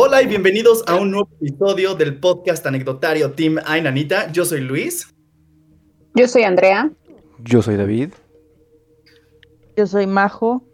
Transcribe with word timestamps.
Hola 0.00 0.22
y 0.22 0.28
bienvenidos 0.28 0.84
a 0.86 0.94
un 0.94 1.10
nuevo 1.10 1.28
episodio 1.40 1.96
del 1.96 2.20
podcast 2.20 2.64
anecdotario 2.64 3.32
Team 3.32 3.56
Ainanita. 3.66 4.30
Yo 4.30 4.44
soy 4.44 4.60
Luis. 4.60 5.12
Yo 6.14 6.28
soy 6.28 6.44
Andrea. 6.44 6.92
Yo 7.40 7.62
soy 7.62 7.74
David. 7.74 8.10
Yo 9.76 9.88
soy 9.88 10.06
Majo. 10.06 10.64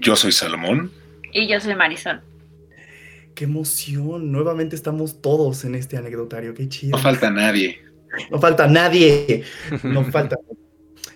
Yo 0.00 0.16
soy 0.16 0.32
Salomón. 0.32 0.90
Y 1.34 1.48
yo 1.48 1.60
soy 1.60 1.74
Marisol. 1.74 2.22
Qué 3.34 3.44
emoción. 3.44 4.32
Nuevamente 4.32 4.74
estamos 4.74 5.20
todos 5.20 5.66
en 5.66 5.74
este 5.74 5.98
anecdotario. 5.98 6.54
Qué 6.54 6.66
chido. 6.66 6.96
No 6.96 7.02
falta 7.02 7.30
nadie. 7.30 7.78
No 8.30 8.40
falta 8.40 8.66
nadie. 8.66 9.44
No 9.84 10.02
falta. 10.04 10.38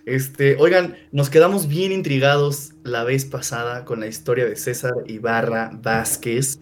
Este, 0.04 0.56
oigan, 0.58 0.98
nos 1.10 1.30
quedamos 1.30 1.68
bien 1.68 1.90
intrigados 1.90 2.74
la 2.82 3.02
vez 3.02 3.24
pasada 3.24 3.86
con 3.86 4.00
la 4.00 4.08
historia 4.08 4.44
de 4.44 4.56
César 4.56 4.92
Ibarra 5.06 5.70
Vázquez. 5.72 6.58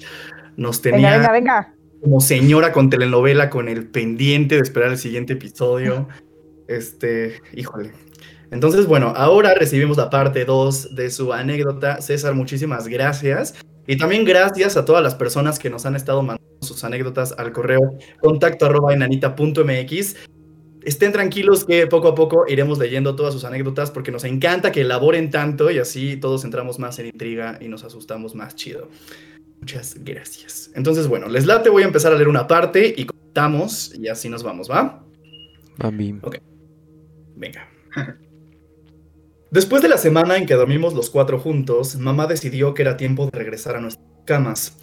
Nos 0.56 0.82
tenía 0.82 1.12
Venga, 1.12 1.32
venga, 1.32 1.32
venga. 1.32 1.74
como 2.00 2.20
señora 2.20 2.72
con 2.72 2.90
telenovela 2.90 3.50
con 3.50 3.68
el 3.68 3.86
pendiente 3.86 4.56
de 4.56 4.60
esperar 4.62 4.90
el 4.90 4.98
siguiente 4.98 5.34
episodio. 5.34 6.08
Este, 6.68 7.42
híjole. 7.52 7.92
Entonces, 8.50 8.86
bueno, 8.86 9.12
ahora 9.16 9.52
recibimos 9.54 9.96
la 9.96 10.08
parte 10.08 10.44
2 10.44 10.94
de 10.94 11.10
su 11.10 11.32
anécdota. 11.32 12.00
César, 12.00 12.34
muchísimas 12.34 12.88
gracias. 12.88 13.54
Y 13.86 13.96
también 13.96 14.24
gracias 14.24 14.76
a 14.76 14.84
todas 14.84 15.02
las 15.02 15.14
personas 15.14 15.58
que 15.58 15.68
nos 15.68 15.86
han 15.86 15.96
estado 15.96 16.22
mandando 16.22 16.46
sus 16.60 16.84
anécdotas 16.84 17.34
al 17.36 17.52
correo 17.52 17.98
contacto 18.20 18.66
arroba 18.66 18.94
enanita.mx. 18.94 20.16
Estén 20.84 21.12
tranquilos 21.12 21.64
que 21.64 21.86
poco 21.86 22.08
a 22.08 22.14
poco 22.14 22.44
iremos 22.48 22.78
leyendo 22.78 23.16
todas 23.16 23.32
sus 23.32 23.44
anécdotas 23.44 23.90
porque 23.90 24.10
nos 24.10 24.24
encanta 24.24 24.72
que 24.72 24.82
elaboren 24.82 25.30
tanto 25.30 25.70
y 25.70 25.78
así 25.78 26.16
todos 26.16 26.44
entramos 26.44 26.78
más 26.78 26.98
en 26.98 27.06
intriga 27.06 27.58
y 27.60 27.68
nos 27.68 27.84
asustamos 27.84 28.34
más 28.34 28.54
chido. 28.54 28.88
Muchas 29.62 29.94
gracias. 30.00 30.72
Entonces, 30.74 31.06
bueno, 31.06 31.28
les 31.28 31.46
late, 31.46 31.70
voy 31.70 31.84
a 31.84 31.86
empezar 31.86 32.12
a 32.12 32.16
leer 32.16 32.26
una 32.26 32.48
parte 32.48 32.92
y 32.96 33.06
contamos 33.06 33.94
y 33.94 34.08
así 34.08 34.28
nos 34.28 34.42
vamos, 34.42 34.68
¿va? 34.68 35.04
Mami. 35.78 36.18
Venga. 37.36 37.68
Después 39.52 39.80
de 39.80 39.88
la 39.88 39.98
semana 39.98 40.36
en 40.36 40.46
que 40.46 40.54
dormimos 40.54 40.94
los 40.94 41.10
cuatro 41.10 41.38
juntos, 41.38 41.94
mamá 41.94 42.26
decidió 42.26 42.74
que 42.74 42.82
era 42.82 42.96
tiempo 42.96 43.26
de 43.26 43.38
regresar 43.38 43.76
a 43.76 43.80
nuestras 43.80 44.04
camas. 44.24 44.78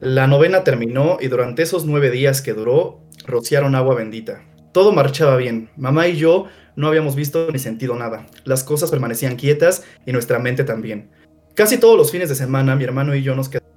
La 0.00 0.26
novena 0.26 0.64
terminó 0.64 1.18
y 1.20 1.28
durante 1.28 1.62
esos 1.62 1.84
nueve 1.84 2.10
días 2.10 2.42
que 2.42 2.54
duró, 2.54 3.04
rociaron 3.28 3.76
agua 3.76 3.94
bendita. 3.94 4.42
Todo 4.72 4.90
marchaba 4.90 5.36
bien. 5.36 5.70
Mamá 5.76 6.08
y 6.08 6.16
yo 6.16 6.46
no 6.74 6.88
habíamos 6.88 7.14
visto 7.14 7.52
ni 7.52 7.60
sentido 7.60 7.94
nada. 7.94 8.26
Las 8.42 8.64
cosas 8.64 8.90
permanecían 8.90 9.36
quietas 9.36 9.84
y 10.04 10.10
nuestra 10.10 10.40
mente 10.40 10.64
también. 10.64 11.12
Casi 11.54 11.78
todos 11.78 11.96
los 11.96 12.10
fines 12.10 12.28
de 12.28 12.34
semana 12.34 12.74
mi 12.74 12.82
hermano 12.82 13.14
y 13.14 13.22
yo 13.22 13.36
nos 13.36 13.48
quedamos 13.48 13.73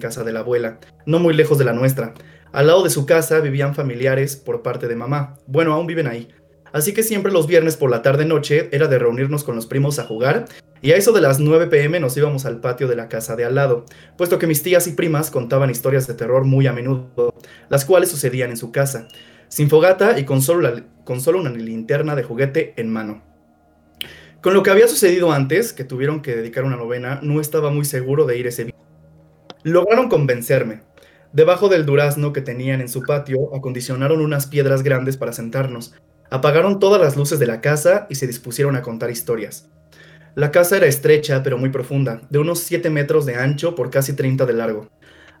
casa 0.00 0.24
de 0.24 0.32
la 0.32 0.40
abuela, 0.40 0.78
no 1.06 1.18
muy 1.18 1.34
lejos 1.34 1.58
de 1.58 1.64
la 1.64 1.72
nuestra. 1.72 2.14
Al 2.52 2.66
lado 2.68 2.82
de 2.82 2.90
su 2.90 3.06
casa 3.06 3.40
vivían 3.40 3.74
familiares 3.74 4.36
por 4.36 4.62
parte 4.62 4.86
de 4.86 4.96
mamá. 4.96 5.36
Bueno, 5.46 5.72
aún 5.72 5.86
viven 5.86 6.06
ahí. 6.06 6.28
Así 6.72 6.92
que 6.92 7.04
siempre 7.04 7.32
los 7.32 7.46
viernes 7.46 7.76
por 7.76 7.90
la 7.90 8.02
tarde-noche 8.02 8.68
era 8.72 8.88
de 8.88 8.98
reunirnos 8.98 9.44
con 9.44 9.54
los 9.54 9.66
primos 9.66 9.98
a 9.98 10.04
jugar, 10.04 10.46
y 10.82 10.92
a 10.92 10.96
eso 10.96 11.12
de 11.12 11.20
las 11.20 11.38
9 11.38 11.68
pm 11.68 12.00
nos 12.00 12.16
íbamos 12.16 12.44
al 12.44 12.60
patio 12.60 12.88
de 12.88 12.96
la 12.96 13.08
casa 13.08 13.36
de 13.36 13.44
al 13.44 13.54
lado, 13.54 13.86
puesto 14.18 14.38
que 14.38 14.46
mis 14.46 14.62
tías 14.62 14.86
y 14.86 14.92
primas 14.92 15.30
contaban 15.30 15.70
historias 15.70 16.06
de 16.06 16.14
terror 16.14 16.44
muy 16.44 16.66
a 16.66 16.72
menudo, 16.72 17.32
las 17.68 17.84
cuales 17.84 18.10
sucedían 18.10 18.50
en 18.50 18.56
su 18.56 18.72
casa, 18.72 19.06
sin 19.48 19.70
fogata 19.70 20.18
y 20.18 20.24
con 20.24 20.42
solo, 20.42 20.82
con 21.04 21.20
solo 21.20 21.40
una 21.40 21.50
linterna 21.50 22.16
de 22.16 22.24
juguete 22.24 22.74
en 22.76 22.92
mano. 22.92 23.22
Con 24.42 24.52
lo 24.52 24.62
que 24.62 24.70
había 24.70 24.88
sucedido 24.88 25.32
antes, 25.32 25.72
que 25.72 25.84
tuvieron 25.84 26.20
que 26.20 26.36
dedicar 26.36 26.64
una 26.64 26.76
novena, 26.76 27.18
no 27.22 27.40
estaba 27.40 27.70
muy 27.70 27.84
seguro 27.84 28.26
de 28.26 28.36
ir 28.36 28.46
ese 28.48 28.64
día. 28.64 28.74
Lograron 29.64 30.10
convencerme. 30.10 30.82
Debajo 31.32 31.70
del 31.70 31.86
durazno 31.86 32.34
que 32.34 32.42
tenían 32.42 32.82
en 32.82 32.90
su 32.90 33.00
patio, 33.00 33.56
acondicionaron 33.56 34.20
unas 34.20 34.46
piedras 34.46 34.82
grandes 34.82 35.16
para 35.16 35.32
sentarnos. 35.32 35.94
Apagaron 36.30 36.78
todas 36.78 37.00
las 37.00 37.16
luces 37.16 37.38
de 37.38 37.46
la 37.46 37.62
casa 37.62 38.06
y 38.10 38.16
se 38.16 38.26
dispusieron 38.26 38.76
a 38.76 38.82
contar 38.82 39.10
historias. 39.10 39.70
La 40.34 40.50
casa 40.50 40.76
era 40.76 40.84
estrecha 40.84 41.42
pero 41.42 41.56
muy 41.56 41.70
profunda, 41.70 42.20
de 42.28 42.40
unos 42.40 42.58
7 42.58 42.90
metros 42.90 43.24
de 43.24 43.36
ancho 43.36 43.74
por 43.74 43.88
casi 43.88 44.12
30 44.12 44.44
de 44.44 44.52
largo. 44.52 44.90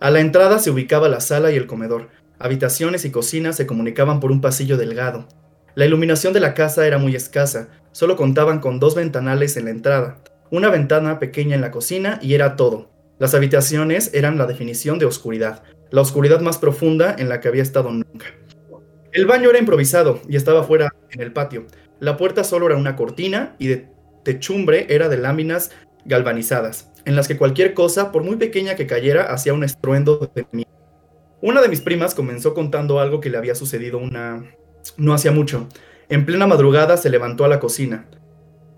A 0.00 0.10
la 0.10 0.20
entrada 0.20 0.58
se 0.58 0.70
ubicaba 0.70 1.10
la 1.10 1.20
sala 1.20 1.52
y 1.52 1.56
el 1.56 1.66
comedor. 1.66 2.08
Habitaciones 2.38 3.04
y 3.04 3.10
cocinas 3.10 3.56
se 3.56 3.66
comunicaban 3.66 4.20
por 4.20 4.32
un 4.32 4.40
pasillo 4.40 4.78
delgado. 4.78 5.28
La 5.74 5.84
iluminación 5.84 6.32
de 6.32 6.40
la 6.40 6.54
casa 6.54 6.86
era 6.86 6.96
muy 6.96 7.14
escasa, 7.14 7.68
solo 7.92 8.16
contaban 8.16 8.60
con 8.60 8.80
dos 8.80 8.94
ventanales 8.94 9.58
en 9.58 9.66
la 9.66 9.70
entrada, 9.72 10.16
una 10.50 10.70
ventana 10.70 11.18
pequeña 11.18 11.56
en 11.56 11.60
la 11.60 11.70
cocina 11.70 12.18
y 12.22 12.32
era 12.32 12.56
todo. 12.56 12.93
Las 13.18 13.34
habitaciones 13.34 14.10
eran 14.12 14.38
la 14.38 14.46
definición 14.46 14.98
de 14.98 15.06
oscuridad, 15.06 15.62
la 15.90 16.00
oscuridad 16.00 16.40
más 16.40 16.58
profunda 16.58 17.14
en 17.18 17.28
la 17.28 17.40
que 17.40 17.48
había 17.48 17.62
estado 17.62 17.90
nunca. 17.90 18.26
El 19.12 19.26
baño 19.26 19.50
era 19.50 19.60
improvisado 19.60 20.20
y 20.28 20.34
estaba 20.34 20.64
fuera 20.64 20.92
en 21.12 21.20
el 21.20 21.32
patio. 21.32 21.66
La 22.00 22.16
puerta 22.16 22.42
solo 22.42 22.66
era 22.66 22.76
una 22.76 22.96
cortina 22.96 23.54
y 23.60 23.68
de 23.68 23.88
techumbre 24.24 24.86
era 24.88 25.08
de 25.08 25.18
láminas 25.18 25.70
galvanizadas, 26.04 26.90
en 27.04 27.14
las 27.14 27.28
que 27.28 27.36
cualquier 27.36 27.74
cosa, 27.74 28.10
por 28.10 28.24
muy 28.24 28.36
pequeña 28.36 28.74
que 28.74 28.88
cayera, 28.88 29.32
hacía 29.32 29.54
un 29.54 29.62
estruendo 29.62 30.30
de 30.34 30.46
miedo. 30.50 30.70
Una 31.40 31.62
de 31.62 31.68
mis 31.68 31.80
primas 31.80 32.14
comenzó 32.14 32.54
contando 32.54 32.98
algo 32.98 33.20
que 33.20 33.30
le 33.30 33.38
había 33.38 33.54
sucedido 33.54 33.98
una... 33.98 34.44
no 34.96 35.14
hacía 35.14 35.30
mucho. 35.30 35.68
En 36.08 36.26
plena 36.26 36.48
madrugada 36.48 36.96
se 36.96 37.10
levantó 37.10 37.44
a 37.44 37.48
la 37.48 37.60
cocina, 37.60 38.08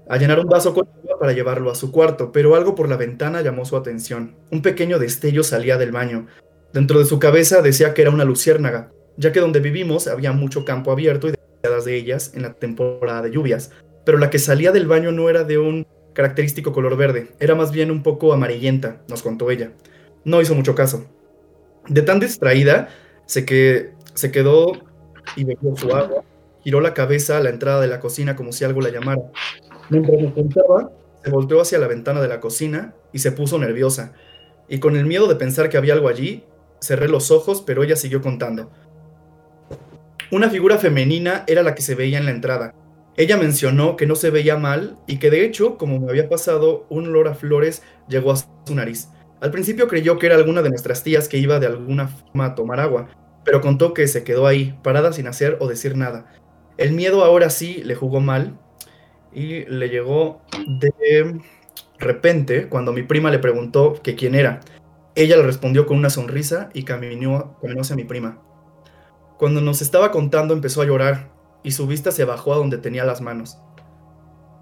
a 0.09 0.17
llenar 0.17 0.39
un 0.39 0.47
vaso 0.47 0.75
con 0.75 0.87
agua 0.89 1.19
para 1.19 1.33
llevarlo 1.33 1.71
a 1.71 1.75
su 1.75 1.91
cuarto, 1.91 2.33
pero 2.33 2.55
algo 2.55 2.75
por 2.75 2.89
la 2.89 2.97
ventana 2.97 3.43
llamó 3.43 3.65
su 3.65 3.77
atención. 3.77 4.37
Un 4.51 4.63
pequeño 4.63 4.99
destello 4.99 5.43
salía 5.43 5.79
del 5.79 5.93
baño. 5.93 6.27
Dentro 6.73 6.99
de 6.99 7.07
su 7.07 7.19
cabeza 7.19 7.63
decía 7.63 7.95
que 7.95 8.03
era 8.03 8.11
una 8.11 8.25
luciérnaga, 8.25 8.93
ya 9.17 9.33
que 9.33 9.41
donde 9.41 9.61
vivimos 9.61 10.07
había 10.07 10.33
mucho 10.33 10.65
campo 10.65 10.93
abierto 10.93 11.29
y 11.29 11.33
demasiadas 11.33 11.85
de 11.85 11.97
ellas 11.97 12.33
en 12.35 12.43
la 12.43 12.53
temporada 12.53 13.23
de 13.23 13.31
lluvias, 13.31 13.71
pero 14.05 14.19
la 14.19 14.31
que 14.31 14.39
salía 14.39 14.73
del 14.73 14.87
baño 14.87 15.11
no 15.11 15.29
era 15.29 15.45
de 15.45 15.59
un 15.59 15.87
característico 16.13 16.73
color 16.73 16.97
verde, 16.97 17.29
era 17.41 17.55
más 17.55 17.73
bien 17.73 17.91
un 17.91 18.03
poco 18.03 18.33
amarillenta, 18.33 19.03
nos 19.09 19.23
contó 19.23 19.51
ella. 19.51 19.73
No 20.25 20.41
hizo 20.41 20.55
mucho 20.55 20.75
caso. 20.75 21.07
De 21.89 22.03
tan 22.03 22.21
distraída, 22.21 22.89
se, 23.27 23.45
que, 23.45 23.93
se 24.15 24.31
quedó 24.31 24.73
y 25.37 25.45
bebió 25.45 25.77
su 25.77 25.95
agua, 25.95 26.25
giró 26.63 26.81
la 26.81 26.95
cabeza 26.95 27.37
a 27.37 27.41
la 27.41 27.51
entrada 27.51 27.81
de 27.81 27.89
la 27.89 28.01
cocina 28.01 28.35
como 28.35 28.53
si 28.53 28.65
algo 28.65 28.81
la 28.81 28.91
llamara. 28.91 29.23
Mientras 29.89 30.21
me 30.21 30.33
contaba, 30.33 30.91
se 31.23 31.31
volteó 31.31 31.61
hacia 31.61 31.79
la 31.79 31.87
ventana 31.87 32.21
de 32.21 32.29
la 32.29 32.41
cocina 32.41 32.95
y 33.13 33.19
se 33.21 33.33
puso 33.33 33.59
nerviosa. 33.59 34.13
Y 34.69 34.79
con 34.79 34.97
el 34.97 35.07
miedo 35.07 35.29
de 35.29 35.37
pensar 35.37 35.69
que 35.69 35.77
había 35.77 35.95
algo 35.95 36.09
allí, 36.09 36.45
cerré 36.81 37.09
los 37.09 37.31
ojos, 37.31 37.63
pero 37.67 37.83
ella 37.83 37.97
siguió 37.97 38.21
contando. 38.21 38.71
Una 40.33 40.51
figura 40.51 40.79
femenina 40.79 41.45
era 41.47 41.63
la 41.63 41.75
que 41.75 41.83
se 41.83 41.95
veía 41.95 42.19
en 42.19 42.25
la 42.25 42.33
entrada. 42.33 42.75
Ella 43.17 43.37
mencionó 43.37 43.97
que 43.97 44.07
no 44.07 44.15
se 44.15 44.31
veía 44.31 44.57
mal 44.57 44.99
y 45.07 45.19
que 45.19 45.31
de 45.31 45.45
hecho, 45.45 45.79
como 45.79 46.01
me 46.01 46.11
había 46.11 46.29
pasado, 46.29 46.85
un 46.91 47.07
olor 47.07 47.29
a 47.29 47.35
flores 47.35 47.83
llegó 48.09 48.33
a 48.33 48.37
su 48.37 48.75
nariz. 48.75 49.09
Al 49.41 49.51
principio 49.51 49.87
creyó 49.87 50.19
que 50.19 50.27
era 50.27 50.35
alguna 50.35 50.63
de 50.63 50.71
nuestras 50.71 51.03
tías 51.03 51.29
que 51.29 51.39
iba 51.39 51.61
de 51.61 51.67
alguna 51.67 52.09
forma 52.09 52.47
a 52.47 52.55
tomar 52.55 52.81
agua, 52.81 53.09
pero 53.45 53.61
contó 53.61 53.95
que 53.95 54.09
se 54.09 54.25
quedó 54.25 54.47
ahí, 54.47 54.79
parada 54.83 55.13
sin 55.13 55.29
hacer 55.29 55.57
o 55.61 55.69
decir 55.69 55.97
nada. 55.97 56.27
El 56.77 56.93
miedo 56.93 57.25
ahora 57.25 57.49
sí 57.51 57.83
le 57.85 57.95
jugó 57.95 58.21
mal 58.21 58.59
y 59.37 59.67
le 59.67 59.91
llegó 59.91 60.41
de 60.67 61.39
repente 61.99 62.71
cuando 62.71 62.93
mi 62.93 63.03
prima 63.03 63.31
le 63.31 63.39
preguntó 63.39 64.01
que 64.03 64.17
quién 64.17 64.35
era. 64.35 64.61
Ella 65.15 65.37
le 65.37 65.43
respondió 65.43 65.85
con 65.85 65.99
una 65.99 66.09
sonrisa 66.09 66.71
y 66.73 66.85
caminó, 66.85 67.59
caminó 67.61 67.83
hacia 67.83 67.97
mi 67.97 68.05
prima. 68.05 68.41
Cuando 69.39 69.61
nos 69.61 69.83
estaba 69.83 70.11
contando 70.11 70.55
empezó 70.55 70.81
a 70.81 70.87
llorar 70.87 71.31
y 71.63 71.73
su 71.73 71.87
vista 71.87 72.13
se 72.13 72.25
bajó 72.25 72.55
a 72.55 72.57
donde 72.57 72.79
tenía 72.79 73.05
las 73.05 73.21
manos. 73.21 73.59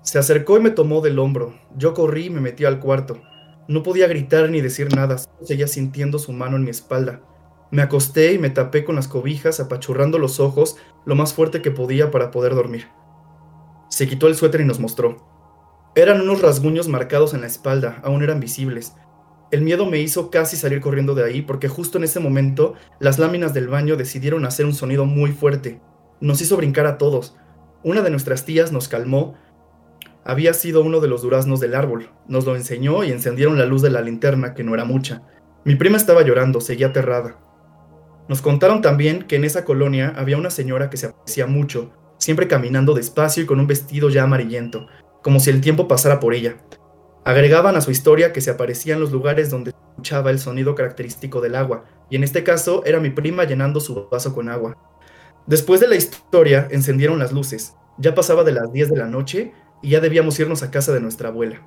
Se 0.03 0.19
acercó 0.19 0.57
y 0.59 0.61
me 0.61 0.71
tomó 0.71 1.01
del 1.03 1.21
hombro. 1.21 1.55
Yo 1.77 1.95
corrí 1.95 2.27
y 2.27 2.31
me 2.31 2.41
metí 2.41 2.65
al 2.65 2.81
cuarto. 2.81 3.23
No 3.69 3.85
podía 3.85 4.09
gritar 4.09 4.51
ni 4.51 4.61
decir 4.61 4.93
nada, 4.95 5.19
solo 5.19 5.47
seguía 5.47 5.69
sintiendo 5.69 6.19
su 6.19 6.33
mano 6.33 6.57
en 6.57 6.65
mi 6.65 6.71
espalda. 6.71 7.21
Me 7.71 7.81
acosté 7.81 8.33
y 8.33 8.39
me 8.39 8.51
tapé 8.51 8.85
con 8.85 8.97
las 8.97 9.07
cobijas, 9.07 9.61
apachurrando 9.61 10.19
los 10.19 10.41
ojos 10.41 10.77
lo 11.07 11.15
más 11.15 11.33
fuerte 11.33 11.63
que 11.63 11.71
podía 11.71 12.11
para 12.11 12.33
poder 12.33 12.57
dormir. 12.57 12.89
Se 13.95 14.09
quitó 14.09 14.27
el 14.27 14.35
suéter 14.35 14.61
y 14.61 14.65
nos 14.65 14.81
mostró. 14.81 15.25
Eran 15.95 16.21
unos 16.21 16.43
rasguños 16.43 16.89
marcados 16.89 17.33
en 17.33 17.43
la 17.43 17.47
espalda, 17.47 18.01
aún 18.03 18.25
eran 18.25 18.41
visibles. 18.41 18.95
El 19.53 19.63
miedo 19.63 19.87
me 19.87 20.01
hizo 20.01 20.33
casi 20.33 20.57
salir 20.57 20.81
corriendo 20.81 21.15
de 21.15 21.25
ahí 21.25 21.43
porque 21.43 21.69
justo 21.69 21.99
en 21.99 22.03
ese 22.03 22.19
momento 22.19 22.75
las 22.99 23.21
láminas 23.21 23.55
del 23.55 23.69
baño 23.69 23.95
decidieron 23.95 24.47
hacer 24.47 24.67
un 24.67 24.75
sonido 24.75 25.05
muy 25.05 25.31
fuerte. 25.31 25.81
Nos 26.21 26.41
hizo 26.41 26.57
brincar 26.57 26.87
a 26.87 26.99
todos. 26.99 27.37
Una 27.85 28.03
de 28.03 28.11
nuestras 28.11 28.45
tías 28.45 28.73
nos 28.73 28.89
calmó. 28.89 29.37
Había 30.25 30.55
sido 30.55 30.83
uno 30.83 30.99
de 30.99 31.07
los 31.07 31.23
duraznos 31.23 31.61
del 31.61 31.77
árbol. 31.77 32.11
Nos 32.27 32.47
lo 32.47 32.57
enseñó 32.57 33.05
y 33.05 33.13
encendieron 33.13 33.59
la 33.59 33.67
luz 33.67 33.81
de 33.81 33.91
la 33.91 34.01
linterna, 34.01 34.55
que 34.55 34.65
no 34.65 34.75
era 34.75 34.85
mucha. 34.85 35.23
Mi 35.65 35.77
prima 35.77 35.99
estaba 35.99 36.23
llorando, 36.23 36.61
seguía 36.61 36.89
aterrada. 36.89 37.39
Nos 38.29 38.43
contaron 38.43 38.83
también 38.83 39.23
que 39.23 39.37
en 39.37 39.45
esa 39.45 39.65
colonia 39.65 40.13
había 40.17 40.37
una 40.37 40.51
señora 40.51 40.91
que 40.91 40.97
se 40.97 41.07
aparecía 41.07 41.47
mucho, 41.47 41.93
siempre 42.19 42.49
caminando 42.49 42.95
despacio 42.95 43.43
y 43.43 43.47
con 43.47 43.61
un 43.61 43.67
vestido 43.67 44.09
ya 44.09 44.25
amarillento, 44.25 44.87
como 45.23 45.41
si 45.41 45.51
el 45.51 45.61
tiempo 45.61 45.89
pasara 45.89 46.21
por 46.21 46.35
ella. 46.35 46.57
Agregaban 47.25 47.77
a 47.77 47.81
su 47.81 47.91
historia 47.91 48.33
que 48.33 48.41
se 48.41 48.51
aparecía 48.51 48.95
en 48.95 49.01
los 49.01 49.13
lugares 49.13 49.51
donde 49.51 49.71
escuchaba 49.71 50.31
el 50.31 50.39
sonido 50.39 50.75
característico 50.75 51.41
del 51.41 51.55
agua, 51.55 51.85
y 52.11 52.17
en 52.17 52.25
este 52.25 52.45
caso 52.45 52.83
era 52.85 53.01
mi 53.01 53.11
prima 53.11 53.45
llenando 53.45 53.81
su 53.81 54.09
vaso 54.09 54.35
con 54.35 54.49
agua. 54.49 54.77
Después 55.47 55.81
de 55.81 55.89
la 55.89 55.97
historia, 55.97 56.69
encendieron 56.71 57.19
las 57.19 57.33
luces. 57.33 57.75
Ya 57.99 58.15
pasaba 58.15 58.45
de 58.45 58.53
las 58.53 58.73
10 58.73 58.91
de 58.91 58.97
la 58.97 59.07
noche 59.07 59.53
y 59.83 59.91
ya 59.91 60.01
debíamos 60.01 60.39
irnos 60.41 60.63
a 60.63 60.71
casa 60.71 60.93
de 60.93 61.01
nuestra 61.01 61.29
abuela. 61.29 61.63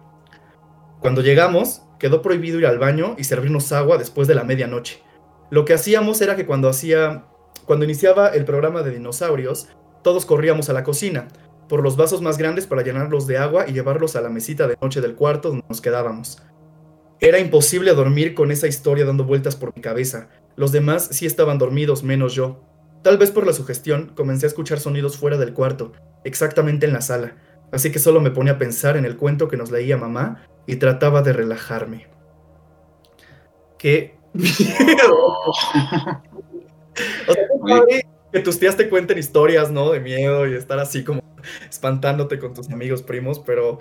Cuando 0.99 1.21
llegamos, 1.21 1.83
quedó 1.99 2.21
prohibido 2.21 2.59
ir 2.59 2.65
al 2.65 2.79
baño 2.79 3.15
y 3.17 3.23
servirnos 3.23 3.71
agua 3.71 3.97
después 3.97 4.27
de 4.27 4.35
la 4.35 4.43
medianoche. 4.43 5.01
Lo 5.49 5.63
que 5.63 5.73
hacíamos 5.73 6.21
era 6.21 6.35
que 6.35 6.45
cuando 6.45 6.69
hacía 6.69 7.25
cuando 7.67 7.83
iniciaba 7.83 8.29
el 8.29 8.45
programa 8.45 8.81
de 8.81 8.91
dinosaurios, 8.91 9.67
todos 10.03 10.25
corríamos 10.25 10.69
a 10.69 10.73
la 10.73 10.83
cocina, 10.83 11.27
por 11.67 11.83
los 11.83 11.97
vasos 11.97 12.21
más 12.21 12.37
grandes 12.37 12.67
para 12.67 12.81
llenarlos 12.81 13.27
de 13.27 13.37
agua 13.37 13.65
y 13.67 13.73
llevarlos 13.73 14.15
a 14.15 14.21
la 14.21 14.29
mesita 14.29 14.67
de 14.67 14.77
noche 14.81 15.01
del 15.01 15.15
cuarto 15.15 15.49
donde 15.49 15.65
nos 15.67 15.81
quedábamos. 15.81 16.41
Era 17.19 17.39
imposible 17.39 17.93
dormir 17.93 18.35
con 18.35 18.51
esa 18.51 18.67
historia 18.67 19.05
dando 19.05 19.23
vueltas 19.23 19.55
por 19.55 19.75
mi 19.75 19.81
cabeza. 19.81 20.29
Los 20.55 20.71
demás 20.71 21.09
sí 21.11 21.25
estaban 21.25 21.57
dormidos, 21.57 22.03
menos 22.03 22.33
yo. 22.33 22.61
Tal 23.01 23.17
vez 23.17 23.31
por 23.31 23.45
la 23.45 23.53
sugestión, 23.53 24.11
comencé 24.15 24.45
a 24.45 24.49
escuchar 24.49 24.79
sonidos 24.79 25.17
fuera 25.17 25.37
del 25.37 25.53
cuarto, 25.53 25.93
exactamente 26.23 26.85
en 26.85 26.93
la 26.93 27.01
sala, 27.01 27.37
así 27.71 27.91
que 27.91 27.99
solo 27.99 28.21
me 28.21 28.31
ponía 28.31 28.53
a 28.53 28.57
pensar 28.57 28.97
en 28.97 29.05
el 29.05 29.17
cuento 29.17 29.47
que 29.47 29.57
nos 29.57 29.71
leía 29.71 29.97
mamá 29.97 30.47
y 30.65 30.75
trataba 30.77 31.21
de 31.21 31.33
relajarme. 31.33 32.07
¡Qué 33.77 34.17
miedo! 34.33 35.35
O 37.27 37.67
sea, 37.67 37.85
que 38.31 38.39
tus 38.39 38.59
tías 38.59 38.77
te 38.77 38.89
cuenten 38.89 39.17
historias, 39.17 39.71
¿no? 39.71 39.91
De 39.91 39.99
miedo 39.99 40.47
y 40.47 40.53
estar 40.53 40.79
así 40.79 41.03
como 41.03 41.21
espantándote 41.69 42.39
con 42.39 42.53
tus 42.53 42.69
amigos 42.69 43.01
primos, 43.01 43.39
pero, 43.39 43.79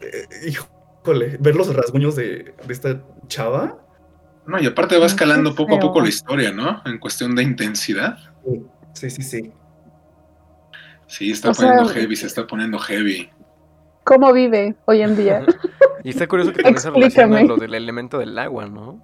eh, 0.00 0.26
híjole, 0.46 1.36
ver 1.38 1.54
los 1.54 1.74
rasguños 1.74 2.16
de, 2.16 2.54
esta 2.68 3.00
chava. 3.28 3.78
No, 4.46 4.60
y 4.60 4.66
aparte 4.66 4.98
va 4.98 5.06
escalando 5.06 5.54
poco 5.54 5.76
a 5.76 5.80
poco 5.80 6.00
la 6.00 6.08
historia, 6.08 6.52
¿no? 6.52 6.82
En 6.84 6.98
cuestión 6.98 7.34
de 7.34 7.42
intensidad. 7.42 8.18
Sí, 8.94 9.10
sí, 9.10 9.22
sí. 9.22 9.52
Sí, 11.08 11.30
está 11.30 11.52
poniendo 11.52 11.88
heavy, 11.88 12.16
se 12.16 12.26
está 12.26 12.46
poniendo 12.46 12.78
heavy. 12.78 13.30
¿Cómo 14.04 14.32
vive 14.32 14.76
hoy 14.86 15.02
en 15.02 15.16
día? 15.16 15.44
y 16.04 16.10
está 16.10 16.26
curioso 16.26 16.52
que 16.52 16.62
también 16.62 16.80
se 16.80 16.90
relaciona 16.90 17.42
lo 17.42 17.56
del 17.56 17.74
elemento 17.74 18.18
del 18.18 18.38
agua, 18.38 18.66
¿no? 18.66 19.00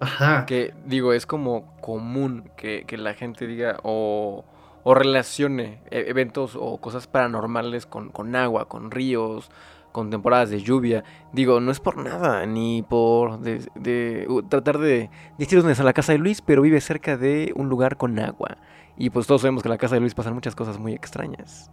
Ajá. 0.00 0.46
Que 0.46 0.74
digo, 0.84 1.12
es 1.12 1.26
como 1.26 1.76
común 1.80 2.50
que, 2.56 2.84
la 2.98 3.14
gente 3.14 3.46
diga 3.46 3.78
o, 3.82 4.44
o, 4.84 4.94
relacione 4.94 5.80
e, 5.90 6.04
eventos 6.08 6.56
o 6.58 6.78
cosas 6.78 7.06
paranormales 7.06 7.86
con, 7.86 8.10
con 8.10 8.36
agua, 8.36 8.68
con 8.68 8.90
ríos, 8.90 9.50
con 9.96 10.10
temporadas 10.10 10.50
de 10.50 10.60
lluvia. 10.60 11.04
Digo, 11.32 11.58
no 11.60 11.70
es 11.70 11.80
por 11.80 11.96
nada, 11.96 12.44
ni 12.44 12.82
por 12.82 13.40
de, 13.40 14.26
tratar 14.50 14.76
de 14.76 15.08
decirnos 15.38 15.80
a 15.80 15.84
la 15.84 15.94
casa 15.94 16.12
de 16.12 16.18
Luis, 16.18 16.42
pero 16.42 16.60
vive 16.60 16.82
cerca 16.82 17.16
de 17.16 17.52
un 17.56 17.70
lugar 17.70 17.96
con 17.96 18.18
agua. 18.18 18.58
Y 18.98 19.08
pues 19.08 19.26
todos 19.26 19.40
sabemos 19.40 19.62
que 19.62 19.68
en 19.68 19.72
la 19.72 19.78
casa 19.78 19.94
de 19.94 20.02
Luis 20.02 20.14
pasan 20.14 20.34
muchas 20.34 20.54
cosas 20.54 20.78
muy 20.78 20.92
extrañas. 20.92 21.70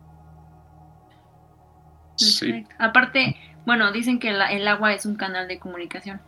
Sí. 2.15 2.65
Aparte, 2.79 3.35
bueno, 3.65 3.91
dicen 3.91 4.19
que 4.19 4.29
el 4.29 4.67
agua 4.69 4.93
es 4.93 5.05
un 5.05 5.15
canal 5.15 5.49
de 5.49 5.59
comunicación. 5.59 6.21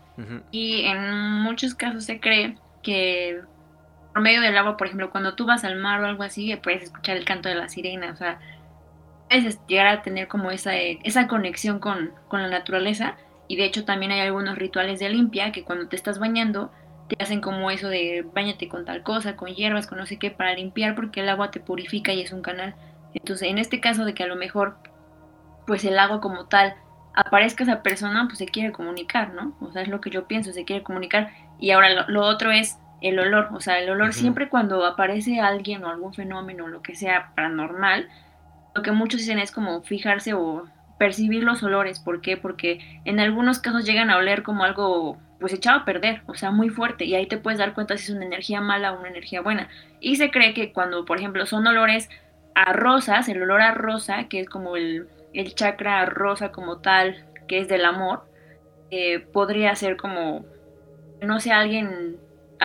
Y 0.51 0.85
en 0.85 1.41
muchos 1.41 1.75
casos 1.75 2.05
se 2.05 2.19
cree 2.19 2.57
que 2.81 3.41
por 4.13 4.21
medio 4.21 4.39
del 4.39 4.57
agua, 4.57 4.77
por 4.77 4.87
ejemplo, 4.87 5.11
cuando 5.11 5.35
tú 5.35 5.45
vas 5.45 5.65
al 5.65 5.75
mar 5.75 6.01
o 6.01 6.05
algo 6.05 6.23
así, 6.23 6.55
puedes 6.63 6.83
escuchar 6.83 7.17
el 7.17 7.25
canto 7.25 7.49
de 7.49 7.55
la 7.55 7.67
sirena, 7.67 8.11
o 8.11 8.15
sea, 8.15 8.39
puedes 9.29 9.59
llegar 9.67 9.87
a 9.87 10.01
tener 10.03 10.29
como 10.29 10.51
esa, 10.51 10.75
esa 10.75 11.27
conexión 11.27 11.79
con, 11.79 12.13
con 12.29 12.41
la 12.41 12.47
naturaleza. 12.47 13.17
Y 13.47 13.57
de 13.57 13.65
hecho 13.65 13.83
también 13.83 14.11
hay 14.11 14.21
algunos 14.21 14.57
rituales 14.57 14.99
de 14.99 15.09
limpia 15.09 15.51
que 15.51 15.63
cuando 15.63 15.87
te 15.87 15.95
estás 15.95 16.17
bañando 16.17 16.71
te 17.07 17.21
hacen 17.21 17.41
como 17.41 17.69
eso 17.69 17.89
de 17.89 18.25
bañate 18.33 18.67
con 18.67 18.85
tal 18.85 19.03
cosa, 19.03 19.35
con 19.35 19.53
hierbas, 19.53 19.85
con 19.85 19.97
no 19.97 20.05
sé 20.05 20.17
qué, 20.17 20.31
para 20.31 20.55
limpiar 20.55 20.95
porque 20.95 21.19
el 21.19 21.29
agua 21.29 21.51
te 21.51 21.59
purifica 21.59 22.13
y 22.13 22.21
es 22.21 22.31
un 22.31 22.41
canal. 22.41 22.75
Entonces, 23.13 23.49
en 23.49 23.57
este 23.57 23.79
caso 23.79 24.05
de 24.05 24.13
que 24.13 24.23
a 24.23 24.27
lo 24.27 24.35
mejor, 24.35 24.77
pues 25.67 25.85
el 25.85 25.99
agua 25.99 26.21
como 26.21 26.47
tal 26.47 26.75
aparezca 27.15 27.63
esa 27.63 27.81
persona, 27.81 28.25
pues 28.27 28.37
se 28.37 28.45
quiere 28.45 28.71
comunicar, 28.71 29.33
¿no? 29.33 29.55
O 29.61 29.71
sea, 29.71 29.81
es 29.81 29.87
lo 29.87 30.01
que 30.01 30.09
yo 30.09 30.27
pienso, 30.27 30.51
se 30.51 30.65
quiere 30.65 30.83
comunicar. 30.83 31.31
Y 31.59 31.71
ahora 31.71 32.05
lo, 32.07 32.23
otro 32.23 32.51
es 32.51 32.77
el 33.01 33.19
olor, 33.19 33.49
o 33.53 33.61
sea, 33.61 33.79
el 33.79 33.89
olor 33.89 34.13
siempre 34.13 34.49
cuando 34.49 34.85
aparece 34.85 35.39
alguien 35.39 35.83
o 35.83 35.89
algún 35.89 36.13
fenómeno, 36.13 36.67
lo 36.67 36.81
que 36.81 36.95
sea 36.95 37.31
paranormal, 37.35 38.09
lo 38.73 38.81
que 38.81 38.91
muchos 38.91 39.21
dicen 39.21 39.39
es 39.39 39.51
como 39.51 39.81
fijarse 39.83 40.33
o 40.33 40.65
percibir 40.97 41.43
los 41.43 41.63
olores. 41.63 41.99
¿Por 41.99 42.21
qué? 42.21 42.37
Porque 42.37 42.79
en 43.05 43.19
algunos 43.19 43.59
casos 43.59 43.85
llegan 43.85 44.09
a 44.09 44.17
oler 44.17 44.43
como 44.43 44.63
algo 44.63 45.17
pues 45.39 45.53
echado 45.53 45.79
a 45.79 45.85
perder, 45.85 46.21
o 46.27 46.33
sea, 46.33 46.51
muy 46.51 46.69
fuerte, 46.69 47.03
y 47.05 47.13
ahí 47.13 47.27
te 47.27 47.37
puedes 47.37 47.59
dar 47.59 47.73
cuenta 47.73 47.97
si 47.97 48.05
es 48.05 48.09
una 48.15 48.25
energía 48.25 48.61
mala 48.61 48.93
o 48.93 48.99
una 48.99 49.09
energía 49.09 49.41
buena. 49.41 49.67
Y 49.99 50.15
se 50.15 50.31
cree 50.31 50.53
que 50.53 50.71
cuando, 50.71 51.05
por 51.05 51.17
ejemplo, 51.17 51.45
son 51.45 51.67
olores 51.67 52.09
a 52.55 52.71
rosas, 52.71 53.27
el 53.27 53.41
olor 53.43 53.61
a 53.61 53.73
rosa, 53.73 54.27
que 54.29 54.39
es 54.39 54.49
como 54.49 54.77
el, 54.77 55.07
el 55.35 55.55
chakra 55.55 56.05
rosa 56.05 56.51
como 56.51 56.79
tal, 56.79 57.25
que 57.47 57.59
es 57.59 57.67
del 57.67 57.85
amor, 57.85 58.23
eh, 58.91 59.19
podría 59.19 59.75
ser 59.75 59.97
como, 59.97 60.45
no 61.21 61.39
sea 61.39 61.59
alguien, 61.59 62.17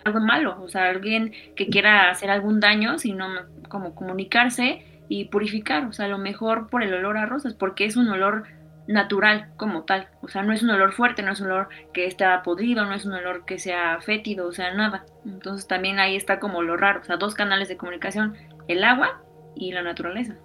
algo 0.03 0.19
malo, 0.19 0.61
o 0.61 0.69
sea, 0.69 0.89
alguien 0.89 1.33
que 1.55 1.67
quiera 1.67 2.09
hacer 2.09 2.29
algún 2.29 2.59
daño, 2.59 2.97
sino 2.97 3.27
como 3.69 3.95
comunicarse 3.95 4.85
y 5.09 5.25
purificar, 5.25 5.85
o 5.85 5.93
sea, 5.93 6.05
a 6.05 6.09
lo 6.09 6.17
mejor 6.17 6.69
por 6.69 6.83
el 6.83 6.93
olor 6.93 7.17
a 7.17 7.25
rosas, 7.25 7.53
porque 7.53 7.85
es 7.85 7.97
un 7.97 8.07
olor 8.07 8.45
natural 8.87 9.49
como 9.57 9.83
tal, 9.83 10.07
o 10.21 10.27
sea, 10.27 10.43
no 10.43 10.53
es 10.53 10.63
un 10.63 10.69
olor 10.69 10.93
fuerte, 10.93 11.21
no 11.21 11.31
es 11.31 11.41
un 11.41 11.47
olor 11.47 11.69
que 11.93 12.05
está 12.05 12.41
podrido, 12.43 12.85
no 12.85 12.93
es 12.93 13.05
un 13.05 13.13
olor 13.13 13.45
que 13.45 13.59
sea 13.59 13.99
fétido, 14.01 14.47
o 14.47 14.51
sea, 14.51 14.73
nada. 14.73 15.05
Entonces 15.25 15.67
también 15.67 15.99
ahí 15.99 16.15
está 16.15 16.39
como 16.39 16.61
lo 16.61 16.77
raro, 16.77 17.01
o 17.01 17.03
sea, 17.03 17.17
dos 17.17 17.35
canales 17.35 17.67
de 17.67 17.77
comunicación, 17.77 18.35
el 18.67 18.83
agua 18.83 19.21
y 19.55 19.71
la 19.71 19.83
naturaleza. 19.83 20.35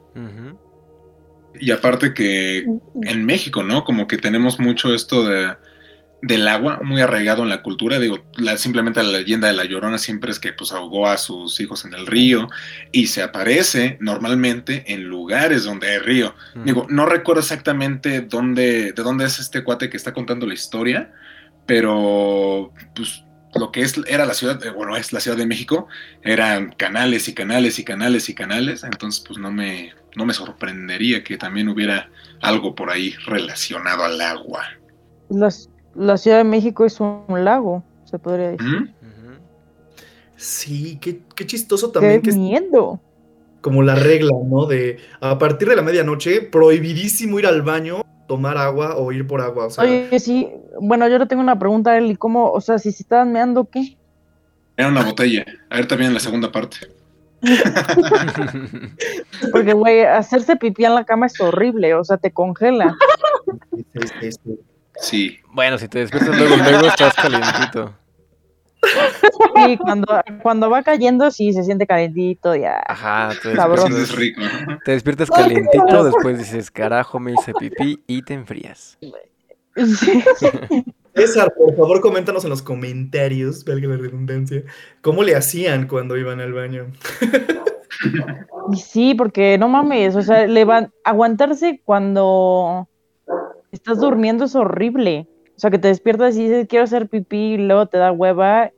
Y 1.60 1.70
aparte 1.70 2.14
que 2.14 2.66
en 3.02 3.24
México, 3.24 3.62
¿no? 3.62 3.84
Como 3.84 4.06
que 4.06 4.18
tenemos 4.18 4.58
mucho 4.58 4.94
esto 4.94 5.26
de, 5.26 5.54
del 6.22 6.48
agua 6.48 6.80
muy 6.82 7.00
arraigado 7.00 7.42
en 7.42 7.48
la 7.48 7.62
cultura. 7.62 7.98
Digo, 7.98 8.24
la, 8.36 8.56
simplemente 8.56 9.02
la 9.02 9.18
leyenda 9.18 9.48
de 9.48 9.54
la 9.54 9.64
Llorona 9.64 9.98
siempre 9.98 10.30
es 10.30 10.38
que 10.38 10.52
pues 10.52 10.72
ahogó 10.72 11.08
a 11.08 11.18
sus 11.18 11.60
hijos 11.60 11.84
en 11.84 11.94
el 11.94 12.06
río 12.06 12.48
y 12.92 13.06
se 13.08 13.22
aparece 13.22 13.98
normalmente 14.00 14.84
en 14.92 15.04
lugares 15.04 15.64
donde 15.64 15.90
hay 15.90 15.98
río. 15.98 16.34
Digo, 16.64 16.86
no 16.88 17.06
recuerdo 17.06 17.40
exactamente 17.40 18.22
dónde, 18.22 18.92
de 18.92 19.02
dónde 19.02 19.26
es 19.26 19.38
este 19.38 19.62
cuate 19.62 19.90
que 19.90 19.96
está 19.96 20.12
contando 20.12 20.46
la 20.46 20.54
historia, 20.54 21.12
pero 21.66 22.72
pues 22.94 23.22
lo 23.54 23.72
que 23.72 23.82
es, 23.82 23.94
era 24.06 24.26
la 24.26 24.34
ciudad, 24.34 24.60
bueno, 24.74 24.96
es 24.96 25.12
la 25.12 25.20
Ciudad 25.20 25.36
de 25.36 25.46
México, 25.46 25.88
eran 26.22 26.72
canales 26.72 27.28
y 27.28 27.34
canales 27.34 27.78
y 27.78 27.84
canales 27.84 28.28
y 28.28 28.34
canales, 28.34 28.84
entonces 28.84 29.24
pues 29.26 29.38
no 29.38 29.50
me, 29.50 29.94
no 30.16 30.24
me 30.24 30.32
sorprendería 30.32 31.22
que 31.22 31.36
también 31.36 31.68
hubiera 31.68 32.08
algo 32.40 32.74
por 32.74 32.90
ahí 32.90 33.14
relacionado 33.26 34.02
al 34.02 34.20
agua. 34.20 34.64
La, 35.28 36.16
Ciudad 36.16 36.38
de 36.38 36.44
México 36.44 36.84
es 36.84 36.98
un 37.00 37.44
lago, 37.44 37.84
se 38.04 38.18
podría 38.18 38.50
decir. 38.50 38.94
Sí, 40.36 40.98
qué, 41.00 41.46
chistoso 41.46 41.90
también. 41.90 42.22
Qué 42.22 42.32
miedo. 42.32 43.00
como 43.60 43.82
la 43.82 43.94
regla, 43.94 44.32
¿no? 44.44 44.66
De 44.66 44.98
a 45.20 45.38
partir 45.38 45.68
de 45.68 45.76
la 45.76 45.82
medianoche, 45.82 46.40
prohibidísimo 46.40 47.38
ir 47.38 47.46
al 47.46 47.62
baño, 47.62 48.02
tomar 48.26 48.56
agua 48.58 48.96
o 48.96 49.12
ir 49.12 49.26
por 49.26 49.40
agua. 49.40 49.68
Oye, 49.78 50.18
sí, 50.18 50.48
bueno, 50.80 51.08
yo 51.08 51.18
le 51.18 51.26
tengo 51.26 51.42
una 51.42 51.58
pregunta, 51.58 51.96
Eli, 51.96 52.16
¿cómo, 52.16 52.50
o 52.50 52.60
sea, 52.60 52.78
si 52.78 52.92
se 52.92 53.02
estaban 53.02 53.32
meando, 53.32 53.68
qué? 53.68 53.96
Era 54.76 54.88
una 54.88 55.04
botella. 55.04 55.44
A 55.70 55.76
ver 55.76 55.86
también 55.86 56.08
en 56.08 56.14
la 56.14 56.20
segunda 56.20 56.52
parte. 56.52 56.76
Porque, 59.52 59.72
güey, 59.72 60.04
hacerse 60.04 60.56
pipí 60.56 60.84
en 60.84 60.94
la 60.94 61.04
cama 61.04 61.26
es 61.26 61.40
horrible, 61.40 61.94
o 61.94 62.04
sea, 62.04 62.16
te 62.16 62.32
congela. 62.32 62.96
Sí. 64.96 65.38
Bueno, 65.52 65.78
si 65.78 65.88
te 65.88 66.00
despiertas 66.00 66.36
luego, 66.36 66.56
luego 66.56 66.86
estás 66.86 67.14
calentito. 67.14 67.94
Sí, 69.54 69.76
cuando, 69.78 70.22
cuando 70.42 70.70
va 70.70 70.82
cayendo, 70.82 71.30
sí 71.30 71.52
se 71.52 71.64
siente 71.64 71.86
calentito, 71.86 72.54
ya. 72.54 72.82
Ajá, 72.86 73.30
te 73.42 73.50
despiertas, 73.50 74.14
rico. 74.14 74.42
Te 74.84 74.92
despiertas 74.92 75.30
calientito, 75.30 76.04
después 76.04 76.38
dices, 76.38 76.70
carajo, 76.70 77.18
me 77.18 77.32
hice 77.32 77.52
pipí 77.54 78.02
y 78.06 78.22
te 78.22 78.34
enfrías. 78.34 78.98
Sí. 79.00 79.12
César, 81.16 81.52
por 81.56 81.74
favor, 81.74 82.00
coméntanos 82.00 82.44
en 82.44 82.50
los 82.50 82.62
comentarios, 82.62 83.64
valga 83.64 83.88
la 83.88 83.96
redundancia, 83.96 84.62
cómo 85.00 85.22
le 85.22 85.34
hacían 85.34 85.88
cuando 85.88 86.16
iban 86.16 86.40
al 86.40 86.52
baño. 86.52 86.92
Sí, 88.76 89.14
porque 89.14 89.56
no 89.58 89.68
mames, 89.68 90.16
o 90.16 90.22
sea, 90.22 90.46
le 90.46 90.64
van 90.64 90.92
aguantarse 91.04 91.80
cuando 91.84 92.88
estás 93.72 94.00
durmiendo 94.00 94.44
es 94.44 94.54
horrible. 94.54 95.28
O 95.56 95.58
sea, 95.58 95.70
que 95.70 95.78
te 95.78 95.88
despiertas 95.88 96.36
y 96.36 96.44
dices, 96.44 96.66
quiero 96.68 96.84
hacer 96.84 97.08
pipí, 97.08 97.54
y 97.54 97.58
luego 97.58 97.86
te 97.86 97.96
da 97.96 98.12
hueva, 98.12 98.72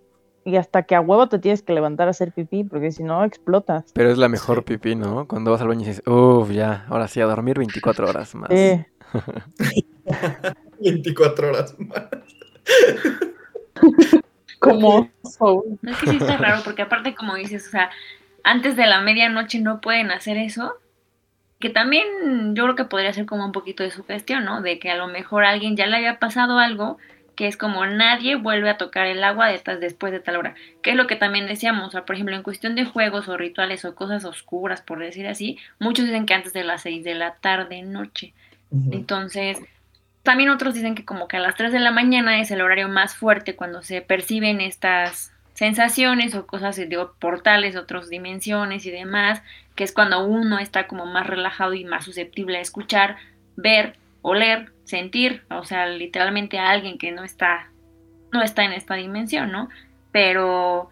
y 0.45 0.57
hasta 0.57 0.85
que 0.85 0.95
a 0.95 1.00
huevo 1.00 1.28
te 1.28 1.40
tienes 1.40 1.62
que 1.62 1.73
levantar 1.73 2.07
a 2.07 2.12
hacer 2.12 2.33
pipí, 2.33 2.62
porque 2.62 2.92
si 2.92 3.02
no, 3.02 3.25
explotas. 3.25 3.90
Pero 3.95 4.12
es 4.12 4.18
la 4.18 4.28
mejor 4.28 4.64
pipí, 4.64 4.95
¿no? 4.95 5.26
Cuando 5.26 5.50
vas 5.50 5.61
al 5.61 5.68
baño 5.68 5.83
y 5.83 5.87
dices, 5.87 6.07
uff, 6.07 6.50
ya, 6.50 6.87
ahora 6.88 7.09
sí, 7.09 7.21
a 7.21 7.26
dormir 7.26 7.59
24 7.59 8.09
horas 8.09 8.35
más. 8.37 8.50
24 10.80 11.49
horas 11.49 11.75
más. 11.78 12.04
Como 14.58 15.08
Es 15.23 15.97
que 15.99 16.11
sí 16.11 16.16
está 16.16 16.37
raro, 16.37 16.62
porque 16.64 16.82
aparte, 16.82 17.14
como 17.14 17.37
dices, 17.37 17.68
o 17.68 17.70
sea, 17.70 17.90
antes 18.42 18.75
de 18.75 18.87
la 18.87 19.00
medianoche 19.00 19.61
no 19.61 19.80
pueden 19.80 20.11
hacer 20.11 20.37
eso. 20.37 20.75
Que 21.61 21.70
también 21.70 22.56
yo 22.56 22.64
creo 22.64 22.76
que 22.76 22.85
podría 22.85 23.12
ser 23.12 23.26
como 23.26 23.44
un 23.44 23.52
poquito 23.52 23.82
de 23.82 23.90
su 23.90 24.04
gestión, 24.04 24.44
¿no? 24.44 24.61
De 24.62 24.78
que 24.78 24.90
a 24.90 24.97
lo 24.97 25.08
mejor 25.08 25.44
a 25.44 25.50
alguien 25.50 25.76
ya 25.76 25.87
le 25.87 25.97
haya 25.97 26.18
pasado 26.18 26.58
algo 26.58 26.99
que 27.38 27.47
es 27.47 27.56
como 27.56 27.87
nadie 27.87 28.35
vuelve 28.35 28.68
a 28.68 28.78
tocar 28.78 29.06
el 29.06 29.23
agua 29.23 29.47
de 29.47 29.61
después 29.76 30.11
de 30.12 30.18
tal 30.18 30.35
hora. 30.35 30.56
Que 30.82 30.90
es 30.90 30.97
lo 30.97 31.06
que 31.06 31.14
también 31.14 31.47
decíamos, 31.47 31.87
o 31.87 31.90
sea, 31.92 32.04
por 32.04 32.16
ejemplo, 32.16 32.35
en 32.35 32.42
cuestión 32.42 32.75
de 32.75 32.85
juegos 32.85 33.28
o 33.28 33.37
rituales 33.37 33.85
o 33.85 33.94
cosas 33.94 34.25
oscuras, 34.25 34.82
por 34.82 34.99
decir 34.99 35.25
así, 35.28 35.56
muchos 35.78 36.06
dicen 36.06 36.26
que 36.26 36.35
antes 36.35 36.52
de 36.52 36.64
las 36.64 36.82
6 36.82 37.04
de 37.04 37.14
la 37.14 37.37
tarde, 37.37 37.82
noche. 37.82 38.35
Entonces, 38.90 39.61
también 40.28 40.50
otros 40.50 40.75
dicen 40.75 40.94
que 40.94 41.06
como 41.06 41.26
que 41.26 41.38
a 41.38 41.40
las 41.40 41.54
3 41.54 41.73
de 41.73 41.80
la 41.80 41.90
mañana 41.90 42.38
es 42.38 42.50
el 42.50 42.61
horario 42.61 42.87
más 42.90 43.16
fuerte 43.16 43.56
cuando 43.56 43.80
se 43.80 44.02
perciben 44.02 44.61
estas 44.61 45.32
sensaciones 45.54 46.35
o 46.35 46.47
cosas 46.47 46.76
de 46.76 47.06
portales, 47.18 47.76
otras 47.76 48.11
dimensiones 48.11 48.85
y 48.85 48.90
demás, 48.90 49.42
que 49.75 49.85
es 49.85 49.92
cuando 49.94 50.23
uno 50.26 50.58
está 50.58 50.87
como 50.87 51.06
más 51.06 51.26
relajado 51.26 51.73
y 51.73 51.87
más 51.87 52.04
susceptible 52.04 52.58
a 52.58 52.61
escuchar, 52.61 53.16
ver, 53.56 53.97
oler, 54.20 54.70
sentir, 54.85 55.44
o 55.49 55.64
sea, 55.64 55.87
literalmente 55.87 56.58
a 56.58 56.68
alguien 56.68 56.99
que 56.99 57.11
no 57.11 57.25
está, 57.25 57.70
no 58.30 58.42
está 58.42 58.64
en 58.64 58.73
esta 58.73 58.97
dimensión, 58.97 59.50
¿no? 59.50 59.70
Pero, 60.12 60.90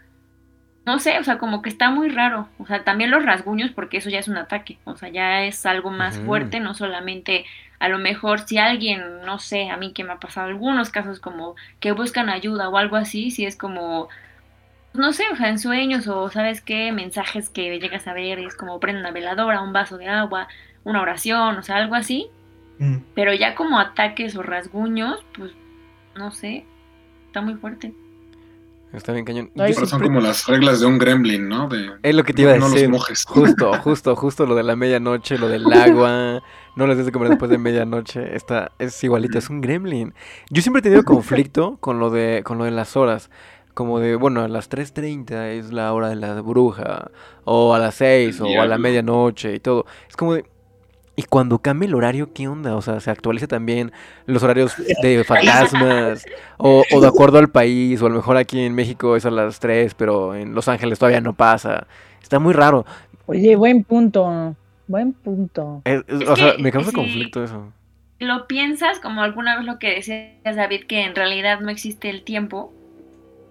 no 0.86 0.98
sé, 0.98 1.18
o 1.18 1.24
sea, 1.24 1.36
como 1.36 1.60
que 1.60 1.68
está 1.68 1.90
muy 1.90 2.08
raro, 2.08 2.48
o 2.58 2.64
sea, 2.64 2.84
también 2.84 3.10
los 3.10 3.22
rasguños, 3.22 3.70
porque 3.70 3.98
eso 3.98 4.08
ya 4.08 4.20
es 4.20 4.28
un 4.28 4.38
ataque, 4.38 4.78
o 4.84 4.96
sea, 4.96 5.10
ya 5.10 5.44
es 5.44 5.66
algo 5.66 5.90
más 5.90 6.18
fuerte, 6.20 6.58
no 6.58 6.72
solamente 6.72 7.44
a 7.78 7.88
lo 7.88 7.99
mejor 7.99 8.40
si 8.40 8.59
alguien, 8.59 9.02
no 9.25 9.38
sé, 9.38 9.71
a 9.71 9.76
mí 9.76 9.92
que 9.92 10.04
me 10.04 10.12
ha 10.12 10.21
pasado 10.21 10.49
algunos 10.49 10.90
casos 10.90 11.21
como 11.21 11.56
que 11.80 11.92
buscan 11.92 12.28
ayuda 12.28 12.68
o 12.68 12.76
algo 12.76 12.97
así, 12.97 13.30
si 13.30 13.47
es 13.47 13.56
como, 13.56 14.09
no 14.95 15.12
sé, 15.12 15.25
o 15.33 15.37
sea, 15.37 15.49
en 15.49 15.59
sueños 15.59 16.09
o 16.09 16.30
sabes 16.30 16.61
qué, 16.61 16.92
mensajes 16.92 17.49
que 17.49 17.78
llegas 17.78 18.06
a 18.06 18.12
ver, 18.12 18.38
es 18.38 18.54
como 18.54 18.80
prende 18.80 19.00
una 19.00 19.11
veladora, 19.11 19.62
un 19.62 19.73
vaso 19.73 19.99
de 19.99 20.09
agua, 20.09 20.49
una 20.85 21.02
oración, 21.02 21.59
o 21.59 21.62
sea, 21.62 21.76
algo 21.76 21.95
así, 21.95 22.30
Mm. 22.78 22.97
Pero 23.14 23.33
ya 23.35 23.54
como 23.54 23.78
ataques 23.78 24.37
o 24.37 24.42
rasguños, 24.42 25.25
pues 25.37 25.52
no 26.16 26.30
sé, 26.30 26.64
está 27.26 27.40
muy 27.40 27.54
fuerte. 27.54 27.95
Está 28.92 29.12
bien 29.12 29.25
cañón. 29.25 29.50
Son 29.87 30.00
como 30.00 30.21
las 30.21 30.47
reglas 30.47 30.80
de 30.80 30.87
un 30.87 30.99
gremlin, 30.99 31.49
¿no? 31.49 31.68
es 32.02 32.14
lo 32.14 32.25
que 32.25 32.33
te 32.33 32.42
iba 32.42 32.52
a 32.52 32.54
decir. 32.54 32.90
Justo, 33.26 33.73
justo, 33.83 34.16
justo 34.16 34.47
lo 34.47 34.54
de 34.54 34.62
la 34.62 34.76
medianoche, 34.76 35.38
lo 35.38 35.49
del 35.49 35.71
agua. 35.73 36.42
no 36.76 36.87
les 36.87 36.97
des 36.97 37.06
de 37.06 37.12
comer 37.12 37.30
después 37.30 37.50
de 37.50 37.59
medianoche. 37.59 38.37
Está, 38.37 38.71
es 38.78 39.02
igualito, 39.02 39.38
es 39.38 39.50
un 39.50 39.61
gremlin. 39.61 40.14
Yo 40.50 40.62
siempre 40.62 40.80
he 40.80 40.83
tenido 40.83 41.04
conflicto 41.04 41.76
con 41.80 41.99
lo 41.99 42.11
de, 42.11 42.42
con 42.45 42.59
lo 42.59 42.64
de 42.64 42.71
las 42.71 42.97
horas. 42.97 43.30
Como 43.75 43.99
de, 43.99 44.14
bueno, 44.16 44.42
a 44.42 44.49
las 44.49 44.71
3.30 44.71 45.59
es 45.59 45.73
la 45.73 45.92
hora 45.92 46.09
de 46.09 46.16
la 46.16 46.40
bruja. 46.40 47.11
O 47.45 47.75
a 47.75 47.78
las 47.78 47.97
6 47.97 48.40
o 48.40 48.61
a 48.61 48.66
la 48.66 48.78
medianoche 48.78 49.54
y 49.54 49.59
todo. 49.59 49.87
Es 50.09 50.16
como 50.16 50.35
de, 50.35 50.45
y 51.18 51.23
cuando 51.23 51.59
cambia 51.61 51.87
el 51.87 51.95
horario, 51.95 52.35
¿qué 52.35 52.47
onda? 52.47 52.76
O 52.76 52.83
sea, 52.83 53.00
se 53.00 53.11
actualiza 53.11 53.47
también 53.47 53.90
los 54.26 54.42
horarios 54.42 54.75
de 54.76 55.25
fantasmas 55.26 56.26
o, 56.59 56.85
de 57.00 57.06
acuerdo 57.06 57.38
al 57.38 57.49
país, 57.49 58.02
o 58.02 58.06
a 58.06 58.11
lo 58.11 58.16
mejor 58.16 58.37
aquí 58.37 58.61
en 58.61 58.75
México 58.75 59.16
es 59.16 59.25
a 59.25 59.30
las 59.30 59.59
3, 59.59 59.95
pero 59.95 60.35
en 60.35 60.54
Los 60.54 60.68
Ángeles 60.68 60.99
todavía 60.99 61.23
no 61.23 61.33
pasa. 61.33 61.87
Está 62.23 62.38
muy 62.38 62.52
raro. 62.52 62.85
Oye, 63.25 63.56
buen 63.56 63.83
punto, 63.83 64.54
buen 64.86 65.12
punto. 65.12 65.82
o 65.84 66.36
sea, 66.36 66.54
me 66.58 66.72
causa 66.72 66.92
conflicto 66.92 67.42
eso. 67.42 67.72
Lo 68.18 68.46
piensas 68.46 68.98
como 68.98 69.22
alguna 69.22 69.56
vez 69.56 69.66
lo 69.66 69.78
que 69.78 69.90
decías, 69.90 70.56
David, 70.56 70.84
que 70.86 71.04
en 71.04 71.14
realidad 71.14 71.60
no 71.60 71.70
existe 71.70 72.08
el 72.08 72.22
tiempo 72.22 72.72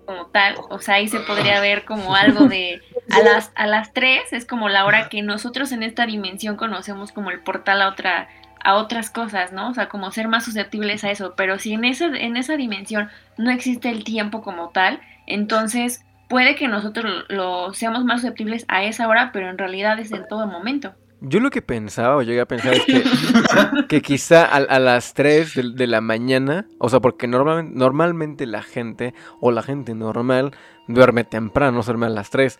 como 0.05 0.27
tal, 0.27 0.55
o 0.69 0.79
sea, 0.79 0.95
ahí 0.95 1.07
se 1.07 1.19
podría 1.19 1.59
ver 1.59 1.83
como 1.83 2.15
algo 2.15 2.47
de 2.47 2.81
a 3.09 3.23
las 3.23 3.51
a 3.55 3.67
las 3.67 3.93
3 3.93 4.33
es 4.33 4.45
como 4.45 4.69
la 4.69 4.85
hora 4.85 5.09
que 5.09 5.21
nosotros 5.21 5.71
en 5.71 5.83
esta 5.83 6.05
dimensión 6.05 6.57
conocemos 6.57 7.11
como 7.11 7.31
el 7.31 7.39
portal 7.39 7.81
a 7.81 7.89
otra 7.89 8.27
a 8.63 8.75
otras 8.75 9.11
cosas, 9.11 9.51
¿no? 9.51 9.69
O 9.69 9.73
sea, 9.75 9.89
como 9.89 10.11
ser 10.11 10.27
más 10.27 10.45
susceptibles 10.45 11.03
a 11.03 11.11
eso, 11.11 11.33
pero 11.35 11.59
si 11.59 11.73
en 11.73 11.85
esa 11.85 12.05
en 12.05 12.37
esa 12.37 12.57
dimensión 12.57 13.09
no 13.37 13.51
existe 13.51 13.89
el 13.89 14.03
tiempo 14.03 14.41
como 14.41 14.69
tal, 14.69 14.99
entonces 15.27 16.03
puede 16.27 16.55
que 16.55 16.67
nosotros 16.67 17.25
lo 17.29 17.73
seamos 17.73 18.03
más 18.03 18.21
susceptibles 18.21 18.65
a 18.67 18.83
esa 18.83 19.07
hora, 19.07 19.31
pero 19.31 19.49
en 19.49 19.57
realidad 19.57 19.99
es 19.99 20.11
en 20.11 20.27
todo 20.27 20.47
momento. 20.47 20.95
Yo 21.27 21.39
lo 21.39 21.50
que 21.50 21.63
pensaba 21.63 22.17
o 22.17 22.22
llegué 22.22 22.41
a 22.41 22.48
pensar 22.48 22.75
es 22.75 22.86
que, 22.86 23.03
que 23.89 24.01
quizá 24.01 24.46
a, 24.46 24.79
las 24.79 25.13
3 25.15 25.75
de, 25.75 25.88
la 25.88 26.00
mañana, 26.00 26.67
o 26.77 26.88
sea, 26.89 27.00
porque 27.00 27.27
normalmente, 27.27 27.77
normalmente 27.77 28.46
la 28.46 28.62
gente 28.62 29.15
o 29.39 29.51
la 29.51 29.63
gente 29.63 29.96
normal 29.96 30.51
duerme 30.88 31.24
temprano, 31.24 31.82
se 31.82 31.88
duerme 31.88 32.05
a 32.05 32.10
las 32.10 32.29
3. 32.29 32.60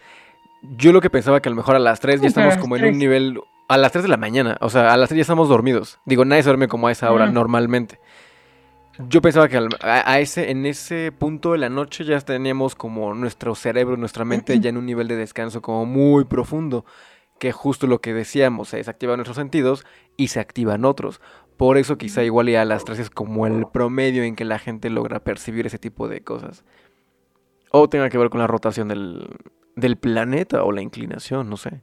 Yo 0.78 0.92
lo 0.94 1.02
que 1.02 1.12
pensaba 1.12 1.42
que 1.42 1.50
a 1.50 1.52
lo 1.52 1.58
mejor 1.58 1.76
a 1.76 1.80
las 1.80 2.00
3 2.00 2.22
ya 2.22 2.28
estamos 2.28 2.58
como 2.58 2.76
en 2.76 2.86
un 2.86 2.98
nivel... 2.98 3.40
A 3.68 3.78
las 3.78 3.92
3 3.92 4.04
de 4.04 4.10
la 4.10 4.18
mañana, 4.18 4.58
o 4.62 4.70
sea, 4.70 4.94
a 4.94 4.98
las 4.98 5.10
3 5.10 5.18
ya 5.18 5.22
estamos 5.22 5.50
dormidos. 5.50 6.00
Digo, 6.06 6.24
nadie 6.24 6.44
se 6.44 6.50
duerme 6.50 6.68
como 6.68 6.88
a 6.88 6.92
esa 6.92 7.12
hora 7.12 7.26
normalmente. 7.32 8.00
Yo 9.10 9.22
pensaba 9.22 9.50
que 9.50 9.60
a, 9.82 10.20
ese, 10.20 10.52
en 10.52 10.66
ese 10.66 11.12
punto 11.12 11.52
de 11.52 11.58
la 11.58 11.70
noche 11.70 12.04
ya 12.04 12.20
teníamos 12.22 12.76
como 12.76 13.14
nuestro 13.14 13.56
cerebro, 13.56 13.98
nuestra 13.98 14.24
mente 14.24 14.60
ya 14.60 14.70
en 14.70 14.78
un 14.78 14.86
nivel 14.86 15.08
de 15.08 15.16
descanso 15.16 15.62
como 15.62 15.86
muy 15.86 16.26
profundo 16.26 16.86
que 17.40 17.52
justo 17.52 17.88
lo 17.88 18.00
que 18.00 18.14
decíamos, 18.14 18.70
se 18.70 18.78
desactivan 18.78 19.18
nuestros 19.18 19.38
sentidos 19.38 19.86
y 20.18 20.30
se 20.30 20.40
activan 20.40 20.86
otros. 20.86 21.22
Por 21.58 21.78
eso 21.78 21.98
quizá 21.98 22.24
igual 22.24 22.50
ya 22.50 22.62
a 22.62 22.66
las 22.66 22.86
3 22.86 23.00
es 23.00 23.10
como 23.10 23.48
el 23.48 23.66
promedio 23.68 24.24
en 24.24 24.36
que 24.36 24.46
la 24.46 24.60
gente 24.60 24.90
logra 24.90 25.24
percibir 25.24 25.66
ese 25.66 25.80
tipo 25.80 26.08
de 26.08 26.22
cosas. 26.22 26.66
O 27.72 27.90
tenga 27.90 28.10
que 28.10 28.18
ver 28.18 28.30
con 28.30 28.40
la 28.40 28.48
rotación 28.48 28.88
del, 28.88 29.28
del 29.76 29.98
planeta 29.98 30.64
o 30.64 30.72
la 30.72 30.82
inclinación, 30.82 31.50
no 31.50 31.58
sé. 31.58 31.82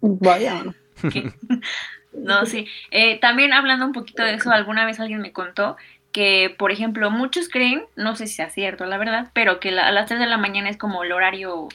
Vaya. 0.00 0.62
no, 2.12 2.46
sí. 2.46 2.66
Eh, 2.90 3.18
también 3.20 3.52
hablando 3.52 3.86
un 3.86 3.92
poquito 3.92 4.22
de 4.22 4.34
eso, 4.34 4.50
alguna 4.50 4.84
vez 4.84 5.00
alguien 5.00 5.20
me 5.20 5.32
contó 5.32 5.76
que, 6.12 6.54
por 6.56 6.72
ejemplo, 6.72 7.10
muchos 7.10 7.48
creen, 7.48 7.84
no 7.94 8.16
sé 8.16 8.26
si 8.26 8.34
sea 8.34 8.50
cierto, 8.50 8.86
la 8.86 8.98
verdad, 8.98 9.30
pero 9.34 9.60
que 9.60 9.70
a 9.70 9.90
las 9.90 10.06
3 10.06 10.20
de 10.20 10.26
la 10.26 10.38
mañana 10.38 10.70
es 10.70 10.76
como 10.76 11.02
el 11.02 11.12
horario 11.12 11.68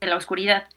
de 0.00 0.06
la 0.06 0.16
oscuridad. 0.16 0.68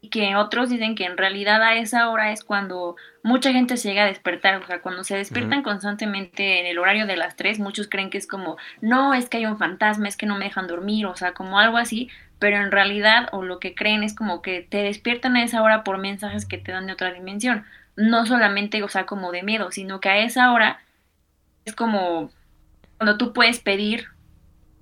Y 0.00 0.08
que 0.08 0.34
otros 0.34 0.68
dicen 0.68 0.96
que 0.96 1.04
en 1.04 1.16
realidad 1.16 1.62
a 1.62 1.76
esa 1.76 2.08
hora 2.08 2.32
es 2.32 2.42
cuando 2.42 2.96
mucha 3.22 3.52
gente 3.52 3.76
se 3.76 3.88
llega 3.88 4.02
a 4.02 4.08
despertar. 4.08 4.60
O 4.60 4.66
sea, 4.66 4.80
cuando 4.82 5.04
se 5.04 5.16
despiertan 5.16 5.62
constantemente 5.62 6.58
en 6.58 6.66
el 6.66 6.80
horario 6.80 7.06
de 7.06 7.16
las 7.16 7.36
3, 7.36 7.60
muchos 7.60 7.88
creen 7.88 8.10
que 8.10 8.18
es 8.18 8.26
como, 8.26 8.56
no, 8.80 9.14
es 9.14 9.28
que 9.28 9.36
hay 9.36 9.46
un 9.46 9.58
fantasma, 9.58 10.08
es 10.08 10.16
que 10.16 10.26
no 10.26 10.36
me 10.36 10.46
dejan 10.46 10.66
dormir, 10.66 11.06
o 11.06 11.14
sea, 11.14 11.34
como 11.34 11.60
algo 11.60 11.76
así. 11.76 12.08
Pero 12.40 12.56
en 12.56 12.72
realidad, 12.72 13.28
o 13.30 13.44
lo 13.44 13.60
que 13.60 13.76
creen 13.76 14.02
es 14.02 14.12
como 14.16 14.42
que 14.42 14.62
te 14.62 14.78
despiertan 14.78 15.36
a 15.36 15.44
esa 15.44 15.62
hora 15.62 15.84
por 15.84 15.98
mensajes 15.98 16.46
que 16.46 16.58
te 16.58 16.72
dan 16.72 16.88
de 16.88 16.94
otra 16.94 17.12
dimensión. 17.12 17.64
No 17.94 18.26
solamente, 18.26 18.82
o 18.82 18.88
sea, 18.88 19.06
como 19.06 19.30
de 19.30 19.44
miedo, 19.44 19.70
sino 19.70 20.00
que 20.00 20.08
a 20.08 20.18
esa 20.18 20.52
hora 20.52 20.80
es 21.64 21.76
como 21.76 22.30
cuando 22.98 23.18
tú 23.18 23.32
puedes 23.32 23.60
pedir 23.60 24.08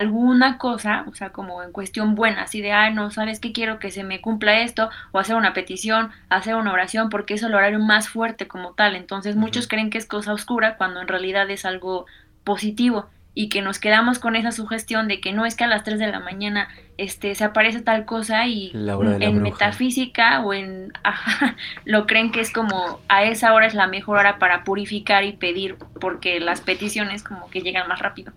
alguna 0.01 0.57
cosa, 0.57 1.05
o 1.07 1.15
sea, 1.15 1.31
como 1.31 1.63
en 1.63 1.73
cuestión 1.73 2.15
buena, 2.15 2.45
así 2.45 2.63
de, 2.63 2.73
ay, 2.73 2.95
no, 2.95 3.11
¿sabes 3.11 3.39
qué 3.39 3.53
quiero 3.53 3.79
que 3.79 3.91
se 3.91 4.03
me 4.03 4.23
cumpla 4.23 4.61
esto? 4.61 4.89
O 5.13 5.19
hacer 5.19 5.37
una 5.37 5.53
petición, 5.53 6.11
hacer 6.31 6.57
una 6.57 6.73
oración, 6.73 7.11
porque 7.11 7.35
es 7.35 7.43
el 7.43 7.55
horario 7.55 7.79
más 7.81 8.09
fuerte 8.09 8.49
como 8.49 8.73
tal. 8.73 8.97
Entonces 8.97 9.37
muchos 9.37 9.69
creen 9.69 9.91
que 9.91 9.99
es 9.99 10.07
cosa 10.07 10.33
oscura 10.33 10.79
cuando 10.79 11.03
en 11.03 11.09
realidad 11.09 11.51
es 11.51 11.67
algo 11.67 12.07
positivo 12.45 13.11
y 13.35 13.51
que 13.51 13.61
nos 13.61 13.79
quedamos 13.79 14.19
con 14.19 14.37
esa 14.37 14.53
sugestión 14.53 15.07
de 15.07 15.21
que 15.21 15.33
no 15.33 15.45
es 15.45 15.55
que 15.55 15.65
a 15.65 15.69
las 15.69 15.85
3 15.85 15.99
de 15.99 16.09
la 16.09 16.19
mañana 16.19 16.69
este 16.97 17.35
se 17.35 17.45
aparece 17.45 17.81
tal 17.81 18.05
cosa 18.05 18.47
y 18.47 18.73
en 19.21 19.43
metafísica 19.43 20.41
o 20.41 20.53
en 20.53 20.93
lo 21.85 22.07
creen 22.07 22.33
que 22.33 22.41
es 22.41 22.53
como 22.53 23.01
a 23.09 23.25
esa 23.25 23.53
hora 23.53 23.67
es 23.67 23.75
la 23.75 23.87
mejor 23.87 24.19
hora 24.19 24.39
para 24.39 24.65
purificar 24.65 25.25
y 25.25 25.33
pedir 25.33 25.77
porque 26.01 26.41
las 26.41 26.61
peticiones 26.61 27.23
como 27.23 27.49
que 27.51 27.61
llegan 27.61 27.87
más 27.87 28.01
rápido. 28.01 28.33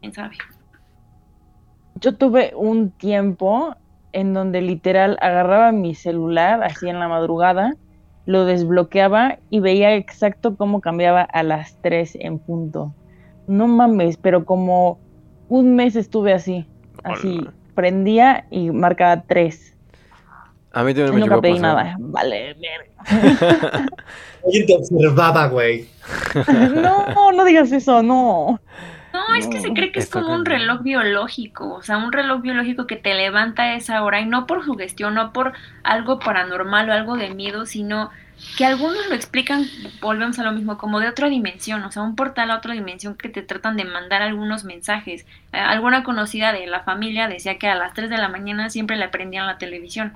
¿Quién 0.00 0.12
sabe? 0.12 0.36
Yo 2.00 2.16
tuve 2.16 2.52
un 2.56 2.90
tiempo 2.90 3.74
en 4.12 4.32
donde 4.32 4.60
literal 4.62 5.18
agarraba 5.20 5.72
mi 5.72 5.94
celular 5.94 6.62
así 6.62 6.88
en 6.88 7.00
la 7.00 7.08
madrugada, 7.08 7.74
lo 8.26 8.44
desbloqueaba 8.44 9.38
y 9.50 9.60
veía 9.60 9.94
exacto 9.94 10.56
cómo 10.56 10.80
cambiaba 10.80 11.22
a 11.22 11.42
las 11.42 11.76
3 11.82 12.16
en 12.20 12.38
punto. 12.38 12.94
No 13.46 13.66
mames, 13.66 14.16
pero 14.16 14.44
como 14.44 14.98
un 15.48 15.74
mes 15.76 15.96
estuve 15.96 16.32
así, 16.32 16.66
así, 17.02 17.46
prendía 17.74 18.46
y 18.50 18.70
marcaba 18.70 19.22
3. 19.22 19.76
A 20.72 20.82
mí 20.82 20.94
también 20.94 21.14
me 21.14 21.20
Nunca 21.20 21.40
pedí 21.40 21.58
nada. 21.58 21.96
Vale, 22.00 22.56
Alguien 24.44 24.66
te 24.66 24.74
observaba, 24.74 25.46
güey. 25.46 25.86
no, 26.82 27.30
no 27.32 27.44
digas 27.44 27.70
eso, 27.70 28.02
no. 28.02 28.60
No, 29.14 29.32
es 29.36 29.46
que 29.46 29.60
se 29.60 29.72
cree 29.72 29.92
que 29.92 30.00
es 30.00 30.10
como 30.10 30.34
un 30.34 30.44
reloj 30.44 30.82
biológico, 30.82 31.72
o 31.72 31.82
sea, 31.82 31.98
un 31.98 32.10
reloj 32.10 32.42
biológico 32.42 32.88
que 32.88 32.96
te 32.96 33.14
levanta 33.14 33.62
a 33.62 33.74
esa 33.74 34.02
hora 34.02 34.20
y 34.20 34.26
no 34.26 34.48
por 34.48 34.64
sugestión, 34.64 35.14
no 35.14 35.32
por 35.32 35.52
algo 35.84 36.18
paranormal 36.18 36.90
o 36.90 36.92
algo 36.92 37.16
de 37.16 37.30
miedo, 37.30 37.64
sino 37.64 38.10
que 38.58 38.66
algunos 38.66 39.06
lo 39.08 39.14
explican, 39.14 39.66
volvemos 40.00 40.40
a 40.40 40.42
lo 40.42 40.50
mismo, 40.50 40.78
como 40.78 40.98
de 40.98 41.06
otra 41.06 41.28
dimensión, 41.28 41.84
o 41.84 41.92
sea, 41.92 42.02
un 42.02 42.16
portal 42.16 42.50
a 42.50 42.56
otra 42.56 42.74
dimensión 42.74 43.14
que 43.14 43.28
te 43.28 43.42
tratan 43.42 43.76
de 43.76 43.84
mandar 43.84 44.20
algunos 44.20 44.64
mensajes. 44.64 45.24
Eh, 45.52 45.58
alguna 45.58 46.02
conocida 46.02 46.52
de 46.52 46.66
la 46.66 46.80
familia 46.80 47.28
decía 47.28 47.56
que 47.56 47.68
a 47.68 47.76
las 47.76 47.94
3 47.94 48.10
de 48.10 48.18
la 48.18 48.28
mañana 48.28 48.68
siempre 48.68 48.96
le 48.96 49.08
prendían 49.08 49.46
la 49.46 49.58
televisión 49.58 50.14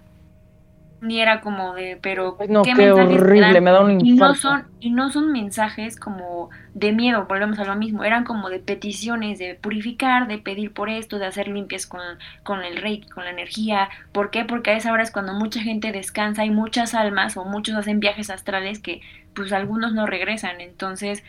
ni 1.01 1.21
era 1.21 1.41
como 1.41 1.75
de, 1.75 1.99
pero 2.01 2.37
no, 2.49 2.63
qué, 2.63 2.91
horrible, 2.91 3.61
me 3.61 3.71
da 3.71 3.81
un 3.81 4.05
y 4.05 4.13
no 4.13 4.35
son 4.35 4.65
y 4.81 4.91
no 4.91 5.11
son 5.11 5.31
mensajes 5.31 5.99
como 5.99 6.51
de 6.75 6.93
miedo, 6.93 7.27
volvemos 7.29 7.59
a 7.59 7.65
lo 7.65 7.77
mismo, 7.77 8.05
eran 8.05 8.25
como 8.25 8.49
de 8.51 8.59
peticiones 8.59 9.39
de 9.39 9.55
purificar, 9.55 10.27
de 10.27 10.39
pedir 10.39 10.73
por 10.73 10.89
esto, 10.89 11.19
de 11.19 11.27
hacer 11.27 11.49
limpias 11.49 11.87
con, 11.87 12.01
con 12.43 12.63
el 12.63 12.77
rey, 12.77 13.01
con 13.03 13.25
la 13.25 13.31
energía. 13.31 13.89
¿Por 14.13 14.31
qué? 14.31 14.45
Porque 14.45 14.71
a 14.71 14.77
esa 14.77 14.93
hora 14.93 15.03
es 15.03 15.11
cuando 15.11 15.35
mucha 15.35 15.61
gente 15.61 15.93
descansa 15.93 16.45
y 16.45 16.51
muchas 16.51 16.95
almas 16.95 17.37
o 17.37 17.45
muchos 17.45 17.77
hacen 17.77 18.01
viajes 18.01 18.31
astrales 18.31 18.81
que 18.81 19.01
pues 19.35 19.53
algunos 19.53 19.95
no 19.95 20.07
regresan. 20.07 20.61
Entonces, 20.61 21.23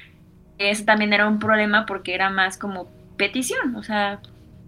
ese 0.58 0.84
también 0.84 1.14
era 1.14 1.28
un 1.28 1.40
problema 1.40 1.86
porque 1.86 2.14
era 2.14 2.30
más 2.30 2.58
como 2.58 2.88
petición, 3.18 3.76
o 3.76 3.84
sea, 3.84 4.20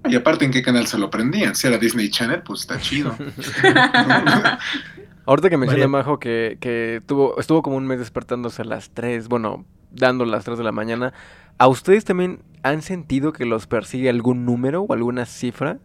y 0.09 0.15
aparte, 0.15 0.45
¿en 0.45 0.51
qué 0.51 0.61
canal 0.61 0.87
se 0.87 0.97
lo 0.97 1.09
prendían? 1.09 1.55
Si 1.55 1.67
era 1.67 1.77
Disney 1.77 2.09
Channel, 2.09 2.41
pues 2.43 2.61
está 2.61 2.79
chido. 2.79 3.15
Ahorita 5.25 5.49
que 5.49 5.57
menciona 5.57 5.87
Majo 5.87 6.19
que, 6.19 6.57
que 6.59 7.01
tuvo, 7.05 7.39
estuvo 7.39 7.61
como 7.61 7.77
un 7.77 7.85
mes 7.85 7.99
despertándose 7.99 8.63
a 8.63 8.65
las 8.65 8.89
3, 8.91 9.27
bueno, 9.27 9.65
dando 9.91 10.25
las 10.25 10.43
3 10.43 10.57
de 10.57 10.63
la 10.63 10.71
mañana. 10.71 11.13
¿A 11.57 11.67
ustedes 11.67 12.05
también 12.05 12.41
han 12.63 12.81
sentido 12.81 13.31
que 13.31 13.45
los 13.45 13.67
persigue 13.67 14.09
algún 14.09 14.45
número 14.45 14.81
o 14.81 14.93
alguna 14.93 15.25
cifra? 15.25 15.77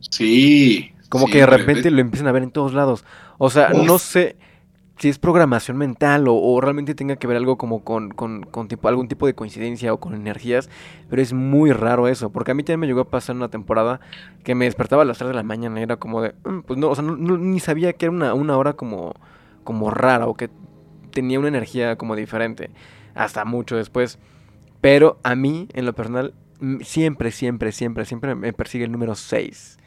Sí. 0.00 0.92
Como 1.08 1.26
que 1.26 1.38
de 1.38 1.46
repente 1.46 1.90
lo 1.90 2.00
empiezan 2.00 2.26
a 2.26 2.32
ver 2.32 2.42
en 2.42 2.50
todos 2.50 2.74
lados. 2.74 3.04
O 3.38 3.50
sea, 3.50 3.70
no 3.70 3.98
sé 3.98 4.36
si 4.98 5.08
es 5.08 5.18
programación 5.18 5.76
mental 5.76 6.24
o, 6.28 6.60
realmente 6.60 6.94
tenga 6.94 7.16
que 7.16 7.26
ver 7.26 7.36
algo 7.36 7.56
como 7.56 7.84
con, 7.84 8.10
con, 8.10 8.48
algún 8.82 9.08
tipo 9.08 9.26
de 9.26 9.34
coincidencia 9.34 9.92
o 9.92 10.00
con 10.00 10.14
energías, 10.14 10.68
pero 11.08 11.22
es 11.22 11.32
muy 11.32 11.72
raro 11.72 12.08
eso, 12.08 12.30
porque 12.30 12.50
a 12.50 12.54
mí 12.54 12.62
también 12.62 12.80
me 12.80 12.86
llegó 12.88 13.02
a 13.02 13.08
pasar 13.08 13.36
una 13.36 13.48
temporada 13.48 14.00
que 14.44 14.54
me 14.54 14.64
despertaba 14.64 15.02
a 15.02 15.04
las 15.04 15.18
3 15.18 15.28
de 15.28 15.34
la 15.34 15.42
mañana 15.42 15.80
y 15.80 15.84
era 15.84 15.96
como 15.96 16.20
de, 16.20 16.34
mm, 16.44 16.60
pues 16.60 16.78
no, 16.78 16.88
o 16.88 16.94
sea, 16.94 17.04
ni 17.04 17.60
sabía 17.60 17.92
que 17.92 18.06
era 18.06 18.12
una, 18.12 18.34
una 18.34 18.56
hora 18.56 18.72
como, 18.72 19.14
como 19.64 19.90
rara 19.90 20.26
o 20.26 20.34
que 20.34 20.50
tenía 21.12 21.38
una 21.38 21.48
energía 21.48 21.96
como 21.96 22.16
diferente, 22.16 22.70
hasta 23.14 23.44
mucho 23.44 23.76
después, 23.76 24.18
pero 24.80 25.18
a 25.22 25.34
mí, 25.34 25.68
en 25.74 25.86
lo 25.86 25.92
personal, 25.92 26.34
siempre, 26.82 27.30
siempre, 27.30 27.72
siempre, 27.72 28.04
siempre 28.04 28.34
me 28.34 28.52
persigue 28.52 28.84
el 28.84 28.92
número 28.92 29.14
6. 29.14 29.77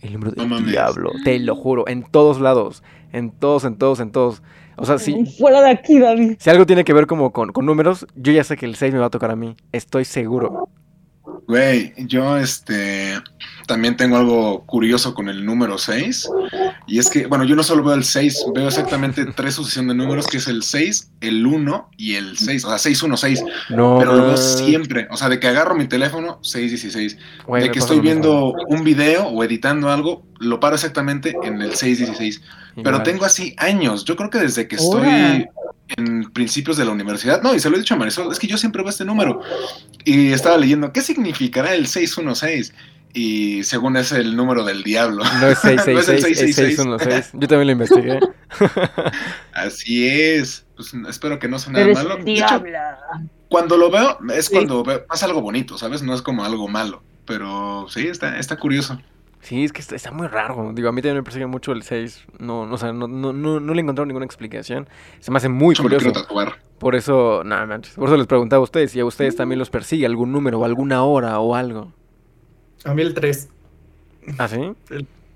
El 0.00 0.14
número 0.14 0.32
del 0.32 0.66
diablo, 0.66 1.10
te 1.24 1.38
lo 1.38 1.56
juro, 1.56 1.88
en 1.88 2.02
todos 2.02 2.40
lados, 2.40 2.82
en 3.12 3.30
todos, 3.30 3.64
en 3.64 3.76
todos, 3.76 4.00
en 4.00 4.10
todos. 4.10 4.42
O 4.76 4.84
sea, 4.84 4.98
si. 4.98 5.24
Fuera 5.38 5.62
de 5.62 5.70
aquí, 5.70 5.98
David. 5.98 6.36
Si 6.38 6.50
algo 6.50 6.66
tiene 6.66 6.84
que 6.84 6.92
ver 6.92 7.06
como 7.06 7.32
con, 7.32 7.52
con 7.52 7.64
números, 7.64 8.06
yo 8.14 8.32
ya 8.32 8.44
sé 8.44 8.56
que 8.56 8.66
el 8.66 8.76
6 8.76 8.92
me 8.92 9.00
va 9.00 9.06
a 9.06 9.10
tocar 9.10 9.30
a 9.30 9.36
mí. 9.36 9.56
Estoy 9.72 10.04
seguro. 10.04 10.68
Güey, 11.46 11.94
yo 11.96 12.36
este 12.36 13.20
también 13.66 13.96
tengo 13.96 14.16
algo 14.16 14.64
curioso 14.64 15.14
con 15.14 15.28
el 15.28 15.44
número 15.44 15.76
6. 15.76 16.30
Y 16.86 16.98
es 17.00 17.10
que, 17.10 17.26
bueno, 17.26 17.44
yo 17.44 17.56
no 17.56 17.64
solo 17.64 17.82
veo 17.82 17.94
el 17.94 18.04
6, 18.04 18.46
veo 18.54 18.68
exactamente 18.68 19.24
tres 19.26 19.54
sucesión 19.54 19.88
de 19.88 19.94
números, 19.94 20.26
que 20.28 20.36
es 20.36 20.46
el 20.46 20.62
6, 20.62 21.10
el 21.20 21.44
1 21.44 21.90
y 21.96 22.14
el 22.14 22.38
6. 22.38 22.64
O 22.64 22.68
sea, 22.68 22.78
616. 22.78 23.44
No, 23.70 23.96
pero 23.98 24.14
lo 24.14 24.26
veo 24.26 24.36
siempre. 24.36 25.08
O 25.10 25.16
sea, 25.16 25.28
de 25.28 25.40
que 25.40 25.48
agarro 25.48 25.74
mi 25.74 25.88
teléfono, 25.88 26.38
616. 26.42 27.18
de 27.60 27.70
que 27.70 27.78
estoy 27.78 28.00
viendo 28.00 28.54
un 28.68 28.84
video 28.84 29.26
o 29.26 29.42
editando 29.42 29.90
algo, 29.90 30.24
lo 30.38 30.60
paro 30.60 30.76
exactamente 30.76 31.34
en 31.42 31.60
el 31.60 31.74
616. 31.74 32.42
Pero 32.82 33.02
tengo 33.02 33.24
así 33.24 33.54
años. 33.58 34.04
Yo 34.04 34.16
creo 34.16 34.30
que 34.30 34.38
desde 34.38 34.68
que 34.68 34.76
estoy 34.76 35.46
en 35.96 36.30
principios 36.32 36.76
de 36.76 36.84
la 36.84 36.90
universidad. 36.90 37.42
No, 37.42 37.54
y 37.54 37.60
se 37.60 37.70
lo 37.70 37.76
he 37.76 37.78
dicho 37.78 37.94
a 37.94 37.96
Marisol, 37.96 38.32
es 38.32 38.38
que 38.38 38.46
yo 38.46 38.58
siempre 38.58 38.82
veo 38.82 38.90
este 38.90 39.04
número. 39.04 39.40
Y 40.04 40.32
estaba 40.32 40.56
leyendo, 40.56 40.92
¿qué 40.92 41.00
significará 41.00 41.74
el 41.74 41.86
616? 41.86 42.74
Y 43.14 43.64
según 43.64 43.96
es 43.96 44.12
el 44.12 44.36
número 44.36 44.64
del 44.64 44.82
diablo. 44.82 45.24
No 45.40 45.48
es 45.48 45.58
666, 45.60 46.40
es 46.50 46.56
616. 46.56 47.30
Yo 47.34 47.48
también 47.48 47.66
lo 47.66 47.72
investigué. 47.72 48.20
Así 49.54 50.06
es. 50.06 50.66
Pues 50.76 50.92
espero 51.08 51.38
que 51.38 51.48
no 51.48 51.58
sea 51.58 51.72
nada 51.72 51.86
malo. 51.94 52.18
cuando 53.48 53.78
lo 53.78 53.90
veo, 53.90 54.18
es 54.34 54.50
cuando 54.50 54.84
pasa 55.08 55.24
algo 55.24 55.40
bonito, 55.40 55.78
¿sabes? 55.78 56.02
No 56.02 56.14
es 56.14 56.20
como 56.20 56.44
algo 56.44 56.68
malo. 56.68 57.02
Pero 57.24 57.86
sí, 57.88 58.06
está, 58.06 58.38
está 58.38 58.56
curioso. 58.56 59.00
Sí, 59.46 59.62
es 59.62 59.72
que 59.72 59.80
está, 59.80 60.10
muy 60.10 60.26
raro. 60.26 60.72
Digo, 60.74 60.88
a 60.88 60.92
mí 60.92 61.00
también 61.00 61.18
me 61.18 61.22
persigue 61.22 61.46
mucho 61.46 61.70
el 61.70 61.84
6. 61.84 62.26
No, 62.40 62.66
no, 62.66 62.74
o 62.74 62.78
sea, 62.78 62.92
no, 62.92 63.06
no, 63.06 63.32
no, 63.32 63.60
le 63.60 63.78
he 63.78 63.80
encontrado 63.80 64.04
ninguna 64.04 64.26
explicación. 64.26 64.88
Se 65.20 65.30
me 65.30 65.36
hace 65.36 65.48
muy 65.48 65.76
curioso. 65.76 66.10
Por 66.80 66.96
eso, 66.96 67.44
nada, 67.44 67.64
manches. 67.64 67.94
Por 67.94 68.08
eso 68.08 68.16
les 68.16 68.26
preguntaba 68.26 68.58
a 68.58 68.64
ustedes 68.64 68.90
si 68.90 68.98
a 68.98 69.04
ustedes 69.04 69.36
también 69.36 69.60
los 69.60 69.70
persigue 69.70 70.04
algún 70.04 70.32
número 70.32 70.58
o 70.58 70.64
alguna 70.64 71.04
hora 71.04 71.38
o 71.38 71.54
algo. 71.54 71.92
A 72.84 72.92
mí 72.92 73.02
el 73.02 73.14
3. 73.14 73.48
¿Ah, 74.36 74.48
sí? 74.48 74.72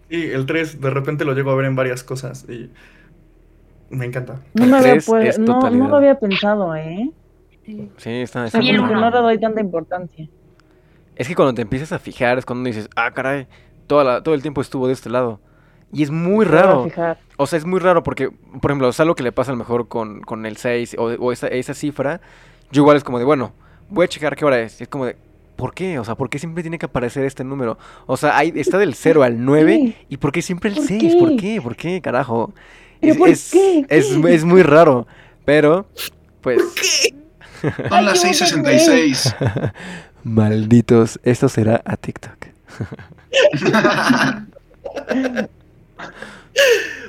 sí, 0.08 0.30
el 0.32 0.44
3. 0.44 0.80
De 0.80 0.90
repente 0.90 1.24
lo 1.24 1.32
llego 1.32 1.52
a 1.52 1.54
ver 1.54 1.66
en 1.66 1.76
varias 1.76 2.02
cosas 2.02 2.46
y 2.48 2.68
me 3.90 4.06
encanta. 4.06 4.40
No, 4.54 4.66
me 4.66 4.76
había, 4.76 4.96
no, 5.38 5.70
no, 5.70 5.88
lo 5.88 5.96
había 5.96 6.18
pensado, 6.18 6.74
¿eh? 6.74 7.12
Sí, 7.64 8.10
está, 8.10 8.46
está 8.46 8.58
no 8.58 9.10
le 9.10 9.18
doy 9.18 9.38
tanta 9.38 9.60
importancia. 9.60 10.28
Es 11.14 11.28
que 11.28 11.36
cuando 11.36 11.54
te 11.54 11.62
empiezas 11.62 11.92
a 11.92 12.00
fijar 12.00 12.38
es 12.38 12.44
cuando 12.44 12.66
dices, 12.66 12.88
ah, 12.96 13.12
caray, 13.12 13.46
todo 13.90 14.35
el 14.35 14.42
tiempo 14.42 14.61
estuvo 14.61 14.87
de 14.87 14.92
este 14.92 15.11
lado. 15.11 15.40
Y 15.92 16.03
es 16.03 16.11
muy 16.11 16.44
raro. 16.44 16.87
O 17.37 17.46
sea, 17.46 17.59
es 17.59 17.64
muy 17.64 17.81
raro 17.81 18.03
porque, 18.03 18.31
por 18.31 18.70
ejemplo, 18.70 18.88
es 18.88 19.00
algo 19.00 19.14
que 19.14 19.24
le 19.24 19.33
pasa 19.33 19.50
a 19.50 19.55
lo 19.55 19.59
mejor 19.59 19.88
con, 19.88 20.20
con 20.20 20.46
el 20.46 20.57
6 20.57 20.96
o, 20.98 21.33
esa, 21.33 21.48
esa, 21.48 21.74
cifra. 21.74 22.20
Yo 22.70 22.83
igual 22.83 22.96
es 22.96 23.05
como 23.05 23.18
de, 23.18 23.24
bueno, 23.24 23.53
voy 23.88 24.05
a 24.05 24.09
checar 24.09 24.37
qué 24.37 24.44
hora 24.44 24.61
es. 24.61 24.81
Y 24.81 24.85
es 24.85 24.88
como 24.88 25.07
de, 25.07 25.16
¿por 25.57 25.74
qué? 25.74 25.98
O 25.98 26.05
sea, 26.05 26.14
¿por 26.14 26.31
qué 26.31 26.38
siempre 26.38 26.62
tiene 26.62 26.79
que 26.79 26.87
aparecer 26.87 27.24
este 27.24 27.42
número? 27.42 27.76
O 28.07 28.16
sea, 28.16 28.37
ahí 28.37 28.53
está 28.55 28.79
del 28.79 28.94
0 28.94 29.24
al 29.24 29.44
9. 29.44 29.96
¿Y 30.09 30.16
por 30.18 30.31
qué 30.31 30.42
siempre 30.42 30.70
el 30.70 30.79
6? 30.79 31.16
¿Por 31.16 31.37
qué? 31.37 31.61
¿Por 31.61 31.74
qué, 31.74 32.00
carajo? 32.00 32.53
es, 33.00 33.16
por 33.16 33.29
qué? 33.29 33.87
Es, 33.88 34.11
es, 34.12 34.44
muy 34.44 34.62
raro. 34.62 35.09
Pero, 35.44 35.87
pues... 36.40 37.11
Son 37.88 38.05
las 38.05 38.24
6.66. 38.24 39.72
Malditos, 40.22 41.18
esto 41.24 41.48
será 41.48 41.83
a 41.85 41.96
TikTok. 41.96 42.49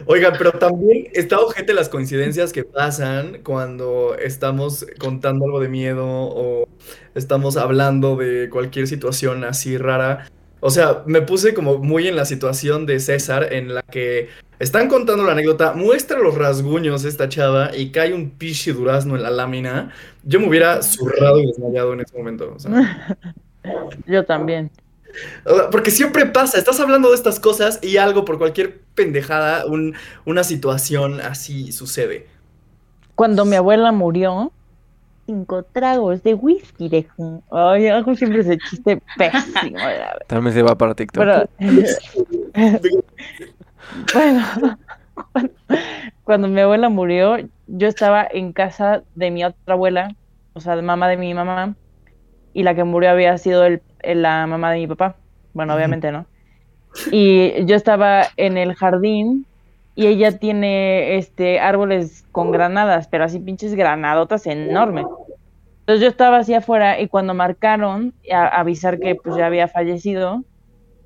Oigan, 0.05 0.33
pero 0.37 0.51
también 0.51 1.07
está 1.13 1.39
ojete 1.39 1.73
las 1.73 1.89
coincidencias 1.89 2.51
que 2.53 2.63
pasan 2.63 3.39
cuando 3.43 4.15
estamos 4.15 4.85
contando 4.99 5.45
algo 5.45 5.59
de 5.59 5.69
miedo 5.69 6.05
o 6.05 6.67
estamos 7.15 7.57
hablando 7.57 8.15
de 8.15 8.49
cualquier 8.49 8.87
situación 8.87 9.43
así 9.43 9.77
rara. 9.77 10.27
O 10.59 10.69
sea, 10.69 11.03
me 11.05 11.21
puse 11.21 11.53
como 11.53 11.77
muy 11.79 12.07
en 12.07 12.15
la 12.15 12.25
situación 12.25 12.85
de 12.85 12.99
César 12.99 13.53
en 13.53 13.73
la 13.73 13.81
que 13.81 14.29
están 14.59 14.87
contando 14.89 15.23
la 15.23 15.31
anécdota, 15.31 15.73
muestra 15.73 16.19
los 16.19 16.35
rasguños 16.35 17.03
esta 17.03 17.27
chava 17.27 17.75
y 17.75 17.89
cae 17.89 18.13
un 18.13 18.29
pichi 18.29 18.71
durazno 18.71 19.15
en 19.15 19.23
la 19.23 19.31
lámina. 19.31 19.91
Yo 20.23 20.39
me 20.39 20.47
hubiera 20.47 20.83
zurrado 20.83 21.39
y 21.39 21.47
desmayado 21.47 21.93
en 21.93 22.01
ese 22.01 22.15
momento. 22.15 22.55
Yo 24.05 24.23
también. 24.23 24.69
Porque 25.71 25.91
siempre 25.91 26.25
pasa, 26.25 26.57
estás 26.57 26.79
hablando 26.79 27.09
de 27.09 27.15
estas 27.15 27.39
cosas 27.39 27.79
y 27.81 27.97
algo 27.97 28.25
por 28.25 28.37
cualquier 28.37 28.81
pendejada, 28.95 29.65
una 30.25 30.43
situación 30.43 31.21
así 31.21 31.71
sucede. 31.71 32.27
Cuando 33.15 33.45
mi 33.45 33.55
abuela 33.55 33.91
murió, 33.91 34.51
cinco 35.25 35.63
tragos 35.63 36.23
de 36.23 36.33
whisky 36.33 36.89
de 36.89 37.07
Ay, 37.51 37.87
hago 37.87 38.15
siempre 38.15 38.41
ese 38.41 38.57
chiste 38.57 39.01
pésimo. 39.17 39.77
Tal 40.27 40.41
vez 40.41 40.53
se 40.53 40.61
va 40.61 40.77
para 40.77 40.95
TikTok. 40.95 41.49
bueno, 44.13 44.45
cuando, 46.23 46.47
mi 46.47 46.61
abuela 46.61 46.89
murió, 46.89 47.37
yo 47.67 47.87
estaba 47.87 48.27
en 48.29 48.53
casa 48.53 49.03
de 49.15 49.31
mi 49.31 49.43
otra 49.43 49.73
abuela, 49.73 50.15
o 50.53 50.59
sea, 50.59 50.75
de 50.75 50.81
mamá 50.81 51.07
de 51.07 51.17
mi 51.17 51.33
mamá, 51.33 51.75
y 52.53 52.63
la 52.63 52.75
que 52.75 52.83
murió 52.83 53.11
había 53.11 53.37
sido 53.37 53.65
el 53.65 53.81
la 54.03 54.47
mamá 54.47 54.71
de 54.71 54.79
mi 54.79 54.87
papá. 54.87 55.15
Bueno, 55.53 55.75
obviamente 55.75 56.11
no. 56.11 56.25
Y 57.11 57.65
yo 57.65 57.75
estaba 57.75 58.23
en 58.37 58.57
el 58.57 58.75
jardín 58.75 59.45
y 59.95 60.07
ella 60.07 60.37
tiene 60.37 61.17
este 61.17 61.59
árboles 61.59 62.25
con 62.31 62.51
granadas, 62.51 63.07
pero 63.07 63.23
así 63.23 63.39
pinches 63.39 63.75
granadotas 63.75 64.45
enormes. 64.47 65.05
Entonces 65.81 66.01
yo 66.01 66.07
estaba 66.07 66.37
así 66.37 66.53
afuera 66.53 66.99
y 66.99 67.07
cuando 67.07 67.33
marcaron 67.33 68.13
a 68.31 68.47
avisar 68.47 68.99
que 68.99 69.15
pues 69.15 69.35
ya 69.35 69.47
había 69.47 69.67
fallecido, 69.67 70.43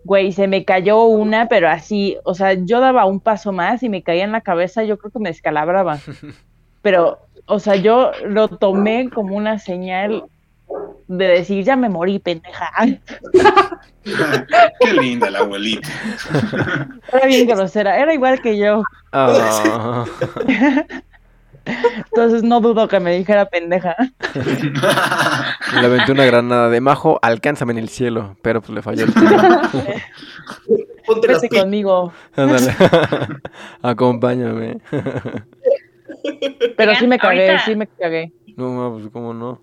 güey, 0.03 0.31
se 0.31 0.47
me 0.47 0.65
cayó 0.65 1.03
una, 1.05 1.47
pero 1.47 1.67
así, 1.67 2.17
o 2.23 2.35
sea, 2.35 2.53
yo 2.53 2.79
daba 2.79 3.05
un 3.05 3.19
paso 3.19 3.51
más 3.51 3.81
y 3.81 3.89
me 3.89 4.03
caía 4.03 4.23
en 4.23 4.31
la 4.31 4.41
cabeza, 4.41 4.83
yo 4.83 4.97
creo 4.97 5.11
que 5.11 5.19
me 5.19 5.29
descalabraba. 5.29 5.97
Pero, 6.83 7.17
o 7.47 7.57
sea, 7.57 7.75
yo 7.77 8.11
lo 8.27 8.47
tomé 8.47 9.09
como 9.09 9.35
una 9.35 9.57
señal 9.57 10.25
de 11.07 11.27
decir, 11.27 11.63
ya 11.63 11.75
me 11.75 11.89
morí, 11.89 12.19
pendeja. 12.19 12.69
Qué 14.03 14.93
linda 14.93 15.29
la 15.31 15.39
abuelita. 15.39 15.89
Era 17.11 17.25
bien 17.27 17.47
grosera, 17.47 17.97
era 17.99 18.13
igual 18.13 18.41
que 18.41 18.57
yo. 18.57 18.83
Ah. 19.11 20.05
Entonces 21.65 22.43
no 22.43 22.61
dudo 22.61 22.87
que 22.87 22.99
me 22.99 23.15
dijera 23.17 23.45
pendeja. 23.45 23.95
Le 25.73 25.85
aventé 25.85 26.11
una 26.11 26.25
granada 26.25 26.69
de 26.69 26.79
majo, 26.81 27.17
alcánzame 27.21 27.71
en 27.73 27.79
el 27.79 27.89
cielo, 27.89 28.37
pero 28.43 28.61
pues 28.61 28.71
le 28.71 28.81
falló 28.83 29.05
el 29.05 29.13
tiro. 29.13 29.37
Ponte 31.07 31.27
Vete 31.27 31.49
conmigo. 31.49 32.13
Ándale. 32.35 32.75
Acompáñame. 33.81 34.79
Pero 36.77 36.95
sí 36.95 37.07
me 37.07 37.17
cagué, 37.19 37.49
ahorita- 37.49 37.65
sí 37.65 37.75
me 37.75 37.87
cagué. 37.87 38.31
No, 38.57 38.91
pues 38.93 39.09
cómo 39.11 39.33
no. 39.33 39.61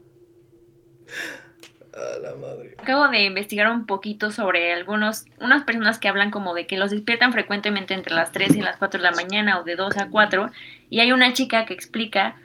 A 1.94 2.18
la 2.20 2.34
madre. 2.34 2.74
Acabo 2.78 3.08
de 3.08 3.24
investigar 3.24 3.70
un 3.70 3.84
poquito 3.84 4.30
sobre 4.30 4.72
algunos, 4.72 5.26
unas 5.40 5.64
personas 5.64 5.98
que 5.98 6.08
hablan 6.08 6.30
como 6.30 6.54
de 6.54 6.66
que 6.66 6.78
los 6.78 6.90
despiertan 6.90 7.32
frecuentemente 7.32 7.92
entre 7.92 8.14
las 8.14 8.32
3 8.32 8.56
y 8.56 8.62
las 8.62 8.78
4 8.78 8.98
de 8.98 9.04
la 9.04 9.12
mañana 9.12 9.60
o 9.60 9.64
de 9.64 9.76
2 9.76 9.98
a 9.98 10.08
4. 10.08 10.50
Y 10.88 11.00
hay 11.00 11.12
una 11.12 11.34
chica 11.34 11.66
que 11.66 11.74
explica, 11.74 12.36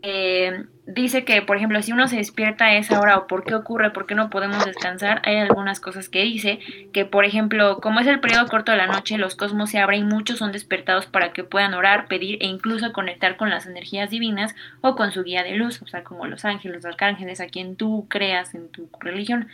eh, 0.00 0.64
dice 0.86 1.24
que, 1.24 1.42
por 1.42 1.56
ejemplo, 1.56 1.82
si 1.82 1.92
uno 1.92 2.08
se 2.08 2.16
despierta 2.16 2.66
a 2.66 2.76
esa 2.76 3.00
hora 3.00 3.18
o 3.18 3.26
por 3.26 3.44
qué 3.44 3.54
ocurre, 3.54 3.90
por 3.90 4.06
qué 4.06 4.14
no 4.14 4.30
podemos 4.30 4.64
descansar, 4.64 5.20
hay 5.24 5.36
algunas 5.36 5.80
cosas 5.80 6.08
que 6.08 6.22
dice, 6.22 6.60
que 6.92 7.04
por 7.04 7.24
ejemplo, 7.24 7.80
como 7.80 8.00
es 8.00 8.06
el 8.06 8.20
periodo 8.20 8.46
corto 8.46 8.72
de 8.72 8.78
la 8.78 8.86
noche, 8.86 9.18
los 9.18 9.34
cosmos 9.34 9.70
se 9.70 9.78
abren 9.78 10.02
y 10.02 10.04
muchos 10.04 10.38
son 10.38 10.52
despertados 10.52 11.06
para 11.06 11.32
que 11.32 11.44
puedan 11.44 11.74
orar, 11.74 12.06
pedir 12.06 12.38
e 12.40 12.46
incluso 12.46 12.92
conectar 12.92 13.36
con 13.36 13.50
las 13.50 13.66
energías 13.66 14.10
divinas 14.10 14.54
o 14.80 14.94
con 14.94 15.12
su 15.12 15.24
guía 15.24 15.42
de 15.42 15.56
luz, 15.56 15.82
o 15.82 15.86
sea, 15.88 16.04
como 16.04 16.26
los 16.26 16.44
ángeles, 16.44 16.76
los 16.76 16.84
arcángeles, 16.84 17.40
a 17.40 17.48
quien 17.48 17.76
tú 17.76 18.06
creas 18.08 18.54
en 18.54 18.68
tu 18.68 18.88
religión. 19.00 19.48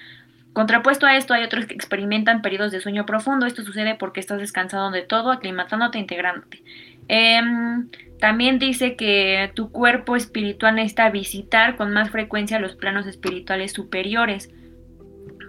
Contrapuesto 0.52 1.06
a 1.06 1.16
esto, 1.16 1.32
hay 1.32 1.44
otros 1.44 1.64
que 1.64 1.74
experimentan 1.74 2.42
periodos 2.42 2.72
de 2.72 2.80
sueño 2.82 3.06
profundo. 3.06 3.46
Esto 3.46 3.62
sucede 3.62 3.94
porque 3.94 4.20
estás 4.20 4.38
descansado 4.38 4.90
de 4.90 5.00
todo, 5.00 5.30
aclimatándote, 5.30 5.98
integrándote. 5.98 6.62
Em, 7.08 7.88
también 8.18 8.58
dice 8.58 8.96
que 8.96 9.50
tu 9.54 9.70
cuerpo 9.70 10.16
espiritual 10.16 10.76
necesita 10.76 11.10
visitar 11.10 11.76
con 11.76 11.92
más 11.92 12.10
frecuencia 12.10 12.60
los 12.60 12.76
planos 12.76 13.06
espirituales 13.06 13.72
superiores 13.72 14.50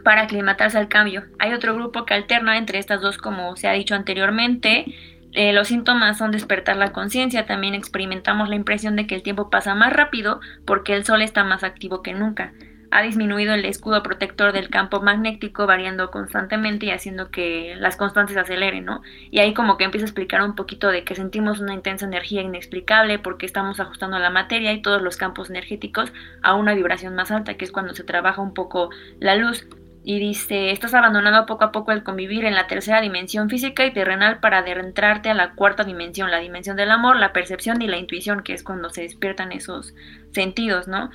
para 0.03 0.23
aclimatarse 0.23 0.77
al 0.77 0.87
cambio. 0.87 1.23
Hay 1.39 1.53
otro 1.53 1.75
grupo 1.75 2.05
que 2.05 2.13
alterna 2.13 2.57
entre 2.57 2.79
estas 2.79 3.01
dos, 3.01 3.17
como 3.17 3.55
se 3.55 3.67
ha 3.67 3.73
dicho 3.73 3.95
anteriormente. 3.95 4.85
Eh, 5.33 5.53
los 5.53 5.69
síntomas 5.69 6.17
son 6.17 6.31
despertar 6.31 6.77
la 6.77 6.91
conciencia. 6.91 7.45
También 7.45 7.73
experimentamos 7.73 8.49
la 8.49 8.55
impresión 8.55 8.95
de 8.95 9.07
que 9.07 9.15
el 9.15 9.23
tiempo 9.23 9.49
pasa 9.49 9.75
más 9.75 9.93
rápido 9.93 10.39
porque 10.65 10.93
el 10.93 11.05
sol 11.05 11.21
está 11.21 11.43
más 11.43 11.63
activo 11.63 12.01
que 12.01 12.13
nunca 12.13 12.53
ha 12.93 13.01
disminuido 13.01 13.55
el 13.55 13.65
escudo 13.65 14.03
protector 14.03 14.53
del 14.53 14.69
campo 14.69 15.01
magnético 15.01 15.65
variando 15.65 16.11
constantemente 16.11 16.85
y 16.85 16.91
haciendo 16.91 17.31
que 17.31 17.75
las 17.79 17.97
constantes 17.97 18.35
se 18.35 18.39
aceleren, 18.39 18.85
¿no? 18.85 19.01
Y 19.31 19.39
ahí 19.39 19.55
como 19.55 19.77
que 19.77 19.83
empieza 19.83 20.05
a 20.05 20.09
explicar 20.09 20.43
un 20.43 20.53
poquito 20.53 20.89
de 20.89 21.03
que 21.03 21.15
sentimos 21.15 21.59
una 21.59 21.73
intensa 21.73 22.05
energía 22.05 22.43
inexplicable 22.43 23.17
porque 23.17 23.47
estamos 23.47 23.79
ajustando 23.79 24.19
la 24.19 24.29
materia 24.29 24.71
y 24.73 24.83
todos 24.83 25.01
los 25.01 25.17
campos 25.17 25.49
energéticos 25.49 26.13
a 26.43 26.53
una 26.53 26.75
vibración 26.75 27.15
más 27.15 27.31
alta, 27.31 27.55
que 27.55 27.65
es 27.65 27.71
cuando 27.71 27.95
se 27.95 28.03
trabaja 28.03 28.43
un 28.43 28.53
poco 28.53 28.91
la 29.19 29.35
luz. 29.35 29.65
Y 30.05 30.19
dice, 30.19 30.69
estás 30.69 30.93
abandonando 30.93 31.47
poco 31.47 31.63
a 31.63 31.71
poco 31.71 31.93
el 31.93 32.03
convivir 32.03 32.45
en 32.45 32.53
la 32.53 32.67
tercera 32.67 33.01
dimensión 33.01 33.49
física 33.49 33.85
y 33.85 33.93
terrenal 33.93 34.39
para 34.39 34.59
adentrarte 34.59 35.29
a 35.31 35.33
la 35.33 35.53
cuarta 35.53 35.83
dimensión, 35.83 36.29
la 36.29 36.39
dimensión 36.39 36.75
del 36.75 36.91
amor, 36.91 37.15
la 37.15 37.33
percepción 37.33 37.81
y 37.81 37.87
la 37.87 37.97
intuición, 37.97 38.43
que 38.43 38.53
es 38.53 38.63
cuando 38.63 38.89
se 38.89 39.01
despiertan 39.01 39.51
esos 39.51 39.95
sentidos, 40.31 40.87
¿no? 40.87 41.09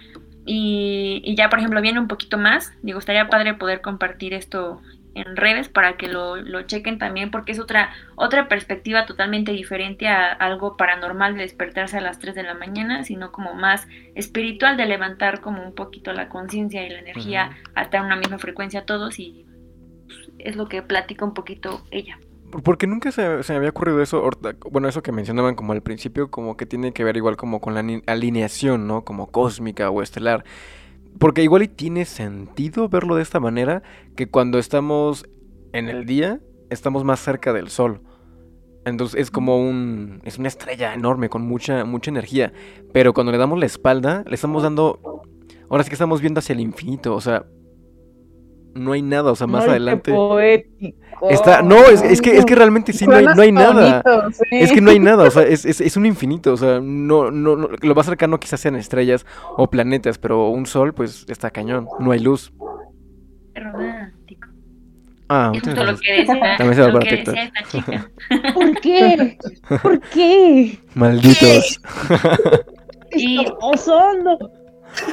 Y, 0.50 1.20
y, 1.26 1.34
ya, 1.34 1.50
por 1.50 1.58
ejemplo, 1.58 1.82
viene 1.82 2.00
un 2.00 2.08
poquito 2.08 2.38
más. 2.38 2.72
Digo, 2.82 2.98
estaría 2.98 3.28
padre 3.28 3.52
poder 3.52 3.82
compartir 3.82 4.32
esto 4.32 4.80
en 5.14 5.36
redes 5.36 5.68
para 5.68 5.98
que 5.98 6.08
lo, 6.08 6.36
lo 6.36 6.62
chequen 6.62 6.98
también, 6.98 7.30
porque 7.30 7.52
es 7.52 7.60
otra, 7.60 7.90
otra 8.16 8.48
perspectiva 8.48 9.04
totalmente 9.04 9.52
diferente 9.52 10.08
a 10.08 10.32
algo 10.32 10.78
paranormal 10.78 11.34
de 11.34 11.42
despertarse 11.42 11.98
a 11.98 12.00
las 12.00 12.18
3 12.18 12.34
de 12.34 12.44
la 12.44 12.54
mañana, 12.54 13.04
sino 13.04 13.30
como 13.30 13.52
más 13.52 13.86
espiritual 14.14 14.78
de 14.78 14.86
levantar 14.86 15.40
como 15.40 15.62
un 15.62 15.74
poquito 15.74 16.14
la 16.14 16.30
conciencia 16.30 16.86
y 16.86 16.88
la 16.88 17.00
energía 17.00 17.50
a 17.74 17.88
en 17.92 18.04
una 18.04 18.16
misma 18.16 18.38
frecuencia 18.38 18.86
todos 18.86 19.18
y 19.18 19.44
pues, 20.06 20.30
es 20.38 20.56
lo 20.56 20.68
que 20.68 20.82
platica 20.82 21.24
un 21.24 21.34
poquito 21.34 21.84
ella. 21.90 22.18
Porque 22.50 22.86
nunca 22.86 23.12
se, 23.12 23.42
se 23.42 23.52
me 23.52 23.58
había 23.58 23.70
ocurrido 23.70 24.00
eso, 24.00 24.28
bueno, 24.70 24.88
eso 24.88 25.02
que 25.02 25.12
mencionaban 25.12 25.54
como 25.54 25.72
al 25.72 25.82
principio, 25.82 26.30
como 26.30 26.56
que 26.56 26.64
tiene 26.64 26.92
que 26.92 27.04
ver 27.04 27.16
igual 27.16 27.36
como 27.36 27.60
con 27.60 27.74
la 27.74 27.84
alineación, 28.06 28.86
¿no? 28.86 29.04
Como 29.04 29.30
cósmica 29.30 29.90
o 29.90 30.02
estelar. 30.02 30.44
Porque 31.18 31.42
igual 31.42 31.62
y 31.62 31.68
tiene 31.68 32.04
sentido 32.04 32.88
verlo 32.88 33.16
de 33.16 33.22
esta 33.22 33.40
manera, 33.40 33.82
que 34.16 34.28
cuando 34.28 34.58
estamos 34.58 35.26
en 35.72 35.88
el 35.88 36.06
día, 36.06 36.40
estamos 36.70 37.04
más 37.04 37.20
cerca 37.20 37.52
del 37.52 37.68
sol. 37.68 38.00
Entonces 38.84 39.20
es 39.20 39.30
como 39.30 39.58
un, 39.58 40.20
es 40.24 40.38
una 40.38 40.48
estrella 40.48 40.94
enorme 40.94 41.28
con 41.28 41.42
mucha, 41.42 41.84
mucha 41.84 42.10
energía. 42.10 42.52
Pero 42.92 43.12
cuando 43.12 43.32
le 43.32 43.38
damos 43.38 43.58
la 43.58 43.66
espalda, 43.66 44.24
le 44.26 44.34
estamos 44.34 44.62
dando, 44.62 45.22
ahora 45.68 45.82
sí 45.84 45.90
que 45.90 45.94
estamos 45.94 46.20
viendo 46.20 46.38
hacia 46.38 46.54
el 46.54 46.60
infinito, 46.60 47.14
o 47.14 47.20
sea, 47.20 47.44
no 48.74 48.92
hay 48.92 49.02
nada, 49.02 49.32
o 49.32 49.36
sea, 49.36 49.46
más 49.46 49.62
Ay, 49.62 49.66
qué 49.66 49.70
adelante. 49.72 50.12
poético. 50.12 50.98
Está, 51.30 51.62
no, 51.62 51.76
es, 51.86 52.00
es 52.02 52.20
que, 52.22 52.36
es 52.36 52.44
que 52.44 52.54
realmente 52.54 52.92
sí 52.92 53.04
no 53.06 53.16
hay, 53.16 53.24
no 53.24 53.42
hay 53.42 53.50
nada. 53.50 54.02
bonito, 54.04 54.30
sí. 54.38 54.44
Es 54.52 54.70
que 54.72 54.80
no 54.80 54.90
hay 54.92 55.00
nada, 55.00 55.24
o 55.24 55.30
sea, 55.30 55.42
es, 55.48 55.64
es, 55.64 55.80
es 55.80 55.96
un 55.96 56.06
infinito, 56.06 56.52
o 56.52 56.56
sea, 56.56 56.78
no, 56.80 57.30
no, 57.32 57.56
no- 57.56 57.68
lo 57.80 57.94
más 57.94 58.06
cercano 58.06 58.38
quizás 58.38 58.60
sean 58.60 58.76
estrellas 58.76 59.26
o 59.56 59.68
planetas, 59.68 60.18
pero 60.18 60.48
un 60.50 60.66
sol, 60.66 60.94
pues, 60.94 61.26
está 61.28 61.50
cañón, 61.50 61.88
no 61.98 62.12
hay 62.12 62.20
luz. 62.20 62.52
Romántico. 63.54 64.48
Ah, 65.30 65.50
Es 65.54 65.62
justo 65.62 65.84
lo 65.84 65.96
que 65.98 66.12
decía, 66.12 66.40
También 66.58 66.74
se 66.74 66.82
va 66.82 66.92
para 66.92 67.10
TikTok. 67.10 67.34
esta 67.36 67.62
chica. 67.68 68.10
¿Por 68.54 68.80
qué? 68.80 69.38
¿Por 69.82 70.00
qué? 70.00 70.78
Malditos. 70.94 71.80
Y 73.12 73.44
Osando. 73.60 74.38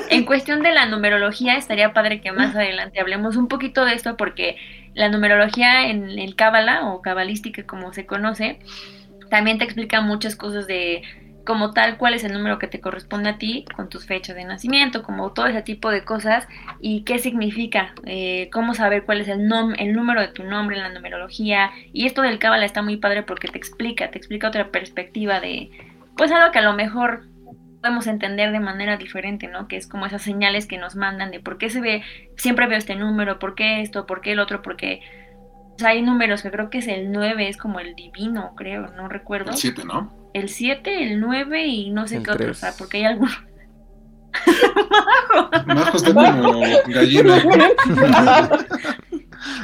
En 0.10 0.26
cuestión 0.26 0.62
de 0.62 0.72
la 0.72 0.86
numerología, 0.86 1.58
estaría 1.58 1.94
padre 1.94 2.22
que 2.22 2.32
más 2.32 2.56
adelante 2.56 3.00
hablemos 3.00 3.36
un 3.36 3.48
poquito 3.48 3.86
de 3.86 3.94
esto 3.94 4.18
porque 4.18 4.58
la 4.94 5.10
numerología 5.10 5.90
en 5.90 6.18
el 6.18 6.36
Cábala 6.36 6.88
o 6.88 7.02
cabalística 7.02 7.64
como 7.64 7.94
se 7.94 8.06
conoce, 8.06 8.60
también 9.30 9.58
te 9.58 9.66
explica 9.66 10.02
muchas 10.02 10.36
cosas 10.36 10.68
de 10.68 11.02
como 11.46 11.72
tal 11.72 11.98
cuál 11.98 12.16
es 12.16 12.24
el 12.24 12.34
número 12.34 12.58
que 12.58 12.68
te 12.68 12.82
corresponde 12.82 13.30
a 13.30 13.38
ti 13.38 13.66
con 13.76 13.88
tus 13.88 14.06
fechas 14.06 14.36
de 14.36 14.44
nacimiento, 14.44 15.04
como 15.04 15.32
todo 15.32 15.46
ese 15.46 15.62
tipo 15.62 15.92
de 15.92 16.04
cosas 16.04 16.48
y 16.82 17.04
qué 17.04 17.20
significa, 17.20 17.94
eh, 18.06 18.50
cómo 18.52 18.74
saber 18.74 19.04
cuál 19.06 19.22
es 19.22 19.28
el, 19.28 19.48
nom 19.48 19.74
el 19.78 19.94
número 19.94 20.22
de 20.22 20.30
tu 20.30 20.44
nombre 20.44 20.76
en 20.76 20.84
la 20.84 20.90
numerología. 20.90 21.72
Y 21.94 22.08
esto 22.08 22.24
del 22.24 22.40
Cábala 22.40 22.66
está 22.66 22.82
muy 22.82 22.98
padre 22.98 23.22
porque 23.24 23.48
te 23.48 23.60
explica, 23.60 24.10
te 24.10 24.18
explica 24.18 24.48
otra 24.48 24.72
perspectiva 24.72 25.40
de 25.40 25.70
pues 26.18 26.32
algo 26.32 26.52
que 26.52 26.60
a 26.60 26.64
lo 26.64 26.74
mejor 26.74 27.26
podemos 27.86 28.08
entender 28.08 28.52
de 28.52 28.60
manera 28.60 28.98
diferente, 28.98 29.48
¿no? 29.48 29.68
Que 29.68 29.78
es 29.78 29.86
como 29.86 30.08
esas 30.08 30.24
señales 30.24 30.66
que 30.66 30.80
nos 30.80 30.96
mandan 30.96 31.30
de 31.30 31.40
por 31.40 31.60
qué 31.60 31.70
se 31.70 31.82
ve, 31.82 32.02
siempre 32.36 32.66
veo 32.66 32.80
este 32.80 32.96
número, 32.96 33.38
por 33.38 33.54
qué 33.54 33.82
esto, 33.82 34.08
por 34.08 34.22
qué 34.22 34.32
el 34.32 34.40
otro, 34.40 34.64
porque 34.64 35.02
o 35.76 35.78
sea, 35.78 35.90
hay 35.90 36.02
números 36.02 36.42
que 36.42 36.50
creo 36.50 36.72
que 36.72 36.80
es 36.80 36.88
el 36.88 37.12
9, 37.12 37.48
es 37.48 37.58
como 37.58 37.80
el 37.80 37.94
divino, 37.94 38.54
creo, 38.58 38.88
no 38.96 39.08
recuerdo. 39.08 39.52
El 39.52 39.58
7, 39.58 39.84
¿no? 39.86 40.12
El 40.34 40.50
7, 40.50 41.04
el 41.04 41.20
9 41.20 41.68
y 41.68 41.92
no 41.92 42.08
sé 42.08 42.18
El 42.18 42.24
qué 42.24 42.32
otro, 42.32 42.44
o 42.44 42.48
tres. 42.48 42.58
sea, 42.58 42.74
porque 42.76 42.98
hay 42.98 43.04
algunos. 43.06 43.38
Majo 45.68 45.98
está 45.98 46.14
como 46.14 46.62
gallina. 46.88 47.38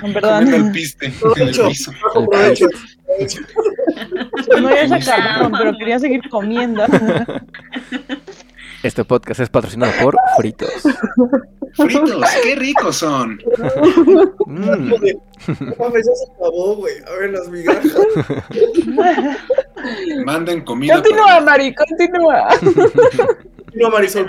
En 0.04 0.14
verdad. 0.14 0.40
Comiendo 0.44 0.68
el 0.68 0.72
piste 0.72 1.08
en 1.08 1.12
el 1.14 1.20
Provecho. 1.20 1.68
piso. 1.70 1.92
Aprovecho. 2.08 2.68
No 4.62 4.70
ya 4.70 4.88
se 4.88 4.96
acabaron, 5.12 5.52
pero 5.52 5.78
quería 5.78 6.00
seguir 6.00 6.22
comiendo. 6.30 6.84
Este 8.84 9.06
podcast 9.06 9.40
es 9.42 9.50
patrocinado 9.50 9.92
por 10.02 10.16
Fritos. 10.38 10.72
Fritos, 11.76 12.26
qué 12.42 12.56
ricos 12.56 12.96
son. 12.98 13.40
Mm. 14.48 14.90
Joder, 14.90 15.18
no 15.60 15.76
mames, 15.78 16.08
ya 16.08 16.16
se 16.16 16.32
acabó, 16.34 16.78
güey. 16.78 16.96
A 17.08 17.12
ver 17.20 17.30
las 17.30 17.48
migajas. 17.50 17.86
Manden 20.26 20.62
comida. 20.62 20.96
Continúa, 20.96 21.26
para- 21.28 21.42
Mari, 21.42 21.76
continúa. 21.76 22.48
No, 23.76 23.90
Marisol. 23.92 24.28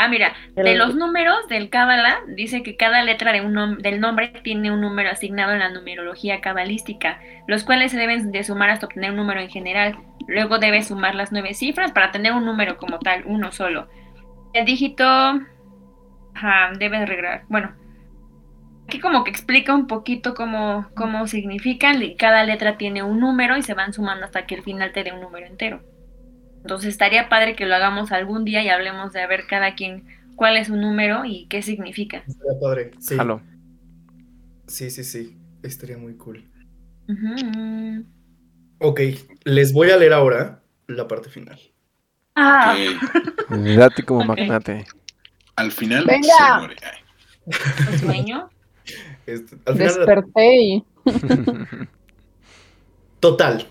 Ah, 0.00 0.06
mira, 0.06 0.32
de 0.54 0.76
los 0.76 0.94
números 0.94 1.48
del 1.48 1.70
Cábala, 1.70 2.20
dice 2.28 2.62
que 2.62 2.76
cada 2.76 3.02
letra 3.02 3.32
de 3.32 3.40
un 3.40 3.52
nom- 3.52 3.78
del 3.78 4.00
nombre 4.00 4.28
tiene 4.44 4.70
un 4.70 4.80
número 4.80 5.10
asignado 5.10 5.52
en 5.52 5.58
la 5.58 5.70
numerología 5.70 6.40
cabalística, 6.40 7.20
los 7.48 7.64
cuales 7.64 7.90
se 7.90 7.98
deben 7.98 8.30
de 8.30 8.44
sumar 8.44 8.70
hasta 8.70 8.86
obtener 8.86 9.10
un 9.10 9.16
número 9.16 9.40
en 9.40 9.50
general. 9.50 9.96
Luego 10.28 10.58
debes 10.58 10.86
sumar 10.86 11.16
las 11.16 11.32
nueve 11.32 11.52
cifras 11.52 11.90
para 11.90 12.12
tener 12.12 12.32
un 12.32 12.44
número 12.44 12.76
como 12.76 13.00
tal, 13.00 13.24
uno 13.26 13.50
solo. 13.50 13.88
El 14.52 14.66
dígito 14.66 15.04
ajá, 16.34 16.72
debe 16.78 17.04
regresar. 17.04 17.42
Bueno, 17.48 17.74
aquí 18.86 19.00
como 19.00 19.24
que 19.24 19.30
explica 19.30 19.74
un 19.74 19.88
poquito 19.88 20.34
cómo, 20.34 20.88
cómo 20.94 21.26
significan. 21.26 22.00
Cada 22.16 22.44
letra 22.44 22.76
tiene 22.78 23.02
un 23.02 23.18
número 23.18 23.56
y 23.56 23.62
se 23.62 23.74
van 23.74 23.92
sumando 23.92 24.24
hasta 24.26 24.46
que 24.46 24.54
el 24.54 24.62
final 24.62 24.92
te 24.92 25.02
dé 25.02 25.12
un 25.12 25.20
número 25.20 25.46
entero. 25.46 25.82
Entonces 26.68 26.90
estaría 26.90 27.30
padre 27.30 27.56
que 27.56 27.64
lo 27.64 27.74
hagamos 27.74 28.12
algún 28.12 28.44
día 28.44 28.62
y 28.62 28.68
hablemos 28.68 29.14
de 29.14 29.22
a 29.22 29.26
ver 29.26 29.46
cada 29.46 29.74
quien 29.74 30.04
cuál 30.36 30.58
es 30.58 30.66
su 30.66 30.76
número 30.76 31.24
y 31.24 31.46
qué 31.46 31.62
significa. 31.62 32.22
Estaría 32.26 32.60
padre. 32.60 32.90
Sí. 32.98 33.16
Jalo. 33.16 33.40
sí, 34.66 34.90
sí, 34.90 35.02
sí. 35.02 35.38
Estaría 35.62 35.96
muy 35.96 36.14
cool. 36.18 36.44
Ujú. 37.08 38.04
Ok, 38.80 39.00
les 39.44 39.72
voy 39.72 39.92
a 39.92 39.96
leer 39.96 40.12
ahora 40.12 40.62
la 40.88 41.08
parte 41.08 41.30
final. 41.30 41.58
Ah, 42.34 42.76
Ok. 43.48 43.48
Date 43.78 44.02
como 44.02 44.24
magnate. 44.24 44.84
Al 45.56 45.72
final 45.72 46.04
Venga. 46.04 46.28
se 46.28 46.58
muere. 46.58 46.76
Ay. 46.82 47.92
¿un 47.92 47.98
sueño? 47.98 48.50
Este, 49.24 49.56
al 49.64 49.72
final, 49.72 49.94
Desperté 49.94 50.56
y 50.60 50.84
Total. 53.20 53.66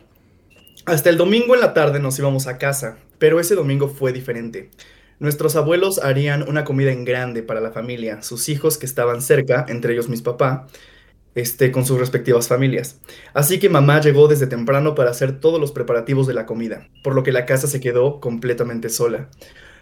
Hasta 0.88 1.10
el 1.10 1.17
domingo 1.17 1.54
en 1.54 1.60
la 1.60 1.73
tarde 1.73 2.00
nos 2.00 2.17
íbamos 2.17 2.47
a 2.47 2.58
casa, 2.58 2.97
pero 3.19 3.41
ese 3.41 3.56
domingo 3.56 3.89
fue 3.89 4.13
diferente. 4.13 4.69
Nuestros 5.19 5.58
abuelos 5.58 6.00
harían 6.00 6.47
una 6.47 6.63
comida 6.63 6.93
en 6.93 7.04
grande 7.04 7.43
para 7.43 7.60
la 7.60 7.71
familia, 7.71 8.21
sus 8.21 8.47
hijos 8.47 8.78
que 8.78 8.86
estaban 8.86 9.21
cerca, 9.21 9.65
entre 9.67 9.91
ellos 9.91 10.08
mis 10.08 10.21
papá, 10.21 10.65
este, 11.36 11.73
con 11.73 11.86
sus 11.86 12.00
respectivas 12.00 12.47
familias. 12.47 13.02
Así 13.34 13.60
que 13.60 13.67
mamá 13.67 14.00
llegó 14.00 14.30
desde 14.30 14.47
temprano 14.47 14.95
para 14.95 15.12
hacer 15.12 15.41
todos 15.41 15.60
los 15.60 15.73
preparativos 15.73 16.26
de 16.26 16.36
la 16.36 16.45
comida, 16.45 16.88
por 17.04 17.15
lo 17.15 17.23
que 17.23 17.34
la 17.34 17.45
casa 17.45 17.67
se 17.67 17.82
quedó 17.82 18.21
completamente 18.21 18.88
sola. 18.88 19.28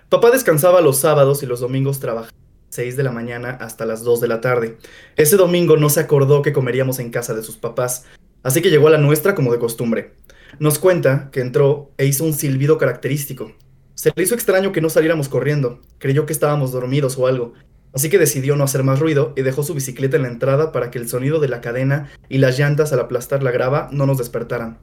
Papá 0.09 0.31
descansaba 0.31 0.81
los 0.81 0.97
sábados 0.97 1.43
y 1.43 1.45
los 1.45 1.59
domingos 1.59 1.99
trabajaba 1.99 2.31
de 2.31 2.75
6 2.75 2.97
de 2.97 3.03
la 3.03 3.11
mañana 3.11 3.51
hasta 3.61 3.85
las 3.85 4.01
2 4.01 4.21
de 4.21 4.27
la 4.27 4.41
tarde. 4.41 4.77
Ese 5.17 5.37
domingo 5.37 5.77
no 5.77 5.91
se 5.91 5.99
acordó 5.99 6.41
que 6.41 6.51
comeríamos 6.51 6.97
en 6.97 7.11
casa 7.11 7.35
de 7.35 7.43
sus 7.43 7.57
papás, 7.57 8.05
así 8.41 8.63
que 8.63 8.71
llegó 8.71 8.87
a 8.87 8.91
la 8.91 8.97
nuestra 8.97 9.35
como 9.35 9.51
de 9.51 9.59
costumbre. 9.59 10.24
Nos 10.59 10.79
cuenta 10.79 11.29
que 11.31 11.41
entró 11.41 11.91
e 11.97 12.05
hizo 12.05 12.23
un 12.23 12.33
silbido 12.33 12.77
característico. 12.77 13.51
Se 13.93 14.11
le 14.15 14.23
hizo 14.23 14.35
extraño 14.35 14.71
que 14.71 14.81
no 14.81 14.89
saliéramos 14.89 15.27
corriendo, 15.27 15.81
creyó 15.97 16.25
que 16.25 16.33
estábamos 16.33 16.71
dormidos 16.71 17.17
o 17.17 17.27
algo, 17.27 17.53
así 17.93 18.09
que 18.09 18.17
decidió 18.17 18.55
no 18.55 18.63
hacer 18.63 18.83
más 18.83 18.99
ruido 18.99 19.33
y 19.35 19.41
dejó 19.41 19.63
su 19.63 19.73
bicicleta 19.73 20.15
en 20.15 20.23
la 20.23 20.29
entrada 20.29 20.71
para 20.71 20.91
que 20.91 20.99
el 20.99 21.09
sonido 21.09 21.39
de 21.39 21.49
la 21.49 21.61
cadena 21.61 22.09
y 22.29 22.37
las 22.37 22.57
llantas 22.57 22.93
al 22.93 22.99
aplastar 22.99 23.43
la 23.43 23.51
grava 23.51 23.89
no 23.91 24.05
nos 24.05 24.17
despertaran. 24.17 24.79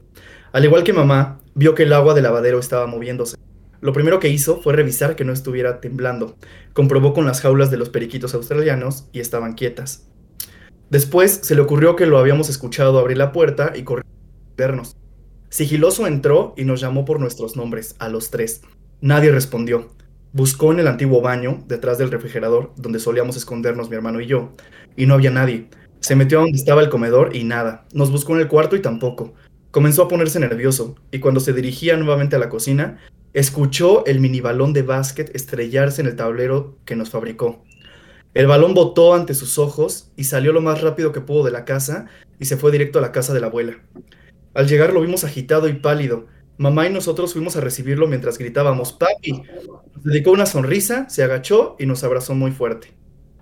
Al 0.52 0.64
igual 0.64 0.85
que 0.85 0.92
mamá, 0.92 1.40
vio 1.54 1.74
que 1.74 1.85
el 1.85 1.92
agua 1.94 2.12
del 2.12 2.24
lavadero 2.24 2.58
estaba 2.58 2.87
moviéndose. 2.87 3.37
Lo 3.80 3.92
primero 3.92 4.20
que 4.20 4.28
hizo 4.28 4.61
fue 4.61 4.74
revisar 4.74 5.16
que 5.16 5.24
no 5.24 5.32
estuviera 5.32 5.80
temblando. 5.80 6.37
Comprobó 6.72 7.14
con 7.14 7.24
las 7.24 7.40
jaulas 7.40 7.70
de 7.70 7.78
los 7.78 7.88
periquitos 7.88 8.35
australianos 8.35 9.08
y 9.12 9.20
estaban 9.20 9.54
quietas. 9.54 10.06
Después 10.90 11.40
se 11.42 11.54
le 11.54 11.62
ocurrió 11.62 11.96
que 11.96 12.06
lo 12.06 12.18
habíamos 12.18 12.50
escuchado 12.50 12.98
abrir 12.98 13.16
la 13.16 13.32
puerta 13.32 13.72
y 13.74 13.82
correr. 13.82 14.04
Sigiloso 15.53 16.07
entró 16.07 16.55
y 16.57 16.65
nos 16.65 16.81
llamó 16.81 17.05
por 17.05 17.21
nuestros 17.21 17.57
nombres, 17.57 17.95
a 17.99 18.09
los 18.09 18.31
tres. 18.31 18.62
Nadie 19.03 19.31
respondió. 19.31 19.91
Buscó 20.33 20.73
en 20.73 20.81
el 20.81 20.88
antiguo 20.88 21.21
baño, 21.21 21.62
detrás 21.69 21.99
del 21.99 22.11
refrigerador, 22.11 22.73
donde 22.77 22.99
solíamos 22.99 23.37
escondernos 23.37 23.91
mi 23.91 23.97
hermano 23.97 24.23
y 24.23 24.27
yo, 24.27 24.55
y 24.97 25.05
no 25.05 25.12
había 25.12 25.31
nadie. 25.31 25.69
Se 26.01 26.17
metió 26.17 26.38
a 26.38 26.41
donde 26.45 26.57
estaba 26.57 26.81
el 26.81 26.88
comedor 26.88 27.37
y 27.37 27.45
nada. 27.45 27.85
Nos 27.93 28.11
buscó 28.11 28.35
en 28.35 28.41
el 28.41 28.49
cuarto 28.49 28.77
y 28.77 28.81
tampoco. 28.81 29.35
Comenzó 29.71 30.05
a 30.05 30.09
ponerse 30.09 30.41
nervioso, 30.41 30.95
y 31.11 31.19
cuando 31.19 31.38
se 31.38 31.53
dirigía 31.53 31.99
nuevamente 31.99 32.37
a 32.37 32.38
la 32.38 32.49
cocina, 32.49 33.01
escuchó 33.35 34.07
el 34.07 34.21
mini 34.21 34.41
balón 34.41 34.73
de 34.73 34.81
básquet 34.81 35.37
estrellarse 35.37 36.01
en 36.01 36.07
el 36.07 36.17
tablero 36.17 36.79
que 36.87 36.97
nos 36.97 37.11
fabricó. 37.11 37.62
El 38.33 38.47
balón 38.47 38.73
botó 38.73 39.12
ante 39.12 39.35
sus 39.35 39.59
ojos 39.59 40.12
y 40.17 40.25
salió 40.25 40.55
lo 40.55 40.62
más 40.62 40.81
rápido 40.81 41.12
que 41.12 41.21
pudo 41.21 41.45
de 41.45 41.51
la 41.51 41.67
casa 41.67 42.07
y 42.41 42.47
se 42.47 42.57
fue 42.57 42.73
directo 42.73 43.01
a 43.01 43.03
la 43.03 43.12
casa 43.12 43.35
de 43.35 43.41
la 43.41 43.49
abuela. 43.49 43.77
Al 44.55 44.69
llegar 44.69 44.93
lo 44.93 45.01
vimos 45.01 45.25
agitado 45.25 45.69
y 45.69 45.75
pálido. 45.75 46.27
Mamá 46.59 46.87
y 46.87 46.91
nosotros 46.91 47.33
fuimos 47.33 47.57
a 47.57 47.61
recibirlo 47.61 48.07
mientras 48.07 48.38
gritábamos 48.38 48.93
¡Papi! 48.93 49.43
Nos 49.95 50.05
dedicó 50.05 50.33
una 50.33 50.47
sonrisa, 50.47 51.09
se 51.09 51.23
agachó 51.23 51.77
y 51.79 51.87
nos 51.87 52.05
abrazó 52.05 52.35
muy 52.35 52.51
fuerte. 52.51 52.93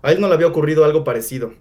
A 0.02 0.12
él 0.12 0.20
no 0.20 0.28
le 0.28 0.34
había 0.34 0.46
ocurrido 0.46 0.84
algo 0.84 1.04
parecido. 1.04 1.52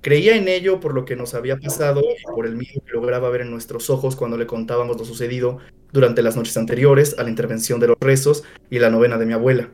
Creía 0.00 0.36
en 0.36 0.46
ello 0.46 0.78
por 0.78 0.94
lo 0.94 1.04
que 1.04 1.16
nos 1.16 1.34
había 1.34 1.56
pasado 1.56 2.00
y 2.00 2.32
por 2.32 2.46
el 2.46 2.54
miedo 2.54 2.80
que 2.86 2.92
lograba 2.92 3.30
ver 3.30 3.40
en 3.40 3.50
nuestros 3.50 3.90
ojos 3.90 4.14
cuando 4.14 4.36
le 4.36 4.46
contábamos 4.46 4.96
lo 4.96 5.04
sucedido 5.04 5.58
durante 5.90 6.22
las 6.22 6.36
noches 6.36 6.56
anteriores 6.56 7.18
a 7.18 7.24
la 7.24 7.30
intervención 7.30 7.80
de 7.80 7.88
los 7.88 7.96
rezos 7.98 8.44
y 8.70 8.78
la 8.78 8.90
novena 8.90 9.18
de 9.18 9.26
mi 9.26 9.32
abuela. 9.32 9.70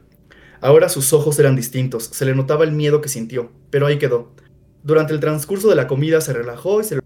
Ahora 0.63 0.89
sus 0.89 1.13
ojos 1.13 1.39
eran 1.39 1.57
distintos, 1.57 2.05
se 2.05 2.25
le 2.25 2.35
notaba 2.35 2.65
el 2.65 2.73
miedo 2.73 3.03
que 3.03 3.11
sintió, 3.11 3.53
pero 3.69 3.87
ahí 3.87 3.99
quedó. 3.99 4.33
Durante 4.83 5.13
el 5.13 5.21
transcurso 5.21 5.69
de 5.69 5.77
la 5.77 5.87
comida 5.87 6.23
se 6.23 6.33
relajó 6.33 6.81
y 6.81 6.85
se 6.85 6.97
lo 6.97 7.03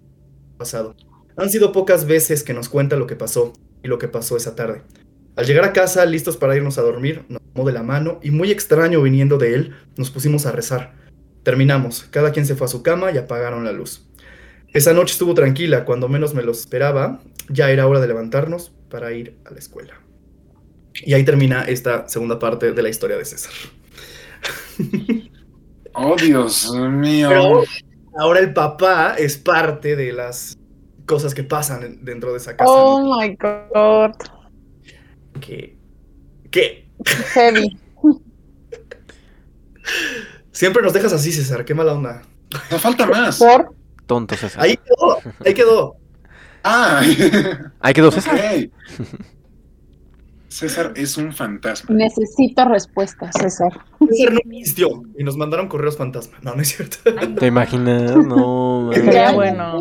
pasado. 0.57 0.95
Han 1.39 1.51
sido 1.51 1.71
pocas 1.71 2.05
veces 2.05 2.43
que 2.43 2.53
nos 2.53 2.69
cuenta 2.69 2.97
lo 2.97 3.07
que 3.07 3.15
pasó 3.15 3.53
y 3.85 3.89
lo 3.89 3.99
que 3.99 4.09
pasó 4.09 4.37
esa 4.37 4.57
tarde. 4.57 4.83
Al 5.37 5.47
llegar 5.47 5.65
a 5.65 5.73
casa, 5.73 6.05
listos 6.05 6.37
para 6.37 6.57
irnos 6.57 6.79
a 6.79 6.83
dormir, 6.83 7.25
nos 7.29 7.41
tomó 7.41 7.65
de 7.65 7.73
la 7.73 7.85
mano 7.85 8.19
y 8.25 8.33
muy 8.33 8.51
extraño 8.51 9.01
viniendo 9.01 9.39
de 9.39 9.55
él, 9.55 9.77
nos 9.97 10.11
pusimos 10.11 10.47
a 10.47 10.53
rezar. 10.53 10.95
Terminamos, 11.45 12.09
cada 12.11 12.33
quien 12.33 12.45
se 12.45 12.57
fue 12.57 12.65
a 12.65 12.69
su 12.69 12.83
cama 12.83 13.13
y 13.13 13.19
apagaron 13.19 13.65
la 13.65 13.71
luz. 13.71 14.05
Esa 14.75 14.93
noche 14.93 15.13
estuvo 15.13 15.33
tranquila, 15.33 15.85
cuando 15.85 16.09
menos 16.09 16.35
me 16.35 16.43
lo 16.43 16.51
esperaba, 16.51 17.21
ya 17.49 17.71
era 17.71 17.87
hora 17.87 18.01
de 18.01 18.09
levantarnos 18.09 18.73
para 18.91 19.13
ir 19.13 19.39
a 19.45 19.53
la 19.53 19.61
escuela. 19.61 19.95
Y 20.95 21.15
ahí 21.15 21.25
termina 21.25 21.63
esta 21.63 22.09
segunda 22.09 22.41
parte 22.41 22.73
de 22.73 22.83
la 22.83 22.89
historia 22.89 23.17
de 23.17 23.25
César. 23.25 23.53
Oh, 25.95 26.17
Dios 26.17 26.73
mío. 26.75 27.29
Pero 27.29 27.65
ahora 28.19 28.41
el 28.41 28.53
papá 28.53 29.15
es 29.19 29.37
parte 29.37 29.97
de 29.97 30.13
las 30.13 30.58
cosas 31.09 31.35
que 31.35 31.43
pasan 31.43 32.05
dentro 32.05 32.31
de 32.33 32.37
esa 32.39 32.57
casa. 32.57 32.71
Oh 32.71 33.19
my 33.19 33.35
god. 33.37 34.13
Que, 35.41 35.77
que 36.53 36.87
Heavy. 37.33 37.77
siempre 40.53 40.83
nos 40.83 40.93
dejas 40.93 41.13
así, 41.13 41.33
César. 41.33 41.65
Qué 41.65 41.75
mala 41.75 41.95
onda. 41.95 42.23
No 42.71 42.79
falta 42.79 43.07
más. 43.07 43.39
Por 43.39 43.75
Tonto 44.07 44.37
César. 44.37 44.63
Ahí 44.63 44.77
quedó, 44.77 45.19
ahí 45.45 45.55
quedó. 45.55 45.97
Ah, 46.63 47.01
Ahí 47.81 47.95
quedó 47.95 48.11
César. 48.11 48.39
César 50.49 50.93
es 50.97 51.17
un 51.19 51.33
fantasma. 51.33 51.95
necesito 51.95 52.65
respuestas, 52.65 53.35
César. 53.39 53.71
César 54.11 54.33
no 54.33 54.41
existió 54.59 55.03
y 55.17 55.23
nos 55.25 55.37
mandaron 55.37 55.69
correos 55.69 55.97
fantasma. 55.97 56.39
No, 56.43 56.55
no 56.55 56.63
es 56.63 56.69
cierto. 56.69 56.97
¿Te 57.39 57.47
imaginas? 57.47 58.17
No. 58.17 58.91
Estaría 58.93 59.33
bueno. 59.33 59.79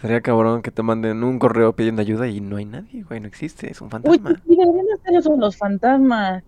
Sería 0.00 0.20
cabrón 0.20 0.62
que 0.62 0.70
te 0.70 0.82
manden 0.82 1.24
un 1.24 1.38
correo 1.38 1.74
pidiendo 1.74 2.02
ayuda 2.02 2.28
y 2.28 2.40
no 2.40 2.56
hay 2.56 2.64
nadie, 2.64 3.02
güey, 3.02 3.18
no 3.20 3.26
existe, 3.26 3.70
es 3.70 3.80
un 3.80 3.86
Uy, 3.86 3.90
fantasma. 3.90 4.30
sí, 4.30 4.56
deberían 4.56 4.86
hacer 4.94 5.16
eso 5.18 5.36
los 5.36 5.56
fantasmas. 5.56 6.44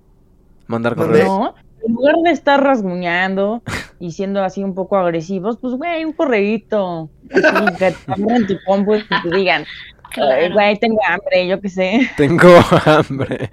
Mandar 0.68 0.94
correos. 0.94 1.26
¿No? 1.26 1.54
En 1.84 1.94
lugar 1.94 2.14
de 2.22 2.30
estar 2.30 2.62
rasguñando 2.62 3.62
y 3.98 4.12
siendo 4.12 4.42
así 4.44 4.62
un 4.62 4.74
poco 4.74 4.96
agresivos, 4.98 5.56
pues, 5.58 5.74
güey, 5.74 6.04
un 6.04 6.12
correíto. 6.12 7.10
Así, 7.32 7.76
que 7.78 7.90
te 7.92 8.44
tu 8.46 8.54
compu 8.66 8.94
y 8.96 9.02
te 9.02 9.36
digan, 9.36 9.62
"Ay, 10.04 10.10
Claro. 10.12 10.54
güey, 10.54 10.78
tengo 10.78 10.98
hambre, 11.08 11.48
yo 11.48 11.60
qué 11.60 11.68
sé. 11.70 12.10
Tengo 12.16 12.48
hambre. 12.84 13.50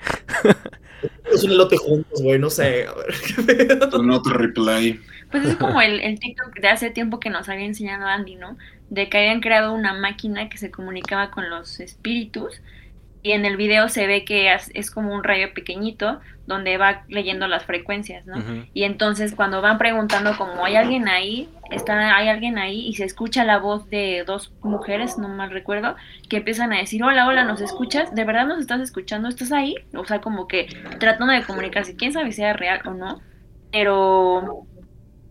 Es 1.32 1.44
un 1.44 1.52
elote 1.52 1.78
juntos, 1.78 2.22
güey, 2.22 2.38
no 2.40 2.50
sé. 2.50 2.86
A 2.88 2.94
ver. 2.94 3.90
Con 3.90 4.10
otro 4.12 4.34
replay. 4.34 5.00
Pues 5.32 5.46
es 5.46 5.56
como 5.56 5.82
el, 5.82 6.00
el 6.02 6.20
TikTok 6.20 6.56
de 6.60 6.68
hace 6.70 6.90
tiempo 6.90 7.20
que 7.20 7.30
nos 7.30 7.50
había 7.50 7.66
enseñado 7.66 8.06
Andy, 8.06 8.36
¿no? 8.36 8.58
De 8.90 9.10
que 9.10 9.18
habían 9.18 9.42
creado 9.42 9.74
una 9.74 9.94
máquina 9.94 10.50
que 10.50 10.58
se 10.58 10.72
comunicaba 10.72 11.32
con 11.32 11.50
los 11.50 11.80
espíritus 11.80 12.62
y 13.28 13.34
en 13.34 13.46
el 13.46 13.58
video 13.58 13.90
se 13.90 14.08
ve 14.08 14.24
que 14.24 14.54
es, 14.54 14.92
como 14.92 15.14
un 15.14 15.24
rayo 15.24 15.54
pequeñito 15.54 16.22
donde 16.46 16.78
va 16.78 17.04
leyendo 17.10 17.48
las 17.48 17.66
frecuencias, 17.66 18.26
¿no? 18.26 18.38
Y 18.74 18.84
entonces 18.84 19.36
cuando 19.36 19.62
van 19.62 19.78
preguntando 19.78 20.38
como 20.38 20.64
hay 20.64 20.78
alguien 20.78 21.10
ahí, 21.10 21.50
está, 21.70 22.16
hay 22.16 22.30
alguien 22.30 22.58
ahí 22.58 22.88
y 22.88 22.94
se 22.94 23.04
escucha 23.04 23.44
la 23.44 23.58
voz 23.58 23.90
de 23.90 24.24
dos 24.26 24.54
mujeres, 24.62 25.18
no 25.18 25.28
mal 25.28 25.52
recuerdo, 25.52 25.98
que 26.30 26.38
empiezan 26.38 26.72
a 26.72 26.78
decir, 26.78 27.04
hola, 27.04 27.28
hola, 27.28 27.44
¿nos 27.44 27.60
escuchas? 27.60 28.16
¿De 28.16 28.24
verdad 28.24 28.48
nos 28.48 28.60
estás 28.60 28.80
escuchando? 28.80 29.28
¿Estás 29.28 29.52
ahí? 29.52 29.76
O 29.94 30.06
sea, 30.06 30.22
como 30.22 30.48
que 30.48 30.68
tratando 30.98 31.34
de 31.34 31.44
comunicarse, 31.44 31.98
quién 31.98 32.14
sabe 32.14 32.32
si 32.32 32.42
era 32.44 32.54
real 32.54 32.80
o 32.86 32.92
no, 32.92 33.20
pero 33.74 34.66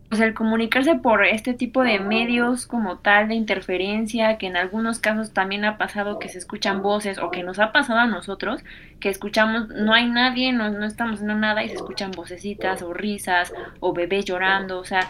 pues 0.09 0.21
el 0.21 0.35
comunicarse 0.35 0.95
por 0.95 1.25
este 1.25 1.53
tipo 1.55 1.83
de 1.83 1.99
medios 1.99 2.67
como 2.67 2.99
tal 2.99 3.29
de 3.29 3.35
interferencia, 3.35 4.39
que 4.39 4.47
en 4.47 4.57
algunos 4.57 5.01
casos 5.01 5.33
también 5.33 5.65
ha 5.65 5.79
pasado 5.79 6.19
que 6.19 6.29
se 6.29 6.39
escuchan 6.39 6.83
voces 6.83 7.19
o 7.19 7.31
que 7.31 7.43
nos 7.43 7.59
ha 7.59 7.73
pasado 7.73 7.99
a 7.99 8.07
nosotros, 8.07 8.63
que 9.01 9.09
escuchamos, 9.09 9.69
no 9.69 9.93
hay 9.93 10.09
nadie, 10.09 10.53
no, 10.53 10.71
no 10.71 10.87
estamos 10.87 11.15
haciendo 11.15 11.35
nada 11.35 11.65
y 11.65 11.69
se 11.69 11.75
escuchan 11.75 12.13
vocecitas 12.13 12.83
o 12.83 12.93
risas 12.95 13.53
o 13.81 13.93
bebés 13.93 14.25
llorando, 14.25 14.79
o 14.79 14.85
sea, 14.85 15.09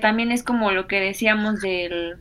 también 0.00 0.32
es 0.32 0.42
como 0.42 0.70
lo 0.70 0.86
que 0.86 1.00
decíamos 1.00 1.60
del 1.60 2.18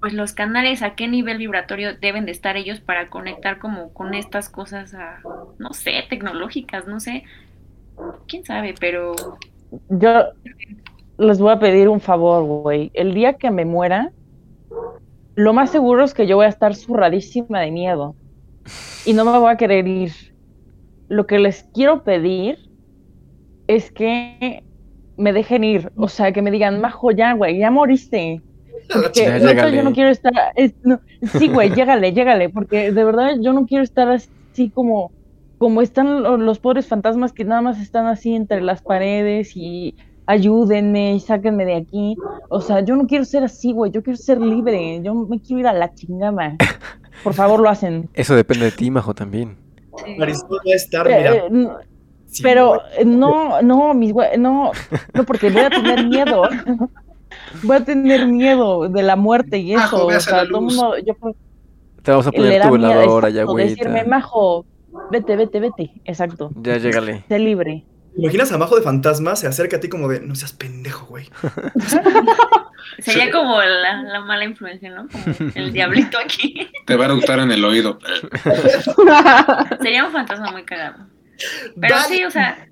pues 0.00 0.14
los 0.14 0.32
canales 0.32 0.82
a 0.82 0.94
qué 0.94 1.08
nivel 1.08 1.36
vibratorio 1.36 1.94
deben 1.94 2.24
de 2.24 2.32
estar 2.32 2.56
ellos 2.56 2.80
para 2.80 3.10
conectar 3.10 3.58
como 3.58 3.92
con 3.92 4.14
estas 4.14 4.48
cosas 4.48 4.94
a, 4.94 5.20
no 5.58 5.74
sé, 5.74 6.02
tecnológicas, 6.08 6.86
no 6.86 7.00
sé, 7.00 7.24
quién 8.26 8.44
sabe, 8.44 8.74
pero 8.80 9.14
Yo 9.88 10.24
les 11.18 11.40
voy 11.40 11.52
a 11.52 11.58
pedir 11.58 11.88
un 11.88 12.00
favor, 12.00 12.44
güey. 12.44 12.90
El 12.94 13.14
día 13.14 13.34
que 13.34 13.50
me 13.50 13.64
muera, 13.64 14.10
lo 15.34 15.52
más 15.52 15.70
seguro 15.70 16.04
es 16.04 16.14
que 16.14 16.26
yo 16.26 16.36
voy 16.36 16.46
a 16.46 16.50
estar 16.50 16.74
zurradísima 16.74 17.60
de 17.60 17.70
miedo 17.70 18.14
y 19.04 19.12
no 19.12 19.24
me 19.24 19.38
voy 19.38 19.50
a 19.52 19.56
querer 19.56 19.86
ir. 19.86 20.12
Lo 21.08 21.26
que 21.26 21.38
les 21.38 21.64
quiero 21.74 22.02
pedir 22.04 22.58
es 23.66 23.90
que 23.92 24.62
me 25.16 25.32
dejen 25.32 25.64
ir, 25.64 25.92
o 25.96 26.08
sea, 26.08 26.32
que 26.32 26.42
me 26.42 26.50
digan, 26.50 26.80
Majo, 26.80 27.10
ya, 27.10 27.34
güey, 27.34 27.58
ya 27.58 27.70
moriste. 27.70 28.40
Que 29.14 29.24
Ya, 29.24 29.32
neta, 29.34 29.48
llégale. 29.48 29.76
yo 29.76 29.82
no 29.82 29.92
quiero 29.92 30.10
estar. 30.10 30.32
es- 30.56 30.74
no, 30.82 31.00
sí, 31.38 31.48
güey, 31.48 31.70
llégale, 31.74 32.12
llégale, 32.12 32.48
porque 32.48 32.90
de 32.92 33.04
verdad 33.04 33.32
yo 33.40 33.52
no 33.52 33.66
quiero 33.66 33.84
estar 33.84 34.08
as- 34.08 34.30
así 34.52 34.70
como, 34.70 35.12
como 35.60 35.82
están 35.82 36.22
lo- 36.22 36.38
los 36.38 36.58
pobres 36.58 36.86
fantasmas 36.88 37.34
que 37.34 37.44
nada 37.44 37.60
más 37.60 37.78
están 37.82 38.06
así 38.06 38.34
entre 38.34 38.62
las 38.62 38.80
paredes 38.80 39.52
y 39.54 39.94
ayúdenme 40.24 41.14
y 41.16 41.20
sáquenme 41.20 41.66
de 41.66 41.76
aquí. 41.76 42.16
O 42.48 42.62
sea, 42.62 42.80
yo 42.80 42.96
no 42.96 43.06
quiero 43.06 43.26
ser 43.26 43.44
así, 43.44 43.72
güey, 43.72 43.92
yo 43.92 44.02
quiero 44.02 44.16
ser 44.16 44.40
libre, 44.40 45.02
yo 45.02 45.14
me 45.14 45.38
quiero 45.38 45.60
ir 45.60 45.66
a 45.66 45.74
la 45.74 45.92
chingada. 45.94 46.56
Por 47.22 47.34
favor, 47.34 47.60
lo 47.60 47.68
hacen. 47.68 48.08
Eso 48.14 48.34
depende 48.34 48.64
de 48.64 48.70
ti, 48.72 48.90
Majo, 48.90 49.12
también. 49.14 49.58
Sí. 50.02 50.14
Marisol 50.18 50.48
va 50.66 50.72
a 50.72 50.76
estar, 50.76 51.06
Eh, 51.10 51.16
mira. 51.18 51.34
eh, 51.34 51.42
no, 51.50 51.76
sí, 52.24 52.42
pero 52.42 52.80
eh, 52.96 53.04
no, 53.04 53.60
no, 53.60 53.92
mis 53.92 54.14
güey, 54.14 54.38
no, 54.38 54.70
no, 55.12 55.24
porque 55.24 55.50
voy 55.50 55.60
a 55.62 55.68
tener 55.70 56.06
miedo. 56.06 56.42
Voy 57.62 57.76
a 57.76 57.84
tener 57.84 58.26
miedo 58.26 58.88
de 58.88 59.02
la 59.02 59.14
muerte 59.16 59.58
y 59.58 59.74
Majo, 59.74 59.96
eso. 59.96 60.06
O 60.06 60.20
sea, 60.20 60.44
la 60.44 60.48
todo 60.48 60.62
mundo, 60.62 60.94
yo 60.98 61.14
Te 62.02 62.10
vamos 62.10 62.26
a 62.26 62.32
poner 62.32 62.62
tu 62.62 62.70
veladora, 62.72 63.28
ya, 63.30 63.44
güey. 63.44 63.68
decirme, 63.70 64.04
majo, 64.04 64.64
vete, 65.10 65.36
vete, 65.36 65.60
vete. 65.60 65.90
Exacto, 66.04 66.50
Ya, 66.62 66.76
llégale. 66.78 67.24
sé 67.28 67.38
libre. 67.38 67.84
¿Te 68.14 68.22
imaginas 68.22 68.50
a 68.52 68.58
Majo 68.58 68.74
de 68.76 68.82
fantasma? 68.82 69.36
Se 69.36 69.46
acerca 69.46 69.76
a 69.76 69.80
ti 69.80 69.88
como 69.88 70.08
de, 70.08 70.20
no 70.20 70.34
seas 70.34 70.52
pendejo, 70.52 71.06
güey. 71.06 71.28
Sería 72.98 73.30
como 73.30 73.60
la, 73.62 74.02
la 74.02 74.20
mala 74.20 74.44
influencia, 74.44 74.90
¿no? 74.90 75.06
Como 75.08 75.50
el 75.54 75.72
diablito 75.72 76.18
aquí. 76.18 76.68
Te 76.86 76.96
va 76.96 77.04
a 77.04 77.08
eructar 77.08 77.38
en 77.38 77.52
el 77.52 77.64
oído. 77.64 77.98
Sería 79.80 80.04
un 80.04 80.12
fantasma 80.12 80.50
muy 80.50 80.64
cagado. 80.64 81.06
Pero 81.80 81.96
sí, 82.08 82.24
o 82.24 82.30
sea. 82.30 82.66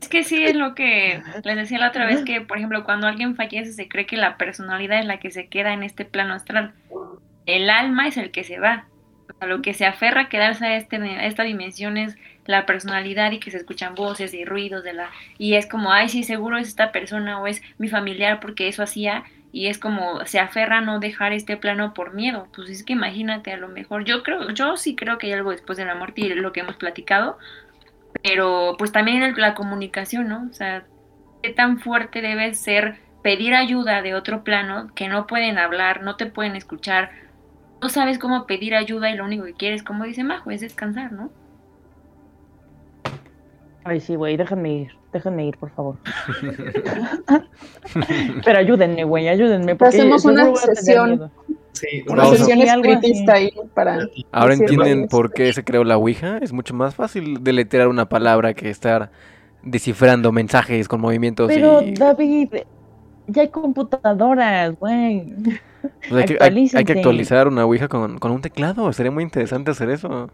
Es 0.00 0.08
que 0.08 0.22
sí 0.22 0.44
es 0.44 0.54
lo 0.54 0.74
que 0.74 1.20
les 1.42 1.56
decía 1.56 1.78
la 1.78 1.88
otra 1.88 2.06
vez 2.06 2.22
que, 2.22 2.40
por 2.42 2.58
ejemplo, 2.58 2.84
cuando 2.84 3.06
alguien 3.08 3.34
fallece 3.34 3.72
se 3.72 3.88
cree 3.88 4.06
que 4.06 4.16
la 4.16 4.36
personalidad 4.36 5.00
es 5.00 5.06
la 5.06 5.18
que 5.18 5.30
se 5.30 5.48
queda 5.48 5.72
en 5.72 5.82
este 5.82 6.04
plano 6.04 6.34
astral. 6.34 6.74
El 7.46 7.70
alma 7.70 8.06
es 8.08 8.16
el 8.16 8.30
que 8.30 8.44
se 8.44 8.60
va. 8.60 8.86
Sea, 9.38 9.48
lo 9.48 9.62
que 9.62 9.74
se 9.74 9.86
aferra 9.86 10.22
a 10.22 10.28
quedarse 10.28 10.66
a, 10.66 10.76
este, 10.76 10.96
a 10.96 11.26
esta 11.26 11.42
dimensión 11.42 11.96
es 11.96 12.16
la 12.46 12.66
personalidad 12.66 13.32
y 13.32 13.40
que 13.40 13.50
se 13.50 13.58
escuchan 13.58 13.94
voces 13.94 14.32
y 14.34 14.44
ruidos 14.44 14.84
de 14.84 14.92
la 14.92 15.10
y 15.38 15.54
es 15.54 15.66
como, 15.66 15.92
ay, 15.92 16.08
sí, 16.08 16.22
seguro 16.22 16.58
es 16.58 16.68
esta 16.68 16.92
persona 16.92 17.40
o 17.40 17.46
es 17.46 17.62
mi 17.78 17.88
familiar 17.88 18.40
porque 18.40 18.68
eso 18.68 18.82
hacía 18.82 19.24
y 19.52 19.68
es 19.68 19.78
como 19.78 20.24
se 20.26 20.38
aferra 20.38 20.78
a 20.78 20.80
no 20.82 21.00
dejar 21.00 21.32
este 21.32 21.56
plano 21.56 21.94
por 21.94 22.14
miedo. 22.14 22.48
Pues 22.54 22.68
es 22.70 22.84
que 22.84 22.92
imagínate, 22.92 23.52
a 23.52 23.56
lo 23.56 23.68
mejor 23.68 24.04
yo 24.04 24.22
creo, 24.22 24.50
yo 24.50 24.76
sí 24.76 24.94
creo 24.96 25.18
que 25.18 25.28
hay 25.28 25.32
algo 25.32 25.50
después 25.50 25.78
de 25.78 25.84
la 25.86 25.94
muerte 25.94 26.20
y 26.22 26.28
lo 26.34 26.52
que 26.52 26.60
hemos 26.60 26.76
platicado, 26.76 27.38
pero 28.22 28.76
pues 28.78 28.92
también 28.92 29.34
la 29.36 29.54
comunicación, 29.54 30.28
¿no? 30.28 30.46
O 30.50 30.52
sea, 30.52 30.84
qué 31.42 31.50
tan 31.50 31.78
fuerte 31.78 32.20
debe 32.20 32.54
ser 32.54 32.98
pedir 33.22 33.54
ayuda 33.54 34.02
de 34.02 34.14
otro 34.14 34.44
plano 34.44 34.90
que 34.94 35.08
no 35.08 35.26
pueden 35.26 35.58
hablar, 35.58 36.02
no 36.02 36.16
te 36.16 36.26
pueden 36.26 36.54
escuchar, 36.54 37.10
no 37.80 37.88
sabes 37.88 38.18
cómo 38.18 38.46
pedir 38.46 38.74
ayuda 38.74 39.10
y 39.10 39.16
lo 39.16 39.24
único 39.24 39.44
que 39.44 39.54
quieres, 39.54 39.82
como 39.82 40.04
dice 40.04 40.24
Majo, 40.24 40.50
es 40.50 40.60
descansar, 40.60 41.12
¿no? 41.12 41.30
Ay, 43.84 44.00
sí, 44.00 44.16
güey, 44.16 44.36
déjenme 44.36 44.72
ir, 44.72 44.92
déjenme 45.12 45.46
ir, 45.46 45.56
por 45.58 45.70
favor. 45.70 45.96
Pero 48.44 48.58
ayúdenme, 48.58 49.04
güey, 49.04 49.28
ayúdenme. 49.28 49.76
Porque 49.76 49.98
Hacemos 49.98 50.24
una 50.24 50.54
sesión. 50.56 51.30
Sí, 51.70 52.02
Una 52.08 52.26
sesión 52.26 52.68
algo 52.68 52.90
espiritista 52.90 53.34
ahí 53.34 53.52
para. 53.74 54.08
Ahora 54.32 54.54
entienden 54.54 55.08
por 55.08 55.32
qué 55.32 55.52
se 55.52 55.62
creó 55.62 55.84
la 55.84 55.98
Ouija. 55.98 56.38
Es 56.38 56.52
mucho 56.52 56.74
más 56.74 56.94
fácil 56.94 57.44
deletrear 57.44 57.86
una 57.86 58.08
palabra 58.08 58.54
que 58.54 58.70
estar 58.70 59.10
descifrando 59.62 60.32
mensajes 60.32 60.88
con 60.88 61.00
movimientos 61.00 61.48
Pero, 61.48 61.82
y... 61.82 61.92
David, 61.92 62.48
ya 63.26 63.42
hay 63.42 63.48
computadoras, 63.48 64.78
güey. 64.78 65.32
Pues 66.08 66.12
hay, 66.22 66.24
que, 66.26 66.32
hay- 66.34 66.34
hay 66.34 66.34
que 66.34 66.38
actualícense. 66.38 66.92
actualizar 66.98 67.48
una 67.48 67.64
Ouija 67.64 67.88
con, 67.88 68.18
con 68.18 68.32
un 68.32 68.40
teclado. 68.42 68.92
Sería 68.92 69.12
muy 69.12 69.22
interesante 69.24 69.70
hacer 69.70 69.90
eso. 69.90 70.30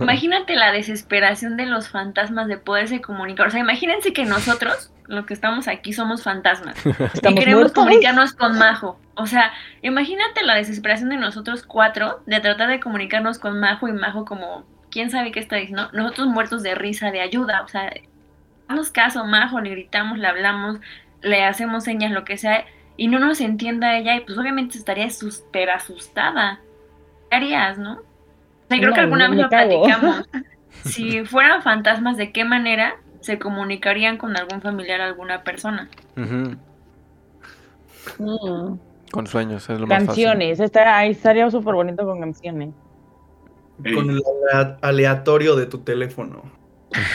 Imagínate 0.00 0.56
la 0.56 0.72
desesperación 0.72 1.56
de 1.56 1.66
los 1.66 1.88
fantasmas 1.88 2.48
de 2.48 2.58
poderse 2.58 3.00
comunicar. 3.00 3.46
O 3.46 3.50
sea, 3.50 3.60
imagínense 3.60 4.12
que 4.12 4.24
nosotros, 4.24 4.92
los 5.06 5.24
que 5.26 5.34
estamos 5.34 5.68
aquí, 5.68 5.92
somos 5.92 6.22
fantasmas. 6.22 6.76
y 6.86 7.34
queremos 7.34 7.54
muertos. 7.62 7.72
comunicarnos 7.72 8.32
con 8.34 8.58
Majo. 8.58 8.98
O 9.14 9.26
sea, 9.26 9.52
imagínate 9.82 10.42
la 10.44 10.54
desesperación 10.54 11.08
de 11.10 11.16
nosotros 11.16 11.62
cuatro 11.62 12.20
de 12.26 12.40
tratar 12.40 12.68
de 12.68 12.80
comunicarnos 12.80 13.38
con 13.38 13.58
Majo 13.60 13.88
y 13.88 13.92
Majo 13.92 14.24
como, 14.24 14.64
quién 14.90 15.10
sabe 15.10 15.32
qué 15.32 15.40
está 15.40 15.56
diciendo. 15.56 15.88
Nosotros 15.92 16.26
muertos 16.28 16.62
de 16.62 16.74
risa, 16.74 17.10
de 17.10 17.20
ayuda. 17.20 17.62
O 17.62 17.68
sea, 17.68 17.90
damos 18.68 18.90
caso, 18.90 19.24
Majo, 19.24 19.60
le 19.60 19.70
gritamos, 19.70 20.18
le 20.18 20.26
hablamos, 20.26 20.78
le 21.22 21.44
hacemos 21.44 21.84
señas, 21.84 22.12
lo 22.12 22.24
que 22.24 22.36
sea, 22.36 22.64
y 22.96 23.08
no 23.08 23.18
nos 23.18 23.40
entienda 23.40 23.96
ella, 23.96 24.16
y 24.16 24.20
pues 24.20 24.38
obviamente 24.38 24.78
estaría 24.78 25.10
súper 25.10 25.70
asustada. 25.70 26.60
¿Qué 27.30 27.36
harías, 27.36 27.78
no? 27.78 27.94
O 27.94 28.68
sea, 28.68 28.78
creo 28.78 28.90
No, 28.90 28.94
que 28.94 29.00
alguna 29.00 29.28
vez 29.28 29.38
lo 29.40 29.48
platicamos. 29.48 30.28
Si 30.84 31.24
fueran 31.24 31.62
fantasmas, 31.62 32.16
¿de 32.16 32.30
qué 32.32 32.44
manera 32.44 32.96
se 33.20 33.38
comunicarían 33.38 34.18
con 34.18 34.36
algún 34.36 34.60
familiar, 34.60 35.00
alguna 35.00 35.42
persona? 35.44 35.88
Mm. 38.18 38.74
Con 39.10 39.26
sueños, 39.26 39.68
es 39.70 39.80
lo 39.80 39.86
más 39.86 40.04
fácil. 40.04 40.24
Canciones, 40.24 40.60
está, 40.60 40.98
ahí 40.98 41.12
estaría 41.12 41.50
súper 41.50 41.74
bonito 41.74 42.04
con 42.04 42.20
canciones. 42.20 42.70
Con 43.78 44.10
el 44.10 44.22
alea- 44.52 44.78
aleatorio 44.82 45.56
de 45.56 45.66
tu 45.66 45.78
teléfono. 45.78 46.42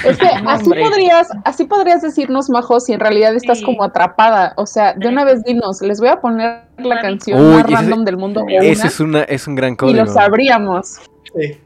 Es 0.06 0.18
que 0.18 0.28
así 0.48 0.70
podrías, 0.70 1.30
así 1.46 1.66
podrías 1.66 2.02
decirnos, 2.02 2.50
Majo, 2.50 2.80
si 2.80 2.94
en 2.94 3.00
realidad 3.00 3.36
estás 3.36 3.60
Sí. 3.60 3.64
como 3.66 3.84
atrapada. 3.84 4.54
O 4.58 4.66
sea, 4.66 4.94
de 4.94 5.08
una 5.08 5.24
vez 5.24 5.44
dinos, 5.44 5.82
les 5.82 6.00
voy 6.00 6.10
a 6.10 6.20
poner 6.22 6.64
la 6.78 6.96
Uy, 6.96 7.02
canción 7.02 7.40
ese- 7.40 7.50
más 7.64 7.72
random 7.72 8.06
del 8.06 8.18
mundo 8.18 8.46
Ese 8.48 8.60
una, 8.80 8.88
es, 8.88 9.00
una, 9.00 9.22
es 9.24 9.48
un 9.48 9.56
gran 9.56 9.74
y 9.74 9.78
código. 9.78 10.06
lo 10.06 10.12
sabríamos. 10.12 10.98
Sí. 11.36 11.58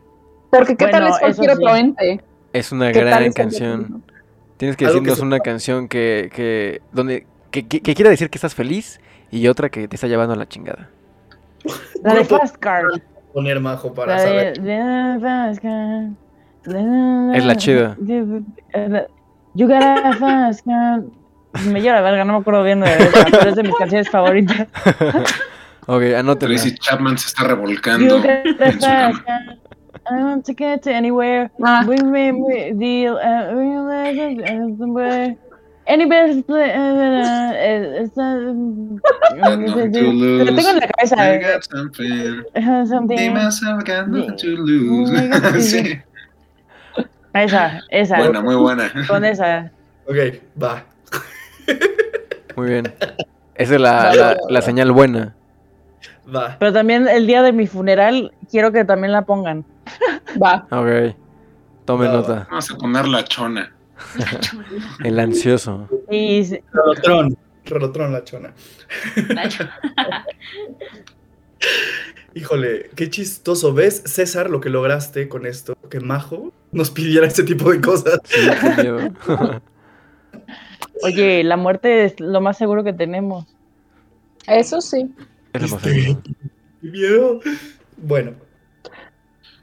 Porque 0.49 0.75
qué 0.75 0.87
tal 0.87 1.07
es 1.07 1.17
cualquier 1.19 1.51
sí. 1.51 1.57
otro 1.57 1.75
ente. 1.75 2.21
Es 2.53 2.71
una 2.71 2.91
¿Qué 2.91 2.99
tal 2.99 3.07
gran 3.07 3.23
es 3.23 3.33
canción. 3.33 4.03
Tienes 4.57 4.77
que 4.77 4.85
Algo 4.85 4.99
decirnos 4.99 5.19
una 5.19 5.39
canción 5.39 5.87
que, 5.87 6.29
que, 6.33 6.81
donde, 6.91 7.25
que, 7.49 7.67
que- 7.67 7.81
que 7.81 7.95
quiera 7.95 8.11
decir 8.11 8.29
que 8.29 8.37
estás 8.37 8.53
feliz 8.53 8.99
y 9.31 9.47
otra 9.47 9.69
que 9.69 9.87
te 9.87 9.95
está 9.95 10.07
llevando 10.07 10.33
a 10.33 10.37
la 10.37 10.47
chingada. 10.47 10.89
La 12.03 12.13
de 12.13 12.25
Fast 12.25 12.57
Car. 12.57 12.83
Poner 13.33 13.59
Majo 13.59 13.93
para 13.93 14.15
La 14.17 14.21
de, 14.21 14.27
saber. 14.27 14.61
de 14.61 15.19
Fast 15.21 15.61
Car. 15.63 15.71
La- 15.71 16.11
Es 16.65 17.45
la 17.45 17.55
chida. 17.55 17.97
You 19.55 19.67
got 19.67 19.83
a 19.83 20.13
fast. 20.13 20.65
Me 20.65 21.81
lleva 21.81 21.97
la 21.97 22.01
verga, 22.01 22.25
no 22.25 22.33
me 22.33 22.39
acuerdo 22.39 22.63
bien 22.63 22.79
de 22.79 22.87
esa, 22.91 23.25
pero 23.29 23.49
es 23.49 23.55
de 23.55 23.63
mis 23.63 23.75
canciones 23.75 24.09
favoritas. 24.09 24.67
Ok, 25.85 26.01
anótenla. 26.17 26.55
Tracy 26.55 26.75
Chapman 26.79 27.17
se 27.17 27.27
está 27.27 27.43
You 27.43 27.49
revolcando 27.49 28.17
got 28.17 28.25
a 28.25 28.41
en 28.65 28.73
su 28.73 28.79
fast 28.79 29.23
cama. 29.25 29.57
I 30.09 30.15
want 30.23 30.45
to 30.45 30.53
get 30.53 30.81
to 30.83 30.89
anywhere. 30.89 31.49
Ah, 31.63 31.83
We 31.87 31.97
may 32.03 32.31
we 32.31 32.71
deal. 32.73 33.15
Uh, 33.15 33.53
realize 33.53 34.41
uh, 34.41 34.77
somewhere. 34.77 35.35
Anywhere. 35.85 36.29
Uh, 36.47 36.53
uh, 36.53 36.59
uh, 38.17 38.19
uh, 38.19 38.53
Lo 39.35 40.55
tengo 40.55 40.69
en 40.69 40.77
la 40.79 40.85
I 40.85 40.87
cabeza. 40.87 41.39
got 41.39 41.63
something. 41.63 42.43
uh, 42.55 42.85
something. 42.85 43.17
Dime, 43.17 43.37
I 43.37 43.49
got 43.83 44.07
nothing 44.07 44.37
to 44.37 44.47
Oh 44.57 44.61
lose. 44.65 45.11
sí. 45.71 46.01
Esa, 47.33 47.81
esa. 47.89 48.17
Buena, 48.17 48.41
muy 48.41 48.55
buena. 48.55 48.91
Con 49.07 49.25
esa. 49.25 49.71
Ok, 50.07 50.15
va. 50.61 50.83
Muy 52.55 52.69
bien. 52.69 52.93
Esa 53.55 53.75
es 53.75 53.81
la, 53.81 54.13
la, 54.15 54.37
la 54.49 54.61
señal 54.61 54.91
buena. 54.91 55.33
Va. 56.33 56.55
Pero 56.59 56.71
también 56.73 57.07
el 57.07 57.25
día 57.25 57.41
de 57.41 57.51
mi 57.51 57.65
funeral 57.67 58.31
quiero 58.51 58.71
que 58.71 58.85
también 58.85 59.11
la 59.11 59.23
pongan. 59.23 59.65
va. 60.43 60.67
Ok. 60.69 61.15
Tome 61.85 62.07
Va, 62.07 62.13
nota. 62.13 62.47
Vamos 62.49 62.69
a 62.71 62.77
poner 62.77 63.07
la 63.07 63.23
chona. 63.23 63.73
El 65.03 65.19
ansioso. 65.19 65.89
Y 66.11 66.39
s- 66.41 66.63
Rolotrón. 66.71 67.37
Rolotrón 67.65 68.13
la 68.13 68.23
chona. 68.23 68.53
Híjole, 72.35 72.89
qué 72.95 73.09
chistoso. 73.09 73.73
¿Ves, 73.73 74.03
César, 74.05 74.49
lo 74.49 74.59
que 74.59 74.69
lograste 74.69 75.27
con 75.29 75.45
esto? 75.45 75.75
Que 75.89 75.99
Majo 75.99 76.51
nos 76.73 76.91
pidiera 76.91 77.27
ese 77.27 77.43
tipo 77.43 77.71
de 77.71 77.81
cosas. 77.81 78.19
Sí, 78.25 78.39
oye, 81.03 81.43
la 81.43 81.57
muerte 81.57 82.05
es 82.05 82.19
lo 82.19 82.41
más 82.41 82.57
seguro 82.57 82.83
que 82.83 82.93
tenemos. 82.93 83.45
Eso 84.47 84.81
sí. 84.81 85.13
Este, 85.53 86.17
qué 86.81 86.87
miedo. 86.87 87.39
Bueno. 87.97 88.42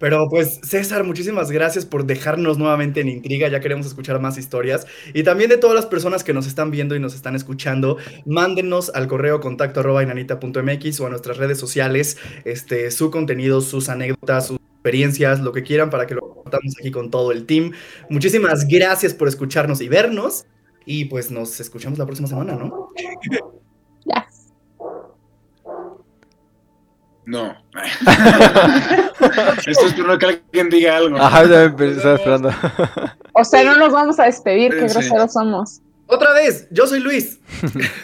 Pero 0.01 0.29
pues, 0.31 0.61
César, 0.63 1.05
muchísimas 1.05 1.51
gracias 1.51 1.85
por 1.85 2.07
dejarnos 2.07 2.57
nuevamente 2.57 3.03
en 3.03 3.09
intriga. 3.09 3.49
Ya 3.49 3.61
queremos 3.61 3.87
escuchar 3.87 4.19
más 4.19 4.39
historias. 4.39 4.87
Y 5.13 5.23
también 5.25 5.51
de 5.51 5.59
todas 5.59 5.77
las 5.77 5.85
personas 5.85 6.25
que 6.25 6.33
nos 6.33 6.47
están 6.47 6.71
viendo 6.71 6.97
y 6.97 7.01
nos 7.01 7.15
están 7.15 7.37
escuchando, 7.37 7.99
mándenos 8.25 8.91
al 8.95 9.07
correo 9.09 9.41
contacto 9.41 9.81
arroba 9.81 10.03
inanita.mx 10.03 11.01
o 11.01 11.07
a 11.07 11.11
nuestras 11.11 11.37
redes 11.37 11.59
sociales 11.59 12.17
este, 12.47 12.91
su 12.91 13.11
contenido, 13.11 13.61
sus 13.61 13.91
anécdotas, 13.91 14.47
sus 14.47 14.59
experiencias, 14.73 15.41
lo 15.41 15.53
que 15.53 15.63
quieran 15.63 15.91
para 15.91 16.07
que 16.07 16.15
lo 16.15 16.23
compartamos 16.23 16.75
aquí 16.81 16.91
con 16.91 17.11
todo 17.11 17.31
el 17.31 17.45
team. 17.45 17.73
Muchísimas 18.09 18.67
gracias 18.67 19.13
por 19.13 19.29
escucharnos 19.29 19.83
y 19.83 19.89
vernos. 19.89 20.47
Y 20.87 21.05
pues 21.05 21.31
nos 21.31 21.61
escuchamos 21.61 21.99
la 21.99 22.07
próxima 22.07 22.27
semana, 22.27 22.55
¿no? 22.55 22.89
No. 27.31 27.55
Esto 29.65 29.87
es 29.87 29.95
que 29.95 30.27
alguien 30.27 30.69
diga 30.69 30.97
algo. 30.97 31.17
Ajá, 31.17 31.45
ya 31.45 31.69
me 31.69 31.91
estaba 31.93 32.17
esperando. 32.17 32.51
O 33.35 33.45
sea, 33.45 33.63
no 33.63 33.77
nos 33.77 33.93
vamos 33.93 34.19
a 34.19 34.25
despedir, 34.25 34.73
qué 34.73 34.89
groseros 34.89 35.33
somos. 35.33 35.81
Otra 36.09 36.33
vez, 36.33 36.67
yo 36.73 36.89
soy 36.89 36.99
Luis. 36.99 37.39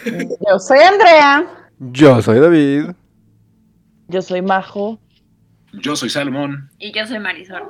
Yo 0.05 0.59
soy 0.59 0.79
Andrea. 0.79 1.45
Yo 1.77 2.21
soy 2.21 2.39
David. 2.39 2.91
Yo 4.07 4.21
soy 4.21 4.41
Majo. 4.41 4.97
Yo 5.73 5.97
soy 5.97 6.09
Salmón. 6.09 6.69
Y 6.79 6.93
yo 6.93 7.05
soy 7.05 7.19
Marisol. 7.19 7.63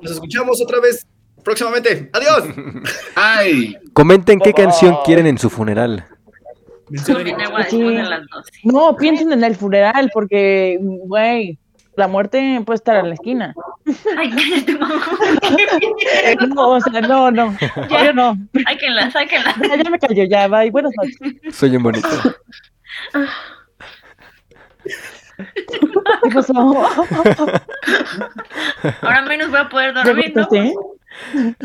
Nos 0.00 0.12
escuchamos 0.12 0.62
otra 0.62 0.80
vez 0.80 1.06
próximamente. 1.44 2.08
Adiós. 2.14 2.44
¡Ay! 3.14 3.76
Comenten 3.92 4.40
qué 4.40 4.54
canción 4.54 4.96
quieren 5.04 5.26
en 5.26 5.36
su 5.36 5.50
funeral. 5.50 6.06
Tomen 7.06 7.40
agua 7.40 7.64
Sí. 7.64 7.78
después 7.82 7.96
de 7.96 8.02
las 8.10 8.26
12. 8.28 8.50
No, 8.64 8.96
piensen 8.96 9.32
en 9.32 9.42
el 9.44 9.56
funeral, 9.56 10.10
porque, 10.14 10.78
güey, 10.80 11.58
la 11.96 12.06
muerte 12.08 12.60
puede 12.64 12.76
estar 12.76 12.96
en 12.96 13.08
la 13.08 13.14
esquina. 13.14 13.54
Ay, 14.16 14.30
cállate, 14.30 14.78
Majo. 14.78 15.16
No, 16.54 16.70
o 16.72 16.80
sea, 16.80 17.00
no, 17.00 17.30
no. 17.30 17.56
Yo 17.90 18.12
no. 18.12 18.36
Sáquenla, 18.64 19.10
sáquenla. 19.10 19.54
Ya, 19.62 19.76
ya 19.82 19.90
me 19.90 19.98
cayó, 19.98 20.24
ya, 20.24 20.46
bye. 20.48 20.70
Buenas 20.70 20.92
noches. 20.96 21.56
Soy 21.56 21.74
un 21.76 21.82
bonito. 21.82 22.08
¿Qué 25.36 26.30
pasó? 26.32 26.52
Ahora 29.02 29.22
menos 29.22 29.50
voy 29.50 29.58
a 29.60 29.68
poder 29.68 29.94
¿Ya 29.94 30.02
dormir, 30.04 30.32
¿no? 30.34 30.46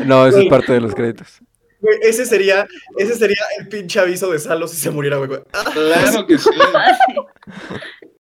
No, 0.04 0.26
eso 0.26 0.40
es 0.40 0.48
parte 0.48 0.72
de 0.72 0.80
los 0.80 0.94
créditos. 0.94 1.40
Güey, 1.82 1.98
ese 2.02 2.24
sería, 2.24 2.66
ese 2.96 3.14
sería 3.16 3.42
el 3.58 3.68
pinche 3.68 3.98
aviso 3.98 4.30
de 4.30 4.38
Salo 4.38 4.68
si 4.68 4.76
se 4.76 4.90
muriera, 4.90 5.16
güey. 5.16 5.28
Claro 5.72 6.26
que 6.26 6.38
sí. 6.38 6.48